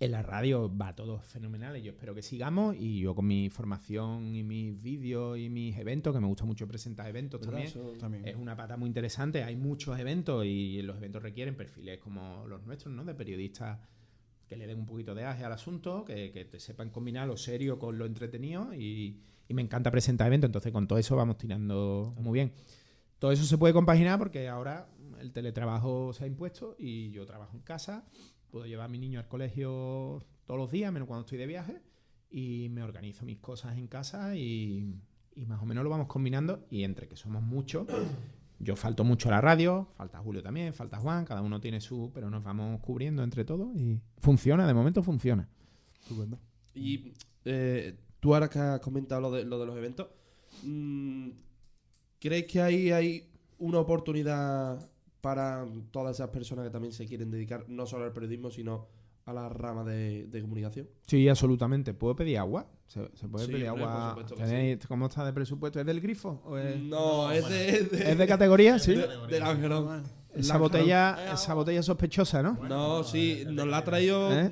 [0.00, 3.48] En la radio va todo fenomenal y yo espero que sigamos y yo con mi
[3.50, 8.26] formación y mis vídeos y mis eventos, que me gusta mucho presentar eventos También.
[8.26, 9.44] es una pata muy interesante.
[9.44, 13.04] Hay muchos eventos y los eventos requieren perfiles como los nuestros, ¿no?
[13.04, 13.78] De periodistas
[14.48, 17.36] que le den un poquito de aje al asunto, que, que te sepan combinar lo
[17.36, 20.48] serio con lo entretenido y, y me encanta presentar eventos.
[20.48, 22.52] Entonces, con todo eso vamos tirando muy bien.
[23.18, 24.88] Todo eso se puede compaginar porque ahora
[25.20, 28.04] el teletrabajo se ha impuesto y yo trabajo en casa.
[28.50, 31.82] Puedo llevar a mi niño al colegio todos los días, menos cuando estoy de viaje,
[32.30, 34.94] y me organizo mis cosas en casa y,
[35.34, 36.66] y más o menos lo vamos combinando.
[36.70, 37.86] Y entre que somos muchos,
[38.58, 42.10] yo falto mucho a la radio, falta Julio también, falta Juan, cada uno tiene su,
[42.14, 45.48] pero nos vamos cubriendo entre todos y funciona, de momento funciona.
[46.00, 46.38] Estupendo.
[46.74, 47.12] Y
[47.44, 50.08] eh, tú ahora que has comentado lo de, lo de los eventos,
[50.62, 51.28] mm,
[52.20, 53.28] ¿crees que ahí hay
[53.58, 54.78] una oportunidad
[55.20, 58.86] para todas esas personas que también se quieren dedicar no solo al periodismo, sino
[59.24, 60.88] a la rama de, de comunicación?
[61.06, 61.94] Sí, absolutamente.
[61.94, 62.66] ¿Puedo pedir agua?
[62.86, 64.14] ¿Se, se puede Sí, pedir hombre, agua?
[64.14, 65.80] por supuesto que ¿Tenéis- ¿Cómo está de presupuesto?
[65.80, 66.40] ¿Es del grifo?
[66.44, 68.78] ¿O es, No, es de, es de- ¿Es de categoría?
[68.78, 68.94] Sí.
[68.94, 70.04] del Angelón.
[70.32, 72.58] Esa La- botella, esa botella sospechosa, ¿no?
[72.68, 74.30] No, sí, nos la ha traído.
[74.38, 74.50] ¿Eh?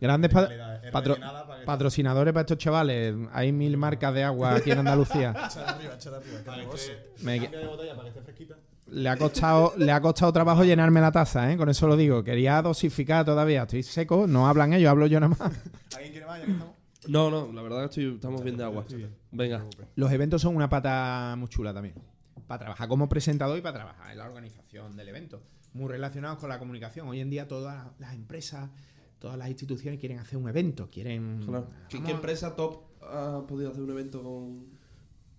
[0.00, 0.48] Grandes pa-
[0.92, 3.14] patro- para patrocinadores para estos chavales.
[3.32, 5.30] Hay mil marcas de agua aquí en Andalucía.
[5.46, 6.38] Echar arriba, echar arriba.
[6.44, 8.56] para que que esté- Me- cambia de botella para que esté fresquita.
[8.88, 11.56] Le ha costado, le ha costado trabajo llenarme la taza, ¿eh?
[11.56, 12.22] Con eso lo digo.
[12.22, 13.62] Quería dosificar todavía.
[13.62, 15.52] Estoy seco, no hablan ellos, hablo yo nada más.
[15.94, 16.38] ¿Alguien quiere más?
[16.38, 16.74] Ya que estamos.
[17.08, 18.84] No, no, la verdad que estoy- estamos bien de agua.
[19.32, 19.64] Venga.
[19.96, 21.94] Los eventos son una pata muy chula también.
[22.46, 25.42] Para trabajar como presentador y para trabajar en la organización del evento.
[25.72, 27.08] Muy relacionados con la comunicación.
[27.08, 28.70] Hoy en día todas las empresas,
[29.26, 30.88] todas las instituciones quieren hacer un evento.
[30.88, 31.40] Quieren.
[31.44, 31.66] Claro.
[31.88, 34.76] ¿Qué, empresa top ha podido hacer un evento con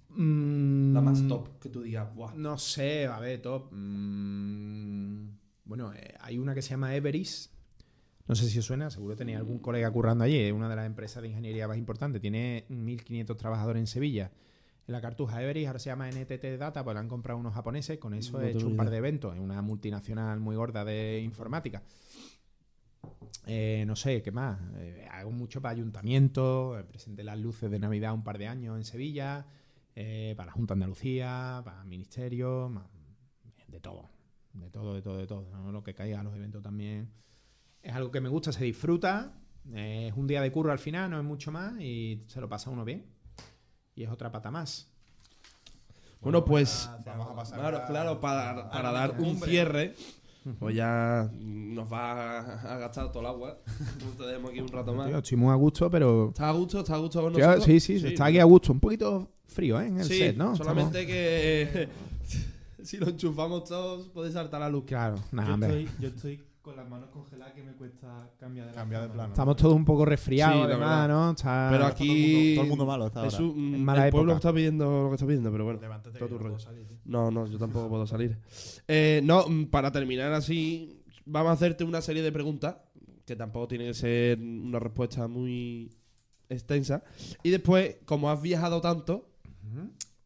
[0.10, 2.14] Mm, la más top que tú digas?
[2.14, 2.34] Buah.
[2.36, 3.72] No sé, a ver, top.
[3.72, 5.30] mm,
[5.64, 7.50] bueno, eh, hay una que se llama Everis.
[8.28, 10.38] No sé si os suena, seguro tenéis algún colega currando allí.
[10.38, 12.22] Es una de las empresas de ingeniería más importantes.
[12.22, 14.32] Tiene 1.500 trabajadores en Sevilla.
[14.86, 18.00] En la cartuja Everis, ahora se llama NTT Data, pues la han comprado unos japoneses.
[18.00, 19.34] Con eso No he hecho un par de eventos.
[19.34, 21.84] Es una multinacional muy gorda de informática.
[23.46, 24.60] Eh, no sé, ¿qué más?
[24.78, 26.80] Eh, hago mucho para ayuntamientos.
[26.80, 29.46] eh, presenté las luces de Navidad un par de años en Sevilla.
[30.00, 32.88] eh, para la Junta de Andalucía, para el Ministerio, ma-
[33.68, 34.10] de todo.
[34.54, 35.50] De todo, de todo, de todo.
[35.52, 35.72] ¿no?
[35.72, 37.10] Lo que caiga a los eventos también.
[37.82, 39.34] Es algo que me gusta, se disfruta.
[39.74, 41.80] es un día de curro al final, no es mucho más.
[41.82, 43.06] Y se lo pasa uno bien.
[43.96, 44.88] Y es otra pata más.
[46.22, 46.90] Bueno, pues.
[47.06, 47.60] Vamos a pasar.
[47.60, 49.50] Claro, a- claro, para, para dar un cumbre.
[49.50, 49.96] cierre,
[50.60, 53.58] pues ya nos va a, gastar todo el agua.
[54.06, 55.08] Nos tenemos aquí un rato más.
[55.08, 56.30] Tío, estoy muy a gusto, pero.
[56.30, 56.80] ¿Está a gusto?
[56.80, 57.64] ¿Está a gusto con nosotros?
[57.64, 58.72] sí, sí, se está aquí a gusto.
[58.72, 59.88] Un poquito frío, ¿eh?
[59.88, 60.56] En el Sí, set, ¿no?
[60.56, 61.90] solamente que
[62.84, 64.86] si lo enchufamos todos puede saltar la luz.
[64.86, 65.82] Claro, nada, yo, hombre.
[65.82, 69.30] estoy, yo estoy con las manos congeladas que me cuesta cambiar de, Cambiar de plano.
[69.30, 71.08] Estamos todos un poco resfriados, Sí, además.
[71.08, 71.32] ¿no?
[71.32, 73.32] Está- Pero Todo el aquí mundo- todo el mundo malo está ahora.
[73.32, 74.38] Jesús, mm, En mala el pueblo época.
[74.50, 75.80] está pidiendo lo que está pidiendo, pero bueno.
[75.80, 76.56] Levántate, todo que tu no rollo.
[76.56, 76.88] puedo salir.
[77.06, 78.38] No, no, yo tampoco puedo salir.
[78.88, 82.76] Eh, no, mm, para terminar así, vamos a hacerte una serie de preguntas,
[83.26, 85.90] que tampoco tiene que ser una respuesta muy
[86.50, 87.02] extensa.
[87.44, 89.30] Y después, como has viajado tanto,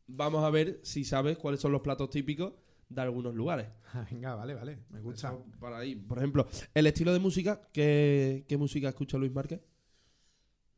[0.07, 2.53] vamos a ver si sabes cuáles son los platos típicos
[2.89, 3.67] de algunos lugares.
[4.11, 4.79] Venga, vale, vale.
[4.89, 5.29] Me gusta.
[5.29, 5.95] Eso para ahí.
[5.95, 9.61] Por ejemplo, el estilo de música, ¿qué, qué música escucha Luis Márquez?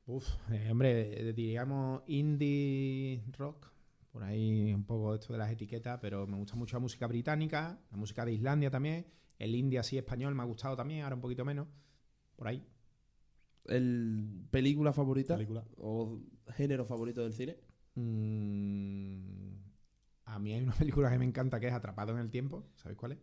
[0.06, 3.72] Uf, eh, hombre, eh, diríamos indie rock.
[4.11, 7.80] Por ahí un poco esto de las etiquetas, pero me gusta mucho la música británica,
[7.90, 9.07] la música de Islandia también.
[9.40, 11.68] El indie así español me ha gustado también, ahora un poquito menos.
[12.35, 12.64] Por ahí.
[13.65, 15.64] ¿El película favorita Película.
[15.77, 16.19] o
[16.49, 17.57] género favorito del cine?
[17.95, 19.43] Mm,
[20.34, 22.65] a mí hay una película que me encanta que es Atrapado en el Tiempo.
[22.76, 23.19] ¿Sabéis cuál es?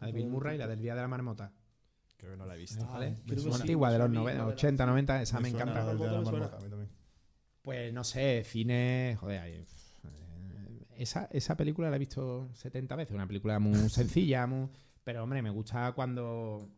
[0.00, 1.52] La de Bill Murray, la del Día de la Marmota.
[2.16, 2.84] Creo que no la he visto.
[2.86, 3.20] ¿Cuál es?
[3.20, 5.40] creo que Es sí, una antigua, de los me suena, 90, me 80, 90, esa
[5.40, 5.84] me, suena encanta.
[5.84, 6.58] la de la Me marmota.
[7.62, 9.16] Pues no sé, cine.
[9.20, 13.14] Joder, hay- eh, esa, esa película la he visto 70 veces.
[13.14, 14.68] Una película muy sencilla, muy,
[15.04, 16.68] pero hombre, me gusta cuando.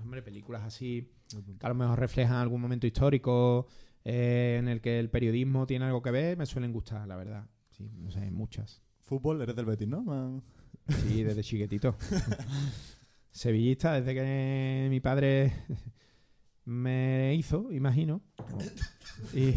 [0.00, 1.12] Hombre, películas así
[1.58, 3.66] que a lo mejor reflejan algún momento histórico
[4.04, 7.46] eh, en el que el periodismo tiene algo que ver, me suelen gustar, la verdad.
[7.90, 8.82] Sí, no sé, muchas.
[9.00, 10.02] Fútbol, eres del Betis, ¿no?
[10.02, 10.42] Man?
[10.88, 11.96] Sí, desde chiquitito.
[13.30, 15.52] Sevillista, desde que mi padre
[16.64, 18.20] me hizo, imagino.
[19.34, 19.54] Y.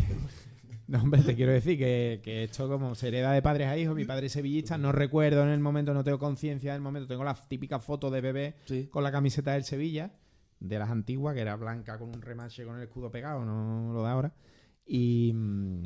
[0.88, 3.96] No, hombre, te quiero decir que, que esto como se hereda de padres a hijos.
[3.96, 7.08] Mi padre es sevillista, no recuerdo en el momento, no tengo conciencia del momento.
[7.08, 8.88] Tengo las típicas fotos de bebé Sí.
[8.92, 10.12] con la camiseta del Sevilla,
[10.60, 14.04] de las antiguas, que era blanca con un remache con el escudo pegado, no lo
[14.04, 14.34] de ahora.
[14.86, 15.84] Y mm,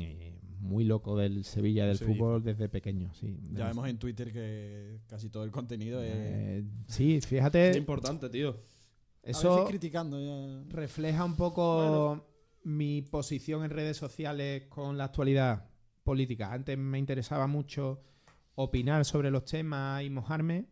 [0.60, 2.16] muy loco del Sevilla, del Sevilla.
[2.18, 3.38] fútbol desde pequeño, sí.
[3.52, 6.12] Ya vemos en Twitter que casi todo el contenido es.
[6.14, 8.50] Eh, sí, Es fíjate, importante, tío.
[8.50, 10.64] a eso veces criticando ya.
[10.68, 12.26] refleja un poco
[12.64, 15.66] mi posición en redes sociales con la actualidad
[16.04, 16.52] política.
[16.52, 18.02] Antes me interesaba mucho
[18.54, 20.66] opinar sobre los temas y mojarme.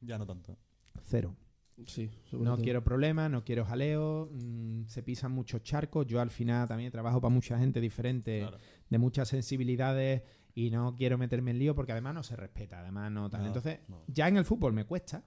[0.00, 0.56] Ya no tanto.
[1.04, 1.34] Cero.
[1.86, 2.64] Sí, sobre No todo.
[2.64, 6.06] quiero problemas, no quiero jaleo, mm, se pisan muchos charcos.
[6.06, 8.58] Yo al final también trabajo para mucha gente diferente, Claro.
[8.90, 10.22] De muchas sensibilidades
[10.54, 13.42] y no quiero meterme en lío porque además no se respeta, además no tal.
[13.42, 14.04] No, Entonces, no.
[14.08, 15.24] ya en el fútbol me cuesta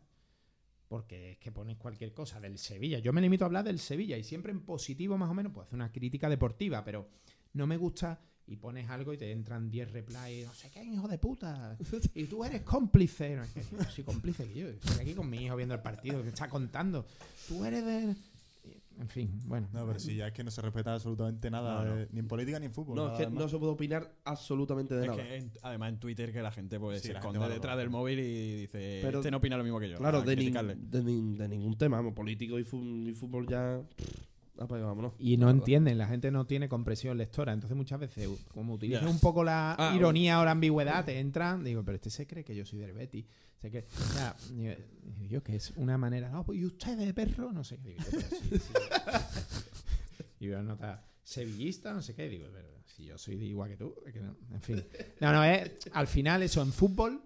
[0.87, 2.99] porque es que pones cualquier cosa del Sevilla.
[2.99, 5.65] Yo me limito a hablar del Sevilla y siempre en positivo más o menos, pues
[5.65, 7.09] hacer una crítica deportiva, pero
[7.53, 11.07] no me gusta y pones algo y te entran 10 replies, no sé qué, hijo
[11.07, 11.77] de puta.
[12.13, 13.35] Y tú eres cómplice.
[13.35, 15.81] No, es que no soy cómplice, que yo estoy aquí con mi hijo viendo el
[15.81, 17.05] partido, que me está contando.
[17.47, 18.15] Tú eres de...
[18.99, 19.67] En fin, bueno.
[19.73, 22.01] No, pero sí, ya es que no se respeta absolutamente nada, No, no.
[22.01, 22.95] eh, ni en política ni en fútbol.
[22.95, 25.23] No, es que no se puede opinar absolutamente de Es nada.
[25.23, 27.89] que en- además en Twitter que la gente pues, Sí, se gente esconde detrás del
[27.89, 29.97] móvil y dice, Pero- este no opina lo mismo que yo.
[29.97, 33.81] Claro, de, nin- de, de ningún tema, vamos, político y, fu- y fútbol ya.
[33.97, 35.13] pff, apaga, vámonos.
[35.19, 37.53] Y no entienden, la gente no tiene compresión lectora.
[37.53, 39.09] Entonces muchas veces, como utilizan Ya.
[39.09, 42.43] un poco la Ah, ironía o la ambigüedad, te entran, digo, pero este se cree
[42.43, 43.25] que yo soy del Betis.
[43.61, 44.73] Se cree, o sea, digo,
[45.29, 47.51] yo que es una manera, no, pues, ¿y usted de perro?
[47.53, 48.73] No sé qué digo, yo, pero sí, sí.
[50.39, 53.77] Y veo nota sevillista, no sé qué, digo, pero si yo soy de igual que
[53.77, 54.83] tú, es que no, en fin.
[55.21, 57.21] No, no, es, al final eso, en fútbol,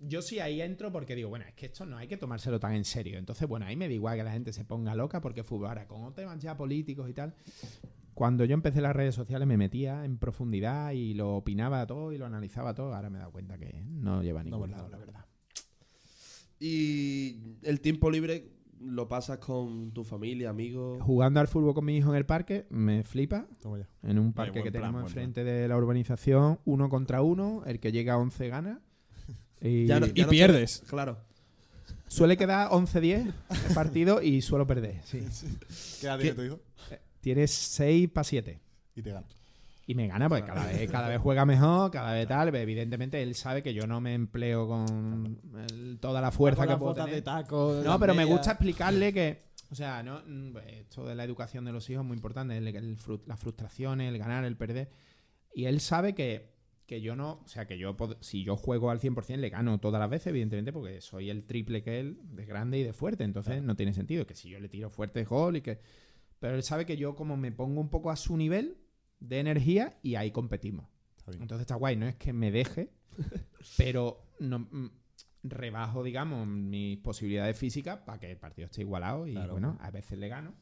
[0.00, 2.74] yo sí ahí entro porque digo, bueno, es que esto no hay que tomárselo tan
[2.74, 3.18] en serio.
[3.18, 5.68] Entonces, bueno, ahí me da igual que la gente se ponga loca porque fútbol.
[5.68, 7.34] Ahora, con temas ya políticos y tal,
[8.14, 12.18] cuando yo empecé las redes sociales me metía en profundidad y lo opinaba todo y
[12.18, 12.94] lo analizaba todo.
[12.94, 14.90] Ahora me he dado cuenta que no lleva a ningún vale, lado, no.
[14.90, 15.24] la verdad.
[16.58, 21.02] Y el tiempo libre lo pasas con tu familia, amigos.
[21.02, 23.46] Jugando al fútbol con mi hijo en el parque, me flipa.
[24.02, 25.06] En un parque que tenemos plan.
[25.06, 28.80] enfrente de la urbanización, uno contra uno, el que llega a 11 gana.
[29.60, 30.82] Y Ya no- Y ya no se- pierdes.
[30.88, 31.18] Claro.
[32.06, 33.32] suele quedar 11-10
[33.68, 35.00] el partido y suelo perder.
[35.04, 35.20] Sí.
[36.00, 36.60] ¿Qué edad tiene tu hijo?
[37.20, 38.60] Tienes 6 para 7.
[38.96, 39.26] Y te gana.
[39.86, 42.54] Y me gana, pues cada vez, cada vez juega mejor, cada vez tal.
[42.54, 46.70] Evidentemente, él sabe que yo no me empleo con el- toda la fuerza Con que
[46.72, 47.20] las puedo botas tener.
[47.20, 47.74] de taco.
[47.84, 48.38] No, las pero me medias.
[48.38, 52.06] gusta explicarle que, o sea, no, mm, esto de la educación de los hijos es
[52.06, 52.96] muy importante, el- el
[53.26, 54.90] las frustraciones, el ganar, el perder.
[55.52, 56.52] Y él sabe que,
[56.90, 60.00] que yo no, o sea, que yo, si yo juego al 100% le gano todas
[60.00, 63.22] las veces, evidentemente, porque soy el triple que él, de grande y de fuerte.
[63.22, 65.78] Entonces no tiene sentido que si yo le tiro fuerte es gol y que...
[66.40, 68.76] Pero él sabe que yo como me pongo un poco a su nivel
[69.20, 70.88] de energía y ahí competimos.
[71.16, 71.30] Está.
[71.30, 72.90] Entonces está guay, no es que me deje,
[73.78, 74.90] pero no mm,
[75.44, 79.52] rebajo, digamos, mis posibilidades físicas para que el partido esté igualado y Claro.
[79.52, 80.54] bueno, a veces le gano.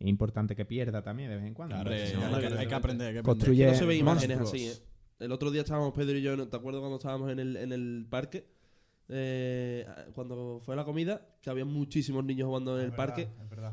[0.00, 1.76] Es importante que pierda también de vez en cuando.
[1.76, 3.06] No, hay, que, claro, hay que aprender.
[3.06, 3.22] hay que aprender.
[3.22, 4.72] Construye- no se ve imágenes así, ¿eh?
[5.20, 6.48] El otro día estábamos Pedro y yo, ¿no?
[6.48, 8.46] ¿te acuerdas cuando estábamos en el, en el parque?
[9.12, 13.28] Eh, cuando fue la comida, que había muchísimos niños jugando en el verdad, parque.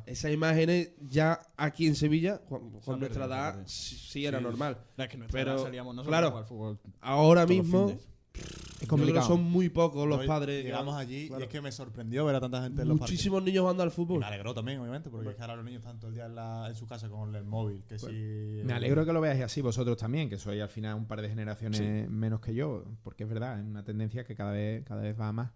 [0.07, 0.19] Es.
[0.19, 4.43] Esas imágenes ya aquí en Sevilla, con, nuestra edad, sí, sí era Sí.
[4.43, 4.77] normal.
[4.97, 7.97] No, es que nuestra Pero, edad salíamos nosotros claro, a jugar fútbol Ahora mismo,
[8.37, 9.27] es yo creo que complicado.
[9.27, 10.57] son muy pocos los padres.
[10.61, 11.41] que Llegamos allí claro.
[11.41, 13.13] y es que me sorprendió ver a tanta gente en los parques.
[13.13, 14.19] Muchísimos niños jugando al Y fútbol.
[14.19, 16.35] me alegró también, obviamente, porque es que ahora los niños están todo el día en,
[16.35, 17.83] la- en su casa con el móvil.
[17.87, 21.05] Que si, Me alegro que lo veáis así vosotros también, que sois al final un
[21.05, 24.83] par de generaciones menos que yo, porque es verdad, es una tendencia que cada vez,
[24.85, 25.51] cada vez va a más.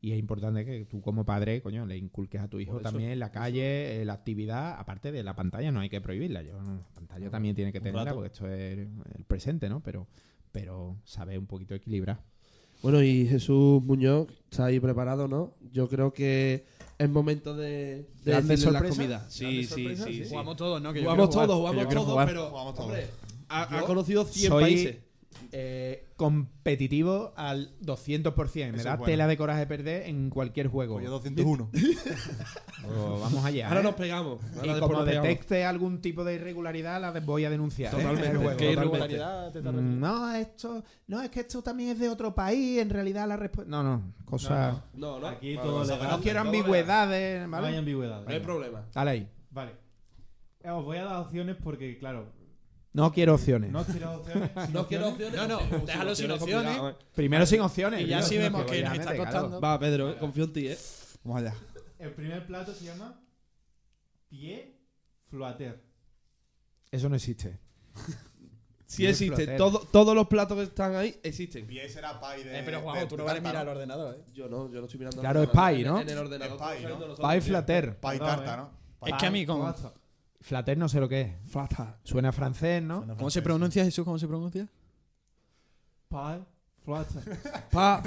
[0.00, 3.18] Y es importante que tú como padre, coño, le inculques a tu hijo eso, también
[3.18, 6.40] la calle, eh, la actividad, aparte de la pantalla, no hay que prohibirla.
[6.42, 9.80] Yo, la pantalla también tiene que tenerla, porque esto es el presente, ¿no?
[9.82, 10.06] Pero,
[10.60, 12.20] pero sabe un poquito equilibrar.
[12.82, 15.54] Bueno, y Jesús Muñoz está ahí preparado, ¿no?
[15.72, 16.64] Yo creo que
[16.98, 18.96] es momento de, de ¿Grandes decirle las sorpresas?
[18.96, 19.32] comidas.
[19.32, 20.06] Sí, ¿Grandes sí, sorpresas?
[20.06, 20.30] sí, Sí.
[20.30, 20.92] Jugamos todos, ¿no?
[20.92, 22.26] Que yo Jugamos quiero jugar, todos, que yo jugamos quiero todos, jugar.
[22.28, 22.86] pero Jugamos todos.
[22.88, 23.06] hombre,
[23.48, 24.96] ha, ha Yo conocido 100 soy- países.
[25.52, 28.70] Eh, competitivo al 200%.
[28.72, 29.04] Me Eso da es bueno.
[29.04, 30.94] tela de coraje perder en cualquier juego.
[30.94, 31.70] Pues yo 201.
[32.80, 33.68] Pues vamos allá.
[33.68, 33.82] Ahora ¿eh?
[33.82, 34.40] nos pegamos.
[34.42, 35.28] Ahora y después como nos pegamos.
[35.28, 37.92] detecte algún tipo de irregularidad, la de- voy a denunciar.
[37.92, 37.96] ¿eh?
[37.96, 38.26] Totalmente.
[38.28, 38.56] En el juego.
[38.56, 38.96] ¿Qué Totalmente.
[39.14, 42.78] irregularidad te está Mm, No, esto, no, es que esto también es de otro país.
[42.80, 43.70] En realidad la respuesta.
[43.70, 44.84] No, no, cosa.
[44.94, 45.26] No, no.
[45.26, 45.98] Aquí Vale, todo vale, legal.
[46.06, 46.16] vale.
[46.16, 47.76] No quiero Todo ambigüedades, No hay ¿vale?
[47.78, 48.18] ambigüedad.
[48.20, 48.24] legal.
[48.28, 48.86] No hay problema.
[48.94, 49.28] Dale ahí.
[49.50, 49.72] Vale.
[50.62, 52.32] Eh, Os voy a dar opciones porque, claro,
[52.98, 53.70] No quiero opciones.
[53.70, 54.50] no quiero opciones.
[54.72, 55.36] No quiero opciones.
[55.36, 56.76] No, no, déjalo sin es opciones.
[56.76, 56.96] complicado, ¿eh?
[57.14, 58.00] Primero sin opciones.
[58.00, 59.60] Y ya si vemos que nos está costando.
[59.60, 60.78] Va, Pedro, eh, confío en ti, ¿eh?
[61.22, 61.54] Vamos allá.
[62.00, 63.20] El primer plato se llama
[64.28, 64.80] pie
[65.28, 65.80] floater.
[66.90, 67.58] Eso no existe.
[68.90, 69.46] Sí existe.
[69.58, 71.66] Todo- todos los platos que están ahí existen.
[71.66, 72.58] Pie será pie de.
[72.58, 74.24] Eh, pero Juanjo, tú no vales tarta, mirar el ordenador, ¿eh?
[74.32, 75.20] Yo no, yo no estoy mirando.
[75.20, 76.00] Claro, es pie, ¿no?
[76.00, 76.58] En el ordenador.
[76.58, 77.14] Pie, ¿no?
[77.28, 78.00] Pie flater.
[78.00, 78.56] Pie tarta, eh.
[78.56, 78.70] ¿no?
[79.06, 79.74] Es que a mí con...
[80.40, 80.46] Floater.
[80.46, 81.32] Flater no sé lo que es.
[81.50, 81.98] Flata.
[82.04, 82.98] Suena francés, ¿no?
[82.98, 84.04] Suena ¿Cómo se pronuncia Jesús?
[84.04, 84.68] ¿Cómo se pronuncia?
[86.08, 86.40] Pa,
[86.84, 87.20] flata.
[87.20, 87.30] Eso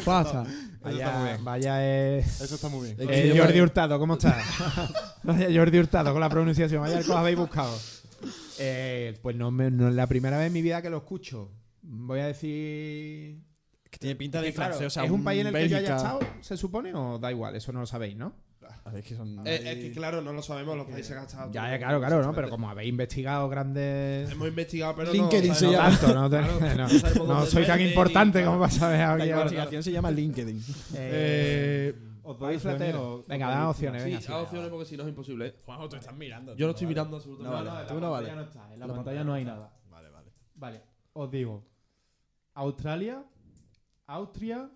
[0.02, 1.44] está muy Vaya, bien.
[1.46, 2.42] vaya es.
[2.42, 3.10] Eso está muy bien.
[3.10, 4.44] Eh, Jordi Hurtado, ¿cómo estás?
[5.24, 6.82] Vaya Jordi Hurtado con la pronunciación.
[6.82, 7.78] Vaya os habéis buscado.
[8.58, 11.52] Eh, pues no, me- no es la primera vez en mi vida que lo escucho.
[11.84, 13.40] Voy a decir.
[13.92, 15.78] Que tiene pinta de claro, francés, o sea, ¿Es un país en el que yo
[15.78, 16.94] haya estado, se supone?
[16.96, 17.56] ¿O da igual?
[17.56, 18.34] Eso no lo sabéis, ¿no?
[18.84, 19.46] A ver, que son...
[19.46, 21.52] Eh, es que claro, no lo sabemos los países estado.
[21.52, 22.34] Ya, ya, claro, claro, ¿no?
[22.34, 24.32] Pero como habéis investigado grandes.
[24.32, 25.56] Hemos investigado, pero LinkedIn no.
[25.56, 25.90] se No llama.
[26.00, 28.98] tanto, no, te- Claro, no, no sabemos no dónde soy tan importante como para saber
[29.00, 29.26] La ahora.
[29.28, 30.64] investigación se llama LinkedIn.
[30.96, 31.94] Eh,
[32.24, 32.96] Os doy Pie opciones flater.
[32.96, 35.48] o- Venga, da opciones, sí, haz opciones porque si no es imposible.
[35.48, 35.56] ¿eh?
[35.64, 36.56] Juanjo, tú estás mirando.
[36.56, 37.86] Yo no estoy mirando absolutamente nada.
[37.88, 38.36] Tú la no pantalla vales.
[38.36, 38.74] no está.
[38.74, 39.74] En la pantalla no hay nada.
[39.92, 40.32] Vale, vale.
[40.56, 40.82] Vale,
[41.14, 41.64] os digo.
[42.56, 43.24] Australia,
[44.08, 44.70] Austria,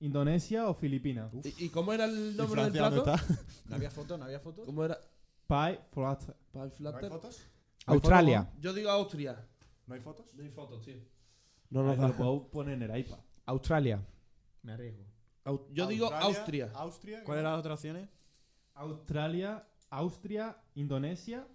[0.00, 1.32] Indonesia o Filipinas.
[1.44, 2.96] ¿Y, y cómo era el ¿Y nombre del plato?
[2.98, 3.16] está?
[3.68, 4.18] ¿No había foto?
[4.18, 4.64] ¿No había foto?
[4.64, 4.98] ¿Cómo era?
[5.46, 6.34] Pie floater.
[6.52, 7.42] Pie ¿No hay fotos?
[7.86, 8.50] Australia.
[8.60, 9.44] Yo digo Austria.
[9.86, 10.34] ¿No hay fotos?
[10.34, 10.96] No hay fotos, tío.
[11.70, 13.18] No, No, no, lo puedo poner en el iPad.
[13.46, 14.04] Australia.
[14.62, 15.04] Me arriesgo.
[15.72, 16.70] Yo digo Austria.
[16.74, 17.22] Austria.
[17.24, 18.08] ¿Cuáles eran las otras opciones?
[18.74, 21.46] Australia, Austria, Indonesia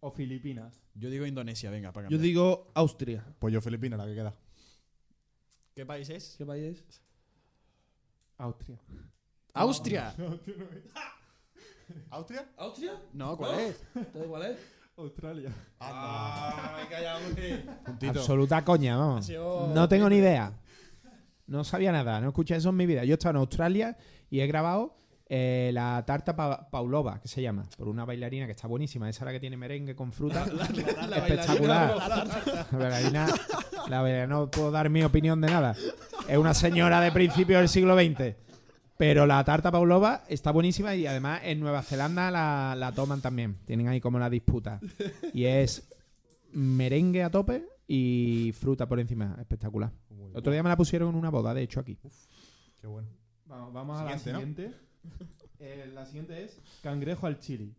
[0.00, 0.80] o Filipinas.
[0.94, 2.22] Yo digo Indonesia, venga, para Yo cambiar.
[2.22, 3.24] digo Austria.
[3.38, 4.34] Pues yo Filipinas, la que queda.
[5.74, 6.34] ¿Qué país es?
[6.36, 7.02] ¿Qué país es?
[8.38, 8.78] Austria.
[9.54, 10.14] ¡Austria!
[12.10, 12.46] ¿Austria?
[12.56, 12.92] ¿Austria?
[13.12, 13.58] No, ¿cuál ¿No?
[13.58, 13.80] es?
[14.12, 14.56] ¿Te da igual, eh?
[14.96, 15.50] Australia.
[15.80, 17.64] Ah, me he callado, hombre.
[17.84, 18.18] Puntito.
[18.18, 19.26] Absoluta coña, vamos.
[19.26, 20.52] Sido- No tengo ni idea.
[21.46, 23.04] No sabía nada, no escuché eso en mi vida.
[23.04, 23.96] Yo he estado en Australia
[24.28, 24.96] y he grabado
[25.28, 29.08] eh, la tarta pa- Paulova, que se llama, por una bailarina que está buenísima.
[29.08, 30.44] Esa es la que tiene merengue con fruta.
[31.16, 31.96] Espectacular.
[32.72, 33.26] La bailarina,
[33.88, 35.76] la bailarina, no puedo dar mi opinión de nada.
[36.28, 38.36] Es una señora de principios del siglo XX.
[38.98, 43.56] Pero la tarta Paulova está buenísima y además en Nueva Zelanda la, la toman también.
[43.64, 44.78] Tienen ahí como la disputa.
[45.32, 45.88] Y es
[46.52, 49.36] merengue a tope y fruta por encima.
[49.38, 49.90] Espectacular.
[50.10, 51.96] Muy Otro día me la pusieron en una boda, de hecho, aquí.
[52.80, 53.08] Qué bueno.
[53.46, 54.72] Vamos, vamos a la Siguiente.
[55.60, 57.74] Eh, la siguiente es cangrejo al chili.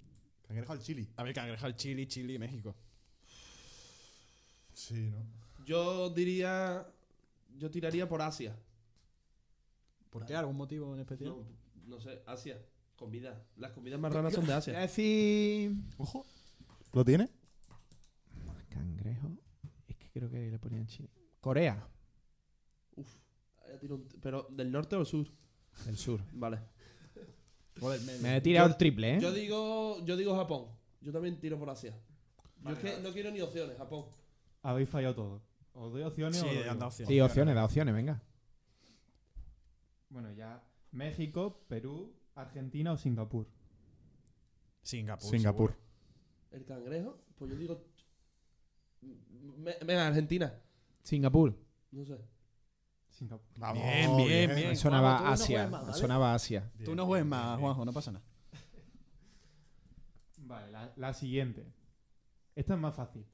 [0.47, 1.07] Cangrejo al chili.
[1.15, 2.75] A ver, cangrejo al Chile, Chile, México.
[4.73, 5.65] Sí, ¿no?
[5.65, 6.85] Yo diría.
[7.59, 8.55] Yo tiraría por Asia.
[10.09, 10.33] ¿Por qué?
[10.35, 11.29] ¿Algún motivo en especial?
[11.31, 11.45] No,
[11.85, 12.57] no sé, Asia.
[12.95, 13.45] Comida.
[13.57, 14.79] Las comidas más raras son de Asia.
[14.79, 15.71] decir.
[15.97, 16.25] Ojo.
[16.93, 17.29] ¿Lo tiene?
[18.69, 19.27] Cangrejo.
[19.87, 21.09] Es que creo que le ponían chile.
[21.39, 21.87] Corea,
[22.95, 25.27] un- Pero, ¿del norte o sur?
[25.85, 26.21] del sur.
[26.33, 26.59] Vale.
[28.21, 29.19] Me he tirado Yo- el triple, ¿eh?
[29.21, 30.65] Yo digo, yo digo Japón.
[31.01, 31.97] Yo también tiro por Asia.
[32.65, 34.05] Yo es que no quiero ni opciones, Japón.
[34.63, 35.41] Habéis fallado todo.
[35.73, 37.07] ¿Os doy opciones Sí, o dado opciones.
[37.07, 38.21] Sí, opciones, da opciones, venga.
[40.09, 40.63] Bueno, ya.
[40.91, 43.47] México, Perú, Argentina o Singapur.
[44.81, 45.29] Singapur.
[45.29, 45.69] Singapur.
[45.71, 45.89] seguro.
[46.51, 47.85] El cangrejo, pues yo digo.
[49.85, 50.53] Venga, Argentina.
[51.03, 51.55] Singapur.
[51.91, 52.17] No sé.
[53.09, 53.45] Singapur.
[53.57, 54.69] Vamos, Bien, bien, bien.
[54.69, 55.67] Me sonaba Juanjo, no Asia.
[55.67, 56.71] juegues más, sonaba Asia.
[56.83, 58.25] Tú no juegues más, Juanjo, no pasa nada.
[60.37, 61.71] Vale, la, la siguiente.
[62.55, 63.25] Esta es más fácil.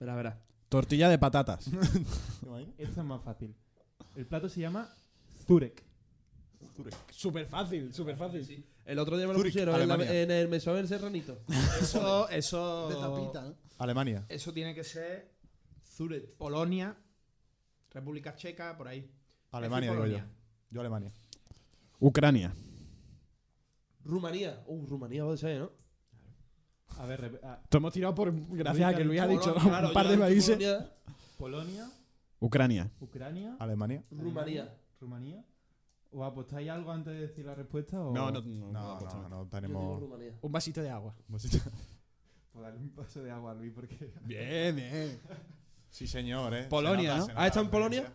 [0.00, 0.44] Verá, verá.
[0.68, 1.66] Tortilla de patatas.
[2.78, 3.54] Esta es más fácil.
[4.16, 4.92] El plato se llama
[5.46, 5.82] Zurek.
[7.10, 8.64] súper fácil, súper fácil.
[8.84, 10.22] El otro día me lo Zurich, pusieron en, la- Alemania.
[10.22, 11.38] en el mesón del Serranito.
[11.80, 12.88] Eso, eso.
[12.88, 13.54] De tapita, ¿no?
[13.78, 14.24] Alemania.
[14.28, 15.32] Eso tiene que ser
[15.84, 16.34] Zurich.
[16.36, 16.96] Polonia,
[17.90, 19.10] República Checa, por ahí.
[19.52, 20.10] Alemania, digo yo.
[20.12, 20.28] Polonia.
[20.70, 21.12] Yo Alemania.
[22.00, 22.52] Ucrania.
[24.04, 24.62] Rumanía.
[24.66, 25.70] Uh, Rumanía puede ser, ¿no?
[26.98, 28.32] A ver, rep- ah, Te hemos tirado por.
[28.56, 30.56] Gracias a que Luis ha dicho Polonia, claro, un par de países.
[30.56, 30.90] Polonia,
[31.38, 31.90] Polonia,
[32.40, 32.90] Ucrania.
[33.00, 34.02] Ucrania, Alemania.
[34.10, 34.74] Rumanía.
[35.00, 35.44] Rumanía.
[36.12, 38.00] ¿O apostáis algo antes de decir la respuesta?
[38.00, 38.12] O...
[38.14, 38.70] No, no, no.
[38.72, 40.02] No, no, no, tenemos.
[40.42, 41.14] Un vasito de agua.
[42.54, 44.12] Pues darle un paso de agua a Luis porque.
[44.24, 45.18] Bien, bien.
[45.90, 46.64] Sí, señor, ¿eh?
[46.68, 47.26] Polonia, Se ¿no?
[47.26, 48.12] se ¿Has estado en Polonia?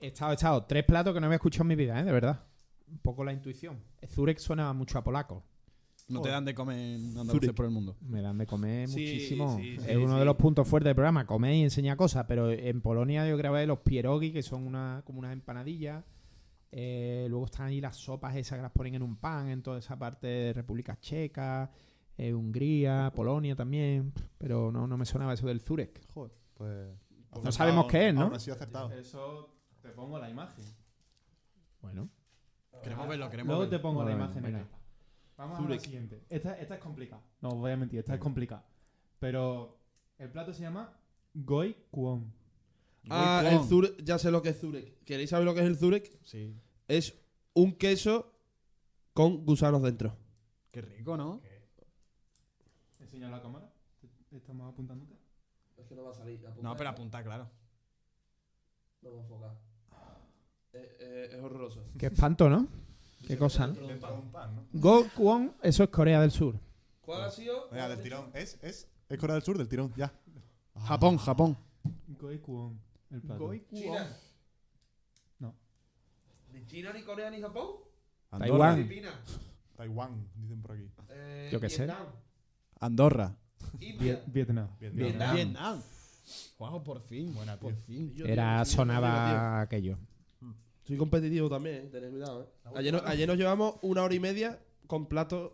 [0.00, 0.64] He estado, he estado.
[0.64, 2.04] Tres platos que no había escuchado en mi vida, ¿eh?
[2.04, 2.42] De verdad.
[2.88, 3.82] Un poco la intuición.
[4.06, 5.42] Zurek suena mucho a polaco.
[6.12, 7.96] No te dan de comer andaluces por el mundo.
[8.00, 9.56] Me dan de comer Sí, muchísimo.
[9.56, 10.18] sí, sí, es uno sí.
[10.18, 11.26] de los puntos fuertes del programa.
[11.26, 12.24] Comer y enseñar cosas.
[12.28, 16.04] Pero en Polonia yo grabé los pierogi, que son una, como unas empanadillas.
[16.70, 19.78] Eh, luego están ahí las sopas esas que las ponen en un pan en toda
[19.78, 21.70] esa parte de República Checa,
[22.16, 24.12] eh, Hungría, Polonia también.
[24.38, 26.06] Pero no, no me sonaba eso del Zurek.
[26.14, 26.88] Joder, pues.
[27.42, 28.22] No sabemos qué es, ¿no?
[28.22, 28.90] Aún así acertado.
[28.92, 30.64] Eso te pongo la imagen.
[31.80, 32.08] Bueno.
[32.82, 33.76] Queremos verlo, queremos Luego verlo.
[33.76, 34.66] te pongo la imagen venga.
[35.36, 35.78] Vamos a Zurek.
[35.78, 36.24] la siguiente.
[36.28, 37.22] Esta, esta es complicada.
[37.40, 38.64] No os voy a mentir, esta es complicada.
[39.18, 39.78] Pero
[40.18, 40.96] el plato se llama
[41.34, 42.32] Goi Kwon.
[43.10, 43.60] Ah, el.
[43.64, 45.04] Zurek, ya sé lo que es Zurek.
[45.04, 46.18] ¿Queréis saber lo que es el Zurek?
[46.24, 46.54] Sí.
[46.88, 47.14] Es
[47.54, 48.32] un queso
[49.12, 50.16] con gusanos dentro.
[50.70, 51.40] Qué rico, ¿no?
[53.00, 53.70] Enseña la cámara.
[54.30, 55.14] Estamos apuntándote.
[55.76, 56.40] Es que no va a salir.
[56.62, 57.50] No, pero apunta, claro.
[59.02, 59.58] No va a enfocar.
[60.72, 61.84] Eh, es horroroso.
[61.98, 62.68] Qué espanto, ¿no?
[63.26, 63.74] Qué cosa, ¿no?
[63.74, 64.66] ¿no?
[64.72, 66.58] Gokwan, eso es Corea del Sur.
[67.00, 67.68] ¿Cuál ha sido?
[67.70, 68.30] Venga, del tirón.
[68.34, 70.12] Es, es, es Corea del Sur, del tirón, ya.
[70.86, 71.56] Japón, Japón.
[72.20, 72.80] Goi Kwon.
[73.10, 73.52] El plato.
[73.72, 74.16] China.
[75.38, 75.54] No.
[76.52, 77.66] ¿Ni China, ni Corea, ni Japón?
[78.30, 78.76] Taiwán.
[78.76, 79.14] Filipinas.
[79.76, 80.88] Taiwán, dicen por aquí.
[81.10, 81.84] Eh, Yo qué sé.
[81.84, 82.06] Vietnam,
[82.80, 83.36] Andorra.
[83.80, 84.22] India.
[84.26, 84.68] Vie- Vietnam.
[84.80, 84.98] Vietnam.
[85.06, 85.34] Vietnam.
[85.36, 85.82] Vietnam.
[86.56, 87.34] Juanjo, por fin.
[87.34, 88.14] Buena, por fin.
[88.24, 89.98] Era, sonaba aquello.
[90.84, 92.70] Soy competitivo también, eh, tened cuidado, eh.
[92.74, 95.52] Ayer, no- ayer nos llevamos una hora y media con platos.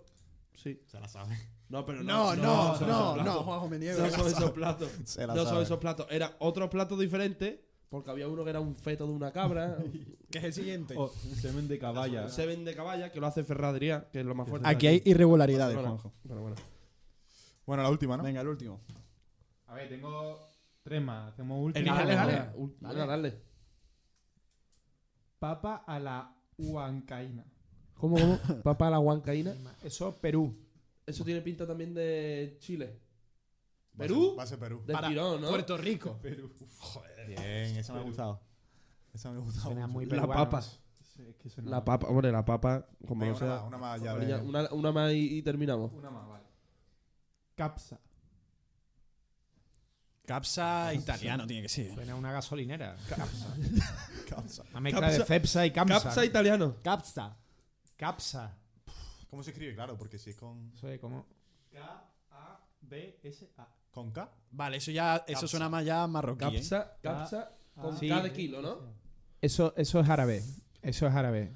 [0.55, 0.81] Sí.
[0.87, 1.37] Se la sabe.
[1.69, 2.43] No, pero No, no.
[2.43, 3.45] no, no, no, platos.
[3.45, 4.09] Juanjo, me No niego.
[4.11, 4.91] son esos platos.
[5.05, 6.07] Se la No son esos platos.
[6.11, 7.65] Era otro plato diferente.
[7.91, 9.79] Porque había uno que era un feto de una cabra.
[10.31, 10.95] ¿Qué es el siguiente?
[10.97, 12.29] O semen de caballa.
[12.29, 14.69] Seven de caballa, que lo hace Ferradría, que es lo más fuerte.
[14.69, 16.13] Aquí hay irregularidades, Bueno, Juanjo.
[16.25, 16.57] Bueno, bueno.
[17.65, 18.23] Bueno, la última, ¿no?
[18.23, 18.81] Venga, el último.
[19.69, 20.39] A ver, tengo
[20.83, 21.33] tres más.
[21.33, 21.95] Hacemos última.
[21.95, 22.51] Dale, dale.
[22.81, 23.41] Venga, dale.
[25.39, 27.45] Papa a la huancaína.
[27.95, 28.39] ¿Cómo, cómo?
[28.63, 29.55] Papa a la huancaína.
[29.83, 30.55] Eso, Perú.
[31.07, 33.01] Eso tiene pinta también de Chile.
[33.93, 34.29] Va a ¿Perú?
[34.31, 34.83] ser- Va a ser Perú.
[34.87, 35.49] Del Para tirón, ¿no?
[35.49, 36.19] Puerto Rico.
[37.27, 38.41] Bien, esa me ha gustado.
[39.13, 39.67] Esa me ha gustado.
[39.67, 40.07] Suena mucho.
[40.09, 40.63] muy La papa.
[40.63, 43.49] Sí, es que suena La papa, hombre, la papa, como Venga, no una, sea.
[43.57, 44.43] más, una más ya Una, de...
[44.43, 45.93] una- una más y, y terminamos.
[45.93, 46.45] Una más, vale.
[47.57, 48.01] Capsa.
[50.29, 51.95] Capsa italiano tiene que ser.
[51.95, 52.95] Suena a una gasolinera.
[53.09, 53.57] Capsa.
[54.29, 54.63] Capsa.
[54.73, 56.03] Una mezcla Capsa- de Cepsa y Capsa.
[56.03, 56.77] Capsa italiano.
[56.83, 57.35] Capsa.
[57.97, 58.55] Capsa.
[59.31, 59.75] ¿Cómo se escribe?
[59.75, 61.25] Claro, porque si es con, Eso es como...
[61.73, 63.69] K-A-B-S-A.
[63.91, 64.31] con K.
[64.51, 65.47] Vale, eso ya eso Capsa.
[65.49, 66.45] suena más ya marroquí.
[66.45, 66.53] ¿eh?
[66.53, 68.09] Capsa, capsa con Sí.
[68.09, 68.79] K de kilo, ¿no?
[69.41, 70.43] Eso, eso es árabe.
[70.83, 71.53] Eso es árabe.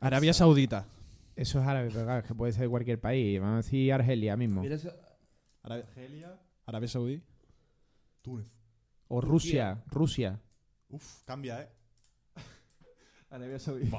[0.00, 0.86] Arabia Saudita.
[1.34, 3.40] Eso es árabe, pero claro, es que puede ser de cualquier país.
[3.40, 4.62] Vamos a decir Argelia mismo.
[4.62, 6.38] Arabia, Argelia.
[6.66, 7.22] Arabia Saudí.
[8.26, 8.50] Túnez.
[9.06, 9.84] O Rusia.
[9.86, 10.40] Rusia.
[10.88, 11.68] Uf, cambia, ¿eh?
[13.30, 13.88] Arabia Saudí.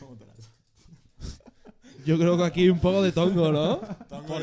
[2.06, 3.80] Yo creo que aquí hay un poco de tongo, ¿no?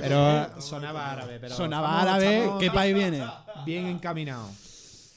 [0.01, 1.39] Pero sonaba árabe.
[1.39, 2.37] Pero Sonaba estamos- árabe.
[2.39, 3.23] estamos ¿Qué país viene?
[3.65, 4.49] Bien encaminado.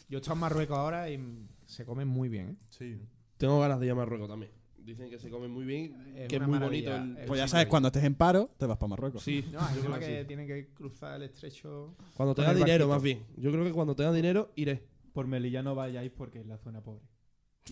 [0.08, 1.20] Yo he estado en Marruecos ahora y
[1.66, 2.50] se come muy bien.
[2.50, 2.56] ¿eh?
[2.70, 3.00] Sí.
[3.36, 4.52] Tengo ganas de ir a Marruecos también.
[4.90, 6.98] Dicen que se come muy bien, Es que es muy maravilla.
[6.98, 7.26] bonito el...
[7.26, 9.22] Pues ya sabes, cuando estés en paro, te vas para Marruecos.
[9.22, 10.26] Sí, No, yo una creo que que sí.
[10.26, 11.94] tiene que cruzar el estrecho.
[12.16, 13.24] Cuando tenga el dinero, más bien.
[13.36, 14.82] Yo creo que cuando tenga dinero, iré.
[15.12, 17.02] Por Melilla no vayáis porque es la zona pobre.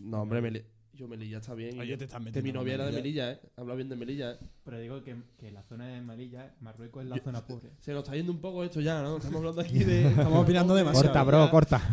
[0.03, 1.79] No, hombre, Meli- yo Melilla está bien.
[1.79, 3.27] Oye, Yo- te estás que metiendo mi novia era de Melilla.
[3.27, 3.51] Melilla, ¿eh?
[3.57, 4.39] Habla bien de Melilla, ¿eh?
[4.65, 7.71] Pero digo que, que la zona de Melilla, Marruecos es la zona pobre.
[7.81, 9.17] Se nos está yendo un poco esto ya, ¿no?
[9.17, 10.07] Estamos hablando aquí de...
[10.09, 11.07] Estamos opinando demasiado.
[11.09, 11.89] Corta, bro, corta.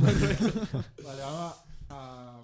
[1.03, 1.55] Vale, vamos
[1.89, 2.43] a,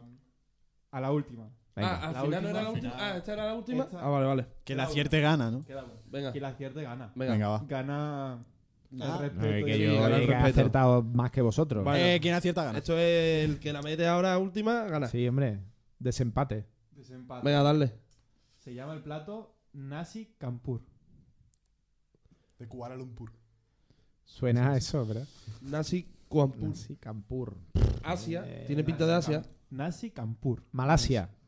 [0.91, 1.49] a la última.
[1.75, 1.89] Venga.
[1.95, 2.91] Ah, al La final no era la última.
[2.91, 3.11] final.
[3.13, 3.83] Ah, esta era la última.
[3.83, 4.45] Esta- Ah, vale, vale.
[4.63, 5.63] Que la acierte gana, ¿no?
[6.09, 7.11] Venga, Que la acierte gana.
[7.15, 7.31] venga.
[7.33, 7.63] Venga, va.
[7.67, 8.45] Gana
[8.91, 9.17] el Ah.
[9.19, 9.45] respeto.
[9.45, 10.47] Eh, que y- yo gana el he respeto.
[10.59, 11.85] acertado más que vosotros.
[11.85, 12.15] Vale.
[12.15, 12.77] Eh, ¿Quién acierta gana?
[12.79, 15.07] Esto es el que la mete ahora última, gana.
[15.07, 15.59] Sí, hombre.
[15.97, 16.65] Desempate.
[16.91, 17.45] Desempate.
[17.45, 17.93] Venga, dale.
[18.57, 20.81] Se llama el plato Nasi Kampur.
[22.59, 23.31] De Kuala Lumpur.
[24.23, 25.27] Suena a eso, ¿verdad?
[25.61, 26.69] Nasi Kuampur.
[26.69, 27.57] Nasi Kampur.
[28.03, 28.43] Asia.
[28.45, 29.41] Eh, Tiene pinta de Asia.
[29.71, 30.63] Nasi Kampur.
[30.71, 31.21] Malasia.
[31.21, 31.40] Malasia,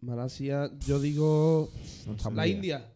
[0.00, 1.70] Malasia, yo digo...
[2.06, 2.46] No La.
[2.46, 2.92] India.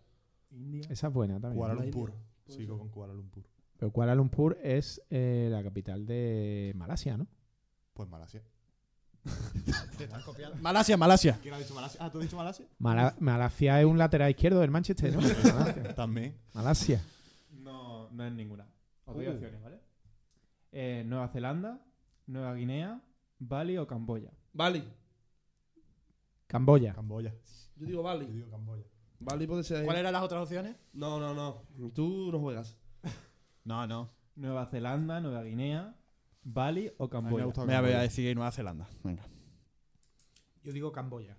[0.51, 0.83] India.
[0.91, 1.57] Esa es buena también.
[1.59, 2.13] Kuala La Lumpur.
[2.47, 3.45] Sigo con Kuala Lumpur.
[3.79, 7.27] Pero Kuala Lumpur es eh, la capital de Malasia, ¿no?
[7.95, 8.43] Pues Malasia.
[10.61, 11.39] Malasia, Malasia.
[11.43, 12.01] ¿Quién ha dicho Malasia?
[12.05, 12.67] Ah, ¿tú has dicho Malasia?
[12.79, 15.21] Mala- Malasia es un lateral izquierdo del Manchester, ¿no?
[15.55, 15.95] Malasia.
[15.95, 16.37] También.
[16.55, 17.03] Malasia.
[17.53, 18.67] No, no es ninguna.
[19.07, 19.33] Os doy Uh.
[19.33, 19.81] opciones, ¿vale?
[20.73, 21.81] Eh, Nueva Zelanda,
[22.27, 23.01] Nueva Guinea,
[23.39, 24.31] Bali o Camboya.
[24.53, 24.83] Bali.
[26.53, 26.93] Camboya.
[26.95, 27.35] Camboya.
[27.77, 28.27] Yo digo Yo Bali.
[28.27, 28.85] digo Camboya.
[29.19, 29.85] Bali puede ser...
[29.85, 30.77] ¿Cuáles eran las otras opciones?
[30.93, 31.63] No, no, no.
[31.93, 32.77] Tú no juegas.
[33.65, 34.11] No, no.
[34.35, 35.95] Nueva Zelanda, Nueva Guinea,
[36.43, 37.45] Bali o me Camboya.
[37.45, 38.89] gustado Me voy a decir Nueva Zelanda.
[39.05, 39.23] Venga.
[40.65, 41.39] Yo digo Camboya.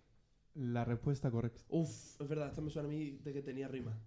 [0.56, 1.62] La respuesta correcta.
[1.68, 1.90] Uf,
[2.22, 4.00] es verdad, esta me suena a mí de que tenía rima.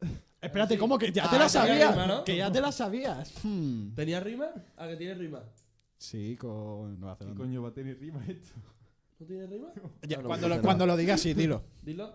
[0.40, 1.90] Espérate, ¿cómo que ya Ah, te la sabías?
[1.92, 2.24] rima, ¿no?
[2.24, 3.44] Que ya te la sabías.
[3.44, 3.92] Hmm.
[3.94, 4.46] ¿Tenía rima?
[4.76, 5.42] ¿A que tiene rima?
[5.98, 7.42] Sí, con Nueva ¿Qué Zelanda.
[7.44, 8.54] coño va a tener rima esto?
[9.26, 9.68] ¿No tiene rima?
[10.06, 11.62] Ya, Ah, no, cuando, lo, cuando lo digas, sí, dilo.
[11.82, 12.14] Dilo.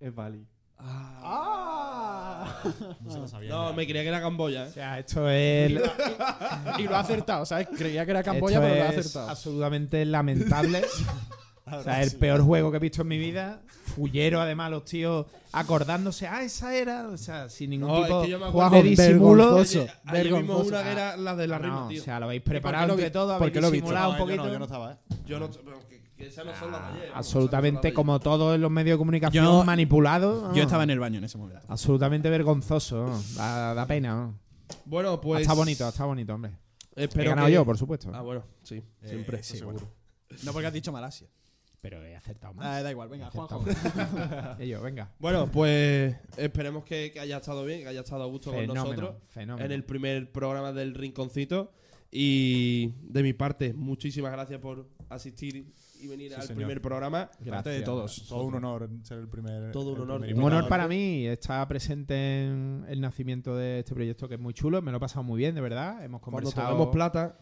[0.00, 0.46] Es Bali.
[0.78, 2.62] Ah.
[3.00, 3.50] No se lo sabía.
[3.50, 4.70] No, me creía que era Camboya, O ¿eh?
[4.70, 5.70] sea, esto es.
[6.78, 7.68] Y lo ha acertado, ¿sabes?
[7.76, 9.28] Creía que era Camboya, esto pero lo ha es acertado.
[9.30, 10.82] absolutamente lamentable.
[11.66, 13.62] o sea, el peor juego que he visto en mi vida.
[13.94, 16.26] Fullero, además, los tíos acordándose.
[16.26, 17.08] Ah, esa era.
[17.08, 18.46] O sea, sin ningún No, tipo es que yo me
[18.76, 19.44] de disimulo.
[19.44, 19.80] vergonzoso.
[19.82, 20.68] Ayer- Ayer vimos vergonzoso.
[20.70, 22.00] una que era la de la Ah, rima, no, tío.
[22.02, 23.82] o sea, lo habéis preparado entre vi- todos, por habéis qué lo viste?
[23.86, 24.44] disimulado un poquito.
[24.44, 24.96] no, yo no estaba, ¿eh?
[25.26, 25.50] Yo no...
[25.50, 27.08] que, que esas no son las de ayer.
[27.10, 30.54] vamos, absolutamente no como todos en los medios de comunicación Yo- manipulados.
[30.56, 31.60] Yo estaba en el baño en ese momento.
[31.68, 33.20] Absolutamente vergonzoso.
[33.36, 34.32] Da, da pena.
[34.86, 35.42] Bueno, pues...
[35.42, 36.52] está bonito, está bonito, hombre.
[36.96, 38.10] He Espero ganado que- yo, por supuesto.
[38.14, 39.42] Ah, bueno, sí, Eh, siempre.
[39.42, 39.78] sí, seguro.
[40.42, 41.28] No porque has dicho Malasia.
[41.84, 42.64] Pero he acertado más.
[42.66, 43.62] Ah, da igual, venga, Juanjo.
[44.58, 45.12] Ellos, venga.
[45.18, 49.16] Bueno, pues esperemos que, que haya estado bien, que haya estado a gusto con nosotros
[49.28, 49.66] fenómeno.
[49.66, 51.72] en el primer programa del Rinconcito.
[52.10, 56.56] Y de mi parte, muchísimas gracias por asistir y venir Sí, al señor.
[56.56, 57.30] primer programa.
[57.50, 58.28] Parte de todos.
[58.30, 59.70] Todo un honor ser el primer.
[59.70, 60.22] Todo un honor.
[60.22, 64.54] Un honor para mí estar presente en el nacimiento de este proyecto que es muy
[64.54, 64.80] chulo.
[64.80, 66.02] Me lo he pasado muy bien, de verdad.
[66.02, 66.68] Hemos Cuando conversado.
[66.70, 67.38] toquemos plata.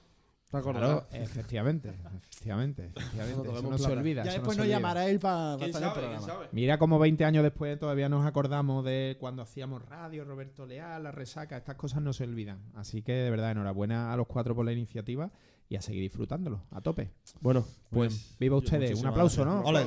[0.61, 1.89] Claro, efectivamente,
[2.29, 3.49] efectivamente, efectivamente.
[3.51, 4.23] Eso no se olvida.
[4.25, 4.77] Ya después nos olvida.
[4.77, 6.49] llamará él para ¿Quién estar en el programa.
[6.53, 11.11] Mira como 20 años después todavía nos acordamos de cuando hacíamos radio, Roberto Leal, la
[11.13, 12.61] resaca, estas cosas no se olvidan.
[12.75, 15.31] Así que de verdad, enhorabuena a los cuatro por la iniciativa
[15.69, 17.11] y a seguir disfrutándolo, a tope.
[17.41, 19.63] Bueno, Pues viva ustedes, un aplauso, ¿no?
[19.63, 19.87] Ole.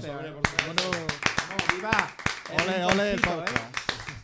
[2.63, 3.75] Ole, ole podcast.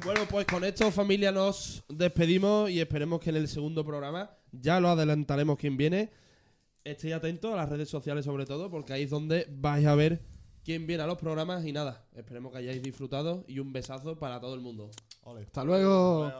[0.04, 4.80] Bueno, pues con esto, familia, nos despedimos y esperemos que en el segundo programa, ya
[4.80, 6.10] lo adelantaremos quién viene
[6.84, 10.22] estéis atentos a las redes sociales sobre todo, porque ahí es donde vais a ver
[10.64, 12.06] quién viene a los programas y nada.
[12.14, 14.92] Esperemos que hayáis disfrutado y un besazo para todo el mundo.
[15.24, 16.32] Hasta luego.